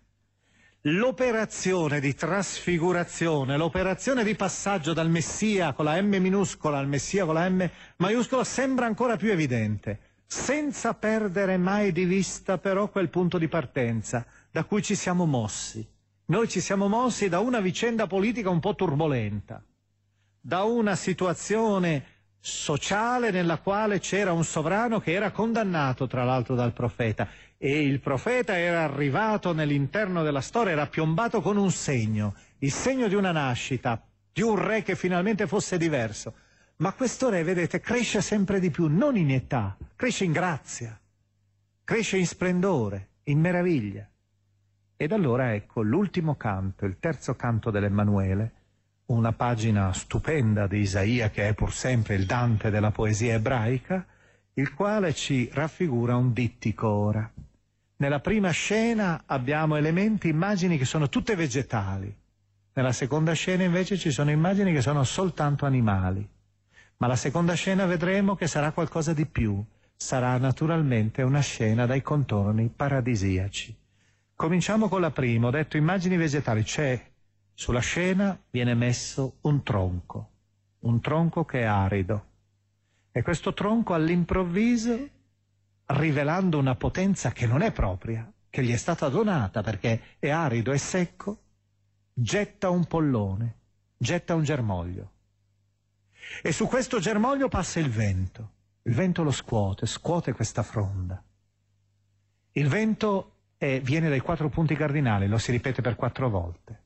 l'operazione 0.82 2.02
di 2.02 2.14
trasfigurazione, 2.14 3.56
l'operazione 3.56 4.26
di 4.26 4.36
passaggio 4.36 4.92
dal 4.92 5.10
Messia 5.10 5.72
con 5.72 5.86
la 5.86 6.02
M 6.02 6.16
minuscola 6.18 6.78
al 6.80 6.90
Messia 6.90 7.24
con 7.24 7.36
la 7.36 7.48
M 7.48 7.70
maiuscola 7.98 8.44
sembra 8.44 8.86
ancora 8.86 9.16
più 9.16 9.32
evidente, 9.32 10.00
senza 10.26 10.94
perdere 10.94 11.56
mai 11.56 11.94
di 11.94 12.04
vista 12.04 12.58
però 12.58 12.90
quel 12.90 13.08
punto 13.08 13.38
di 13.38 13.48
partenza 13.48 14.26
da 14.52 14.66
cui 14.66 14.82
ci 14.82 14.96
siamo 14.96 15.26
mossi. 15.26 15.93
Noi 16.34 16.50
ci 16.50 16.62
siamo 16.62 16.88
mossi 16.88 17.30
da 17.30 17.38
una 17.42 17.60
vicenda 17.60 18.08
politica 18.08 18.50
un 18.50 18.60
po' 18.60 18.74
turbolenta, 18.74 19.64
da 20.42 20.64
una 20.64 20.96
situazione 20.96 22.06
sociale 22.40 23.30
nella 23.30 23.60
quale 23.60 24.00
c'era 24.00 24.32
un 24.32 24.44
sovrano 24.44 25.00
che 25.00 25.12
era 25.12 25.30
condannato 25.30 26.08
tra 26.08 26.24
l'altro 26.24 26.56
dal 26.56 26.74
profeta 26.74 27.30
e 27.56 27.84
il 27.84 28.00
profeta 28.00 28.58
era 28.58 28.82
arrivato 28.82 29.54
nell'interno 29.54 30.24
della 30.24 30.42
storia, 30.42 30.72
era 30.72 30.88
piombato 30.88 31.40
con 31.40 31.56
un 31.56 31.70
segno, 31.70 32.34
il 32.58 32.72
segno 32.72 33.08
di 33.08 33.14
una 33.14 33.32
nascita, 33.32 34.04
di 34.34 34.42
un 34.42 34.56
re 34.56 34.82
che 34.82 34.96
finalmente 34.96 35.46
fosse 35.46 35.78
diverso. 35.78 36.34
Ma 36.78 36.94
questo 36.94 37.30
re, 37.30 37.44
vedete, 37.44 37.80
cresce 37.80 38.22
sempre 38.22 38.60
di 38.60 38.72
più, 38.72 38.88
non 38.88 39.18
in 39.18 39.30
età, 39.30 39.78
cresce 39.96 40.24
in 40.24 40.32
grazia, 40.32 41.00
cresce 41.84 42.18
in 42.18 42.26
splendore, 42.26 43.10
in 43.26 43.40
meraviglia. 43.40 44.08
Ed 45.04 45.12
allora 45.12 45.54
ecco 45.54 45.82
l'ultimo 45.82 46.36
canto, 46.36 46.86
il 46.86 46.96
terzo 46.98 47.36
canto 47.36 47.72
dell'Emmanuele, 47.72 48.52
una 49.08 49.34
pagina 49.34 49.92
stupenda 49.92 50.66
di 50.66 50.78
Isaia 50.78 51.30
che 51.30 51.50
è 51.50 51.54
pur 51.54 51.74
sempre 51.74 52.16
il 52.16 52.26
Dante 52.26 52.70
della 52.70 52.92
poesia 52.92 53.34
ebraica, 53.34 54.06
il 54.54 54.74
quale 54.74 55.14
ci 55.14 55.50
raffigura 55.52 56.16
un 56.16 56.32
dittico 56.32 56.88
ora. 56.88 57.30
Nella 57.98 58.22
prima 58.22 58.50
scena 58.52 59.24
abbiamo 59.26 59.76
elementi, 59.76 60.30
immagini 60.30 60.78
che 60.78 60.86
sono 60.86 61.10
tutte 61.10 61.36
vegetali. 61.36 62.16
Nella 62.72 62.94
seconda 62.94 63.34
scena 63.34 63.64
invece 63.64 63.98
ci 63.98 64.10
sono 64.10 64.32
immagini 64.32 64.72
che 64.72 64.80
sono 64.80 65.04
soltanto 65.04 65.66
animali. 65.66 66.26
Ma 66.96 67.08
la 67.08 67.18
seconda 67.18 67.56
scena 67.56 67.86
vedremo 67.86 68.38
che 68.38 68.48
sarà 68.48 68.72
qualcosa 68.72 69.12
di 69.12 69.26
più. 69.26 69.62
Sarà 69.98 70.38
naturalmente 70.38 71.24
una 71.24 71.42
scena 71.42 71.86
dai 71.86 72.02
contorni 72.02 72.72
paradisiaci. 72.74 73.82
Cominciamo 74.44 74.90
con 74.90 75.00
la 75.00 75.12
prima, 75.12 75.48
ho 75.48 75.52
detto 75.52 75.78
immagini 75.78 76.18
vegetali. 76.18 76.64
C'è 76.64 77.02
sulla 77.54 77.80
scena 77.80 78.38
viene 78.52 78.74
messo 78.74 79.38
un 79.44 79.64
tronco, 79.64 80.32
un 80.80 81.00
tronco 81.00 81.46
che 81.46 81.62
è 81.62 81.64
arido. 81.64 82.26
E 83.14 83.22
questo 83.22 83.54
tronco 83.54 83.94
all'improvviso 83.94 85.10
rivelando 85.86 86.58
una 86.58 86.76
potenza 86.76 87.32
che 87.32 87.48
non 87.48 87.62
è 87.62 87.72
propria, 87.72 88.30
che 88.50 88.62
gli 88.66 88.74
è 88.74 88.76
stata 88.76 89.08
donata 89.08 89.62
perché 89.62 90.18
è 90.20 90.28
arido 90.28 90.74
e 90.74 90.78
secco, 90.78 91.38
getta 92.14 92.70
un 92.70 92.84
pollone, 92.84 93.56
getta 93.96 94.36
un 94.36 94.44
germoglio. 94.44 95.12
E 96.42 96.52
su 96.52 96.68
questo 96.68 97.00
germoglio 97.00 97.48
passa 97.48 97.80
il 97.80 97.90
vento. 97.90 98.52
Il 98.82 98.94
vento 98.94 99.24
lo 99.24 99.32
scuote, 99.32 99.86
scuote 99.86 100.34
questa 100.34 100.64
fronda. 100.64 101.24
Il 102.52 102.68
vento 102.68 103.33
è, 103.58 103.82
viene 103.82 104.10
dai 104.10 104.20
quattro 104.20 104.50
punti 104.50 104.76
cardinali, 104.76 105.28
lo 105.28 105.38
si 105.38 105.52
ripete 105.52 105.82
per 105.82 105.96
quattro 105.96 106.30
volte. 106.30 106.82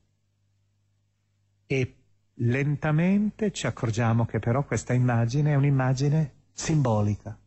E 1.65 1.95
lentamente 2.35 3.51
ci 3.51 3.67
accorgiamo 3.67 4.25
che 4.25 4.39
però 4.39 4.63
questa 4.63 4.93
immagine 4.93 5.51
è 5.51 5.55
un'immagine 5.55 6.33
simbolica 6.53 7.37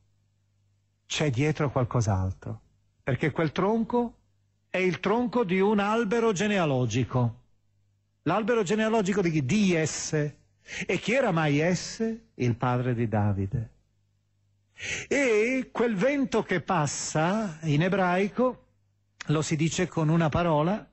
c'è 1.10 1.28
dietro 1.28 1.72
qualcos'altro, 1.72 2.60
perché 3.02 3.32
quel 3.32 3.50
tronco 3.50 4.14
è 4.70 4.78
il 4.78 5.00
tronco 5.00 5.42
di 5.42 5.58
un 5.58 5.80
albero 5.80 6.30
genealogico. 6.30 7.38
L'albero 8.22 8.62
genealogico 8.62 9.20
di 9.20 9.32
chi? 9.32 9.44
Di 9.44 9.74
Esse. 9.74 10.36
E 10.86 10.98
chi 10.98 11.14
era 11.14 11.32
mai 11.32 11.58
Esse? 11.58 12.28
Il 12.34 12.54
padre 12.54 12.94
di 12.94 13.08
Davide. 13.08 13.70
E 15.08 15.70
quel 15.72 15.96
vento 15.96 16.44
che 16.44 16.60
passa 16.60 17.58
in 17.62 17.82
ebraico 17.82 18.66
lo 19.26 19.42
si 19.42 19.56
dice 19.56 19.86
con 19.86 20.08
una 20.08 20.28
parola 20.28 20.88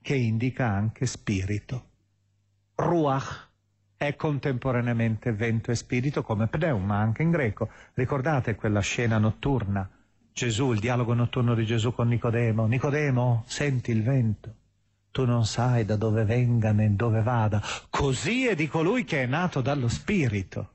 che 0.00 0.14
indica 0.14 0.68
anche 0.68 1.06
spirito. 1.06 1.90
Ruach 2.74 3.50
è 3.96 4.16
contemporaneamente 4.16 5.32
vento 5.32 5.70
e 5.70 5.76
spirito 5.76 6.22
come 6.22 6.48
pneuma 6.48 6.96
anche 6.96 7.22
in 7.22 7.30
greco. 7.30 7.68
Ricordate 7.94 8.56
quella 8.56 8.80
scena 8.80 9.18
notturna? 9.18 9.88
Gesù, 10.32 10.72
il 10.72 10.80
dialogo 10.80 11.14
notturno 11.14 11.54
di 11.54 11.64
Gesù 11.64 11.92
con 11.92 12.08
Nicodemo. 12.08 12.66
Nicodemo, 12.66 13.44
senti 13.46 13.90
il 13.90 14.02
vento. 14.02 14.54
Tu 15.12 15.26
non 15.26 15.44
sai 15.44 15.84
da 15.84 15.96
dove 15.96 16.24
venga 16.24 16.72
né 16.72 16.96
dove 16.96 17.22
vada. 17.22 17.62
Così 17.90 18.46
è 18.46 18.54
di 18.54 18.66
colui 18.66 19.04
che 19.04 19.22
è 19.22 19.26
nato 19.26 19.60
dallo 19.60 19.88
spirito. 19.88 20.70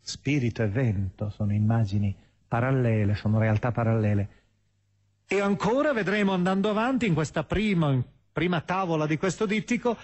Spirito 0.00 0.62
e 0.62 0.68
vento 0.68 1.28
sono 1.30 1.52
immagini 1.52 2.16
parallele, 2.48 3.14
sono 3.14 3.38
realtà 3.38 3.70
parallele. 3.70 4.28
E 5.32 5.40
ancora 5.40 5.94
vedremo 5.94 6.34
andando 6.34 6.68
avanti 6.68 7.06
in 7.06 7.14
questa 7.14 7.42
prima, 7.42 7.98
prima 8.30 8.60
tavola 8.60 9.06
di 9.06 9.16
questo 9.16 9.46
dittico 9.46 9.96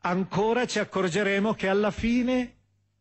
ancora 0.00 0.64
ci 0.64 0.78
accorgeremo 0.78 1.52
che 1.52 1.68
alla 1.68 1.90
fine 1.90 2.54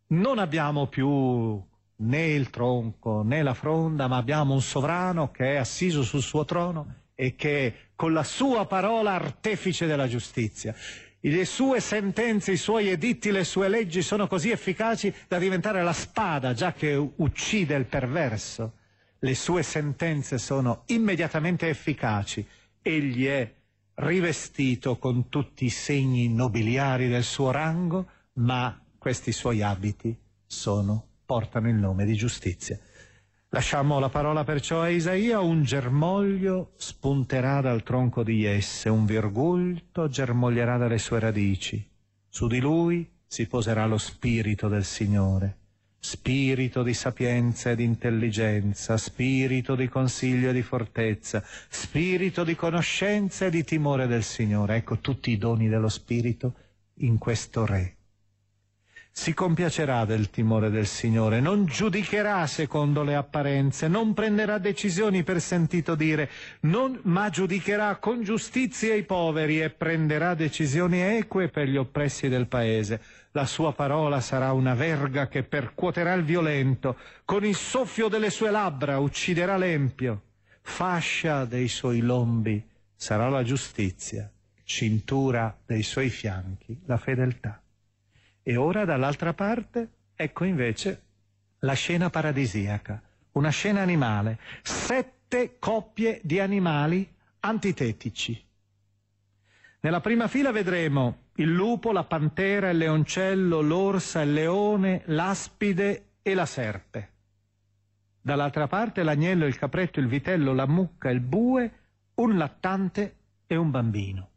non 0.07 0.39
abbiamo 0.39 0.87
più 0.87 1.57
né 1.95 2.25
il 2.33 2.49
tronco 2.49 3.21
né 3.23 3.41
la 3.41 3.53
fronda, 3.53 4.07
ma 4.09 4.17
abbiamo 4.17 4.53
un 4.53 4.61
sovrano 4.61 5.31
che 5.31 5.53
è 5.53 5.55
assiso 5.55 6.03
sul 6.03 6.21
suo 6.21 6.43
trono 6.43 6.95
e 7.15 7.35
che 7.35 7.91
con 7.95 8.11
la 8.11 8.23
sua 8.25 8.65
parola 8.65 9.13
artefice 9.13 9.85
della 9.85 10.09
giustizia. 10.09 10.75
Le 11.21 11.45
sue 11.45 11.79
sentenze, 11.79 12.51
i 12.51 12.57
suoi 12.57 12.89
editti, 12.89 13.31
le 13.31 13.45
sue 13.45 13.69
leggi 13.69 14.01
sono 14.01 14.27
così 14.27 14.51
efficaci 14.51 15.15
da 15.29 15.37
diventare 15.37 15.81
la 15.81 15.93
spada 15.93 16.51
già 16.53 16.73
che 16.73 16.93
uccide 17.15 17.75
il 17.75 17.85
perverso. 17.85 18.73
Le 19.21 19.35
sue 19.35 19.63
sentenze 19.63 20.37
sono 20.37 20.83
immediatamente 20.87 21.67
efficaci. 21.67 22.45
Egli 22.81 23.25
è 23.25 23.53
rivestito 23.95 24.97
con 24.97 25.27
tutti 25.27 25.65
i 25.65 25.69
segni 25.69 26.29
nobiliari 26.29 27.09
del 27.09 27.23
suo 27.23 27.51
rango, 27.51 28.07
ma 28.35 28.81
questi 28.97 29.33
suoi 29.33 29.61
abiti 29.61 30.17
sono, 30.45 31.05
portano 31.25 31.67
il 31.67 31.75
nome 31.75 32.05
di 32.05 32.15
giustizia. 32.15 32.79
Lasciamo 33.49 33.99
la 33.99 34.09
parola 34.09 34.43
perciò 34.43 34.81
a 34.81 34.89
Isaia, 34.89 35.41
un 35.41 35.63
germoglio 35.63 36.73
spunterà 36.77 37.61
dal 37.61 37.83
tronco 37.83 38.23
di 38.23 38.41
Jesse, 38.41 38.89
un 38.89 39.05
virgulto 39.05 40.07
germoglierà 40.07 40.77
dalle 40.77 40.99
sue 40.99 41.19
radici. 41.19 41.85
Su 42.29 42.47
di 42.47 42.59
lui 42.59 43.09
si 43.25 43.47
poserà 43.47 43.85
lo 43.85 43.97
spirito 43.97 44.67
del 44.67 44.85
Signore, 44.85 45.57
spirito 45.99 46.81
di 46.81 46.93
sapienza 46.93 47.71
e 47.71 47.75
di 47.75 47.83
intelligenza, 47.83 48.97
spirito 48.97 49.75
di 49.75 49.89
consiglio 49.89 50.49
e 50.49 50.53
di 50.53 50.61
fortezza, 50.61 51.43
spirito 51.67 52.43
di 52.43 52.55
conoscenza 52.55 53.45
e 53.45 53.49
di 53.49 53.63
timore 53.63 54.07
del 54.07 54.23
Signore. 54.23 54.77
Ecco 54.77 54.99
tutti 54.99 55.31
i 55.31 55.37
doni 55.37 55.67
dello 55.67 55.89
spirito 55.89 56.53
in 57.01 57.17
questo 57.17 57.65
Re 57.65 57.95
si 59.19 59.33
compiacerà 59.33 60.05
del 60.05 60.29
timore 60.29 60.69
del 60.69 60.85
Signore, 60.85 61.41
non 61.41 61.65
giudicherà 61.65 62.47
secondo 62.47 63.03
le 63.03 63.15
apparenze, 63.15 63.89
non 63.89 64.13
prenderà 64.13 64.59
decisioni 64.59 65.23
per 65.23 65.41
sentito 65.41 65.93
dire, 65.95 66.29
non, 66.61 66.97
ma 67.03 67.29
giudicherà 67.29 67.97
con 67.97 68.23
giustizia 68.23 68.93
i 68.93 69.03
poveri 69.03 69.61
e 69.61 69.71
prenderà 69.71 70.35
decisioni 70.35 71.01
eque 71.01 71.49
per 71.49 71.67
gli 71.67 71.75
oppressi 71.75 72.29
del 72.29 72.47
paese. 72.47 73.01
La 73.33 73.45
sua 73.45 73.73
parola 73.73 74.21
sarà 74.21 74.53
una 74.53 74.73
verga 74.73 75.27
che 75.27 75.43
percuoterà 75.43 76.13
il 76.13 76.23
violento, 76.23 76.97
con 77.25 77.45
il 77.45 77.55
soffio 77.55 78.07
delle 78.07 78.31
sue 78.31 78.49
labbra 78.49 78.97
ucciderà 78.97 79.55
l'empio. 79.55 80.23
Fascia 80.61 81.45
dei 81.45 81.67
suoi 81.67 81.99
lombi 81.99 82.67
sarà 82.95 83.29
la 83.29 83.43
giustizia, 83.43 84.31
cintura 84.63 85.55
dei 85.63 85.83
suoi 85.83 86.09
fianchi 86.09 86.81
la 86.85 86.97
fedeltà. 86.97 87.61
E 88.41 88.55
ora 88.55 88.83
dall'altra 88.83 89.33
parte, 89.33 89.89
ecco 90.15 90.43
invece 90.43 91.03
la 91.59 91.73
scena 91.73 92.09
paradisiaca, 92.09 92.99
una 93.33 93.49
scena 93.49 93.81
animale, 93.81 94.39
sette 94.63 95.57
coppie 95.59 96.19
di 96.23 96.39
animali 96.39 97.07
antitetici. 97.41 98.43
Nella 99.81 100.01
prima 100.01 100.27
fila 100.27 100.51
vedremo 100.51 101.27
il 101.39 101.51
lupo, 101.51 101.91
la 101.91 102.03
pantera, 102.03 102.69
il 102.69 102.77
leoncello, 102.77 103.61
l'orsa, 103.61 104.21
il 104.21 104.33
leone, 104.33 105.03
l'aspide 105.05 106.11
e 106.21 106.33
la 106.33 106.45
serpe. 106.45 107.11
Dall'altra 108.21 108.67
parte 108.67 109.03
l'agnello, 109.03 109.45
il 109.45 109.57
capretto, 109.57 109.99
il 110.01 110.07
vitello, 110.07 110.53
la 110.53 110.67
mucca, 110.67 111.09
il 111.09 111.21
bue, 111.21 111.71
un 112.15 112.37
lattante 112.37 113.15
e 113.47 113.55
un 113.55 113.71
bambino. 113.71 114.29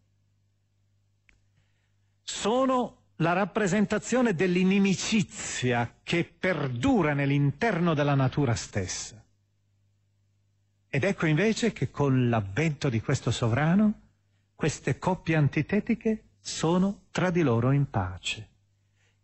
Sono 2.22 2.98
la 3.16 3.32
rappresentazione 3.32 4.34
dell'inimicizia 4.34 5.96
che 6.05 6.24
perdura 6.24 7.14
nell'interno 7.14 7.94
della 7.94 8.14
natura 8.14 8.55
stessa. 8.55 9.20
Ed 10.88 11.03
ecco 11.03 11.26
invece 11.26 11.72
che 11.72 11.90
con 11.90 12.28
l'avvento 12.28 12.88
di 12.88 13.00
questo 13.00 13.32
sovrano, 13.32 14.00
queste 14.55 14.98
coppie 14.98 15.34
antitetiche 15.34 16.24
sono 16.45 17.05
tra 17.12 17.30
di 17.30 17.43
loro 17.43 17.70
in 17.70 17.88
pace. 17.88 18.49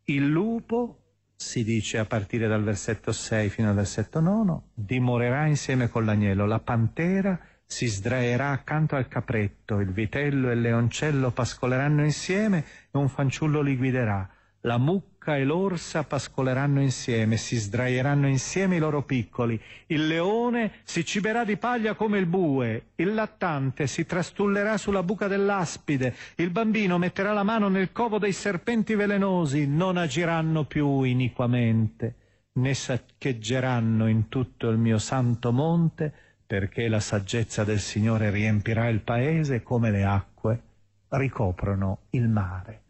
Il 0.04 0.28
lupo, 0.28 1.00
si 1.34 1.64
dice 1.64 1.98
a 1.98 2.04
partire 2.04 2.46
dal 2.46 2.62
versetto 2.62 3.10
6 3.10 3.48
fino 3.48 3.68
al 3.68 3.74
versetto 3.74 4.20
9, 4.20 4.60
dimorerà 4.72 5.46
insieme 5.46 5.88
con 5.88 6.04
l'agnello, 6.04 6.46
la 6.46 6.60
pantera 6.60 7.38
si 7.64 7.86
sdraierà 7.86 8.50
accanto 8.50 8.94
al 8.94 9.08
capretto, 9.08 9.80
il 9.80 9.90
vitello 9.90 10.48
e 10.48 10.54
il 10.54 10.60
leoncello 10.60 11.32
pascoleranno 11.32 12.04
insieme 12.04 12.64
e 12.90 12.98
un 12.98 13.08
fanciullo 13.08 13.60
li 13.62 13.76
guiderà. 13.76 14.26
La 14.60 14.78
mucca 14.78 15.17
e 15.36 15.44
l'orsa 15.44 16.04
pascoleranno 16.04 16.80
insieme, 16.80 17.36
si 17.36 17.56
sdraieranno 17.56 18.28
insieme 18.28 18.76
i 18.76 18.78
loro 18.78 19.02
piccoli. 19.02 19.60
Il 19.86 20.06
leone 20.06 20.72
si 20.84 21.04
ciberà 21.04 21.44
di 21.44 21.56
paglia 21.56 21.94
come 21.94 22.18
il 22.18 22.26
bue, 22.26 22.90
il 22.96 23.14
lattante 23.14 23.86
si 23.86 24.06
trastullerà 24.06 24.76
sulla 24.76 25.02
buca 25.02 25.28
dell'aspide, 25.28 26.14
il 26.36 26.50
bambino 26.50 26.98
metterà 26.98 27.32
la 27.32 27.42
mano 27.42 27.68
nel 27.68 27.92
covo 27.92 28.18
dei 28.18 28.32
serpenti 28.32 28.94
velenosi, 28.94 29.66
non 29.66 29.96
agiranno 29.96 30.64
più 30.64 31.02
iniquamente, 31.02 32.14
né 32.52 32.74
saccheggeranno 32.74 34.08
in 34.08 34.28
tutto 34.28 34.68
il 34.68 34.78
mio 34.78 34.98
santo 34.98 35.52
monte, 35.52 36.12
perché 36.46 36.88
la 36.88 37.00
saggezza 37.00 37.64
del 37.64 37.78
Signore 37.78 38.30
riempirà 38.30 38.88
il 38.88 39.00
paese 39.00 39.62
come 39.62 39.90
le 39.90 40.04
acque 40.04 40.62
ricoprono 41.10 42.00
il 42.10 42.28
mare. 42.28 42.82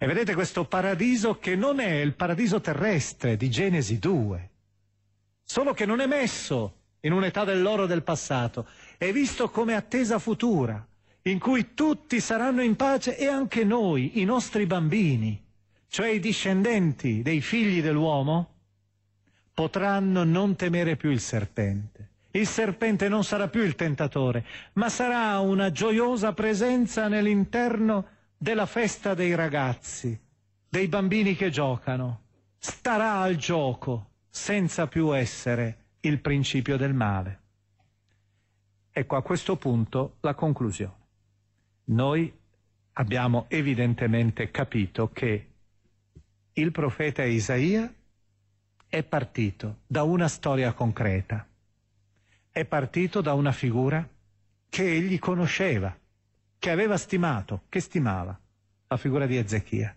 E 0.00 0.06
vedete 0.06 0.32
questo 0.34 0.64
paradiso 0.64 1.38
che 1.38 1.56
non 1.56 1.80
è 1.80 2.00
il 2.00 2.14
paradiso 2.14 2.60
terrestre 2.60 3.36
di 3.36 3.50
Genesi 3.50 3.98
2, 3.98 4.50
solo 5.42 5.72
che 5.72 5.86
non 5.86 5.98
è 5.98 6.06
messo 6.06 6.74
in 7.00 7.12
un'età 7.12 7.42
dell'oro 7.42 7.86
del 7.86 8.04
passato, 8.04 8.68
è 8.96 9.10
visto 9.10 9.50
come 9.50 9.74
attesa 9.74 10.20
futura, 10.20 10.86
in 11.22 11.40
cui 11.40 11.74
tutti 11.74 12.20
saranno 12.20 12.62
in 12.62 12.76
pace 12.76 13.16
e 13.18 13.26
anche 13.26 13.64
noi, 13.64 14.20
i 14.20 14.24
nostri 14.24 14.66
bambini, 14.66 15.44
cioè 15.88 16.10
i 16.10 16.20
discendenti 16.20 17.20
dei 17.22 17.40
figli 17.40 17.82
dell'uomo, 17.82 18.54
potranno 19.52 20.22
non 20.22 20.54
temere 20.54 20.94
più 20.94 21.10
il 21.10 21.20
serpente. 21.20 22.10
Il 22.30 22.46
serpente 22.46 23.08
non 23.08 23.24
sarà 23.24 23.48
più 23.48 23.62
il 23.62 23.74
tentatore, 23.74 24.44
ma 24.74 24.88
sarà 24.88 25.40
una 25.40 25.72
gioiosa 25.72 26.32
presenza 26.34 27.08
nell'interno 27.08 28.06
della 28.38 28.66
festa 28.66 29.12
dei 29.14 29.34
ragazzi, 29.34 30.18
dei 30.68 30.88
bambini 30.88 31.34
che 31.34 31.50
giocano. 31.50 32.22
Starà 32.58 33.20
al 33.20 33.36
gioco 33.36 34.12
senza 34.30 34.86
più 34.86 35.14
essere 35.14 35.86
il 36.00 36.20
principio 36.20 36.76
del 36.76 36.94
male. 36.94 37.40
Ecco 38.90 39.16
a 39.16 39.22
questo 39.22 39.56
punto 39.56 40.16
la 40.20 40.34
conclusione. 40.34 40.96
Noi 41.84 42.32
abbiamo 42.94 43.46
evidentemente 43.48 44.50
capito 44.50 45.10
che 45.12 45.50
il 46.52 46.72
profeta 46.72 47.24
Isaia 47.24 47.92
è 48.86 49.02
partito 49.02 49.80
da 49.86 50.02
una 50.04 50.28
storia 50.28 50.72
concreta 50.72 51.46
è 52.58 52.64
partito 52.64 53.20
da 53.20 53.34
una 53.34 53.52
figura 53.52 54.06
che 54.68 54.82
egli 54.90 55.18
conosceva, 55.18 55.96
che 56.58 56.70
aveva 56.70 56.96
stimato, 56.96 57.62
che 57.68 57.80
stimava, 57.80 58.38
la 58.88 58.96
figura 58.96 59.26
di 59.26 59.36
Ezechia. 59.36 59.94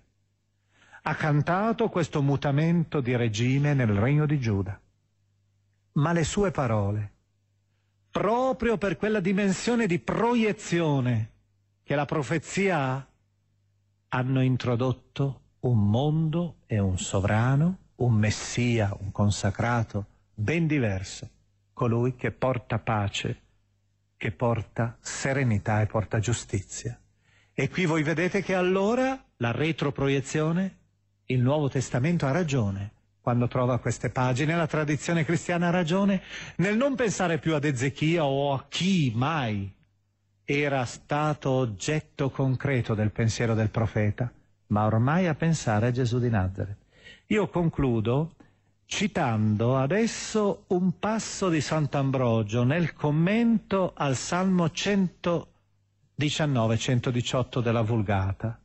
Ha 1.04 1.16
cantato 1.16 1.90
questo 1.90 2.22
mutamento 2.22 3.02
di 3.02 3.16
regime 3.16 3.74
nel 3.74 3.94
regno 3.94 4.26
di 4.26 4.40
Giuda. 4.40 4.80
Ma 5.94 6.14
le 6.14 6.24
sue 6.24 6.52
parole, 6.52 7.12
proprio 8.12 8.78
per 8.78 8.98
quella 8.98 9.20
dimensione 9.20 9.88
di 9.88 10.00
proiezione 10.00 11.30
che 11.84 11.96
la 11.96 12.06
profezia 12.06 12.80
ha, 12.80 13.08
hanno 14.10 14.42
introdotto 14.42 15.42
un 15.62 15.90
mondo 15.90 16.58
e 16.68 16.80
un 16.80 16.98
sovrano, 16.98 17.78
un 17.96 18.14
messia, 18.14 18.96
un 19.00 19.12
consacrato 19.12 20.06
ben 20.34 20.68
diverso 20.68 21.30
colui 21.74 22.16
che 22.16 22.32
porta 22.32 22.80
pace, 22.80 23.42
che 24.22 24.30
porta 24.30 24.96
serenità 25.00 25.82
e 25.82 25.88
porta 25.88 26.20
giustizia. 26.20 26.96
E 27.56 27.70
qui 27.70 27.88
voi 27.88 28.04
vedete 28.04 28.44
che 28.44 28.54
allora 28.54 29.20
la 29.38 29.52
retroproiezione, 29.52 30.78
il 31.26 31.42
Nuovo 31.42 31.70
Testamento 31.70 32.28
ha 32.28 32.32
ragione 32.32 32.92
quando 33.20 33.48
trova 33.48 33.80
queste 33.80 34.12
pagine, 34.12 34.56
la 34.56 34.68
tradizione 34.68 35.26
cristiana 35.26 35.70
ha 35.70 35.72
ragione 35.72 36.22
nel 36.58 36.78
non 36.78 36.94
pensare 36.94 37.40
più 37.40 37.56
ad 37.56 37.64
Ezechia 37.64 38.24
o 38.24 38.54
a 38.54 38.66
chi 38.70 39.12
mai 39.16 39.74
era 40.44 40.86
stato 40.86 41.50
oggetto 41.50 42.30
concreto 42.30 42.94
del 42.94 43.10
pensiero 43.10 43.56
del 43.56 43.72
profeta, 43.72 44.32
ma 44.68 44.86
ormai 44.86 45.26
a 45.26 45.34
pensare 45.34 45.88
a 45.88 45.92
Gesù 45.92 46.20
di 46.20 46.30
Nazareth. 46.30 46.78
Io 47.28 47.48
concludo 47.48 48.36
citando 48.92 49.78
adesso 49.78 50.66
un 50.68 51.00
passo 51.00 51.48
di 51.48 51.62
Sant'Ambrogio 51.62 52.64
nel 52.64 52.92
commento 52.94 53.94
al 53.96 54.18
Salmo 54.18 54.66
119-118 54.66 57.62
della 57.62 57.84
Vulgata. 57.84 58.60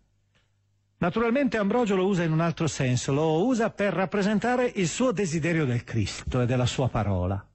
Naturalmente 0.99 1.59
Ambrogio 1.59 1.95
lo 1.95 2.07
usa 2.07 2.25
in 2.25 2.33
un 2.33 2.41
altro 2.41 2.67
senso, 2.67 3.13
lo 3.13 3.47
usa 3.47 3.71
per 3.71 3.93
rappresentare 3.93 4.73
il 4.75 4.89
suo 4.89 5.13
desiderio 5.13 5.65
del 5.65 5.85
Cristo 5.85 6.41
e 6.41 6.47
della 6.47 6.67
sua 6.67 6.89
parola. 6.89 7.47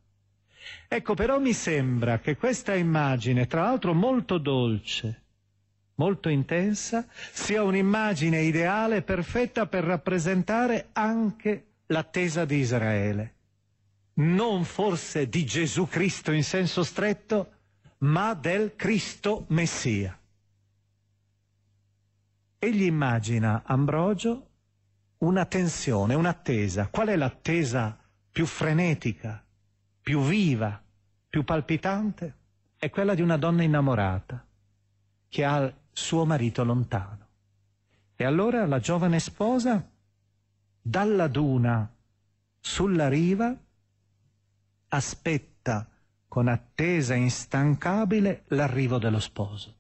Ecco, 0.88 1.14
però 1.14 1.40
mi 1.40 1.52
sembra 1.54 2.20
che 2.20 2.38
questa 2.38 2.74
immagine, 2.74 3.48
tra 3.48 3.64
l'altro 3.64 3.94
molto 3.94 4.38
dolce, 4.38 5.24
molto 5.96 6.30
intensa, 6.30 7.06
sia 7.34 7.64
un'immagine 7.64 8.40
ideale, 8.42 9.02
perfetta 9.02 9.68
per 9.68 9.84
rappresentare 9.84 10.88
anche 10.94 11.66
l'attesa 11.92 12.46
di 12.46 12.58
Israele, 12.58 13.36
non 14.14 14.64
forse 14.64 15.28
di 15.30 15.46
Gesù 15.46 15.88
Cristo 15.88 16.32
in 16.32 16.44
senso 16.44 16.84
stretto, 16.84 17.52
ma 18.00 18.34
del 18.34 18.76
Cristo 18.76 19.46
Messia. 19.50 20.18
Egli 22.58 22.84
immagina 22.84 23.64
Ambrogio 23.66 24.48
una 25.20 25.46
tensione, 25.46 26.16
un'attesa. 26.16 26.88
Qual 26.88 27.08
è 27.08 27.16
l'attesa 27.16 27.98
più 28.32 28.46
frenetica, 28.46 29.44
più 30.02 30.22
viva, 30.22 30.82
più 31.30 31.44
palpitante? 31.44 32.36
È 32.78 32.90
quella 32.90 33.14
di 33.14 33.22
una 33.22 33.38
donna 33.38 33.64
innamorata 33.64 34.44
che 35.28 35.44
ha 35.46 35.58
il 35.60 35.74
suo 35.92 36.26
marito 36.26 36.64
lontano. 36.64 37.28
E 38.16 38.24
allora 38.24 38.66
la 38.66 38.80
giovane 38.80 39.20
sposa, 39.20 39.91
dalla 40.82 41.28
duna 41.28 41.90
sulla 42.60 43.08
riva, 43.08 43.56
aspetta 44.90 45.88
con 46.28 46.48
attesa 46.48 47.14
instancabile 47.14 48.44
l'arrivo 48.48 48.98
dello 48.98 49.20
sposo. 49.20 49.76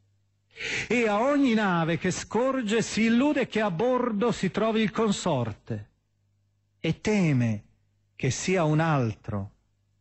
E 0.88 1.08
a 1.08 1.22
ogni 1.22 1.54
nave 1.54 1.98
che 1.98 2.12
scorge 2.12 2.82
si 2.82 3.04
illude 3.04 3.48
che 3.48 3.62
a 3.62 3.72
bordo 3.72 4.32
si 4.32 4.52
trovi 4.52 4.82
il 4.82 4.92
consorte 4.92 5.90
e 6.80 7.00
teme 7.00 7.64
che 8.16 8.30
sia 8.30 8.64
un 8.64 8.80
altro 8.80 9.52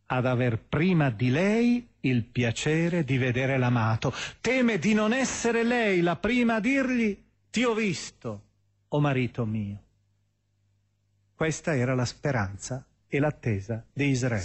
ad 0.06 0.26
aver 0.26 0.58
prima 0.58 1.08
di 1.10 1.30
lei 1.30 1.88
il 2.00 2.24
piacere 2.24 3.04
di 3.04 3.16
vedere 3.16 3.56
l'amato. 3.58 4.12
Teme 4.40 4.78
di 4.78 4.92
non 4.92 5.12
essere 5.12 5.62
lei 5.62 6.00
la 6.00 6.16
prima 6.16 6.56
a 6.56 6.60
dirgli 6.60 7.16
ti 7.50 7.62
ho 7.64 7.74
visto, 7.74 8.28
o 8.88 8.96
oh 8.96 9.00
marito 9.00 9.46
mio. 9.46 9.82
Questa 11.40 11.74
era 11.74 11.94
la 11.94 12.04
speranza 12.04 12.84
e 13.08 13.18
l'attesa 13.18 13.82
di 13.94 14.08
Israele. 14.08 14.44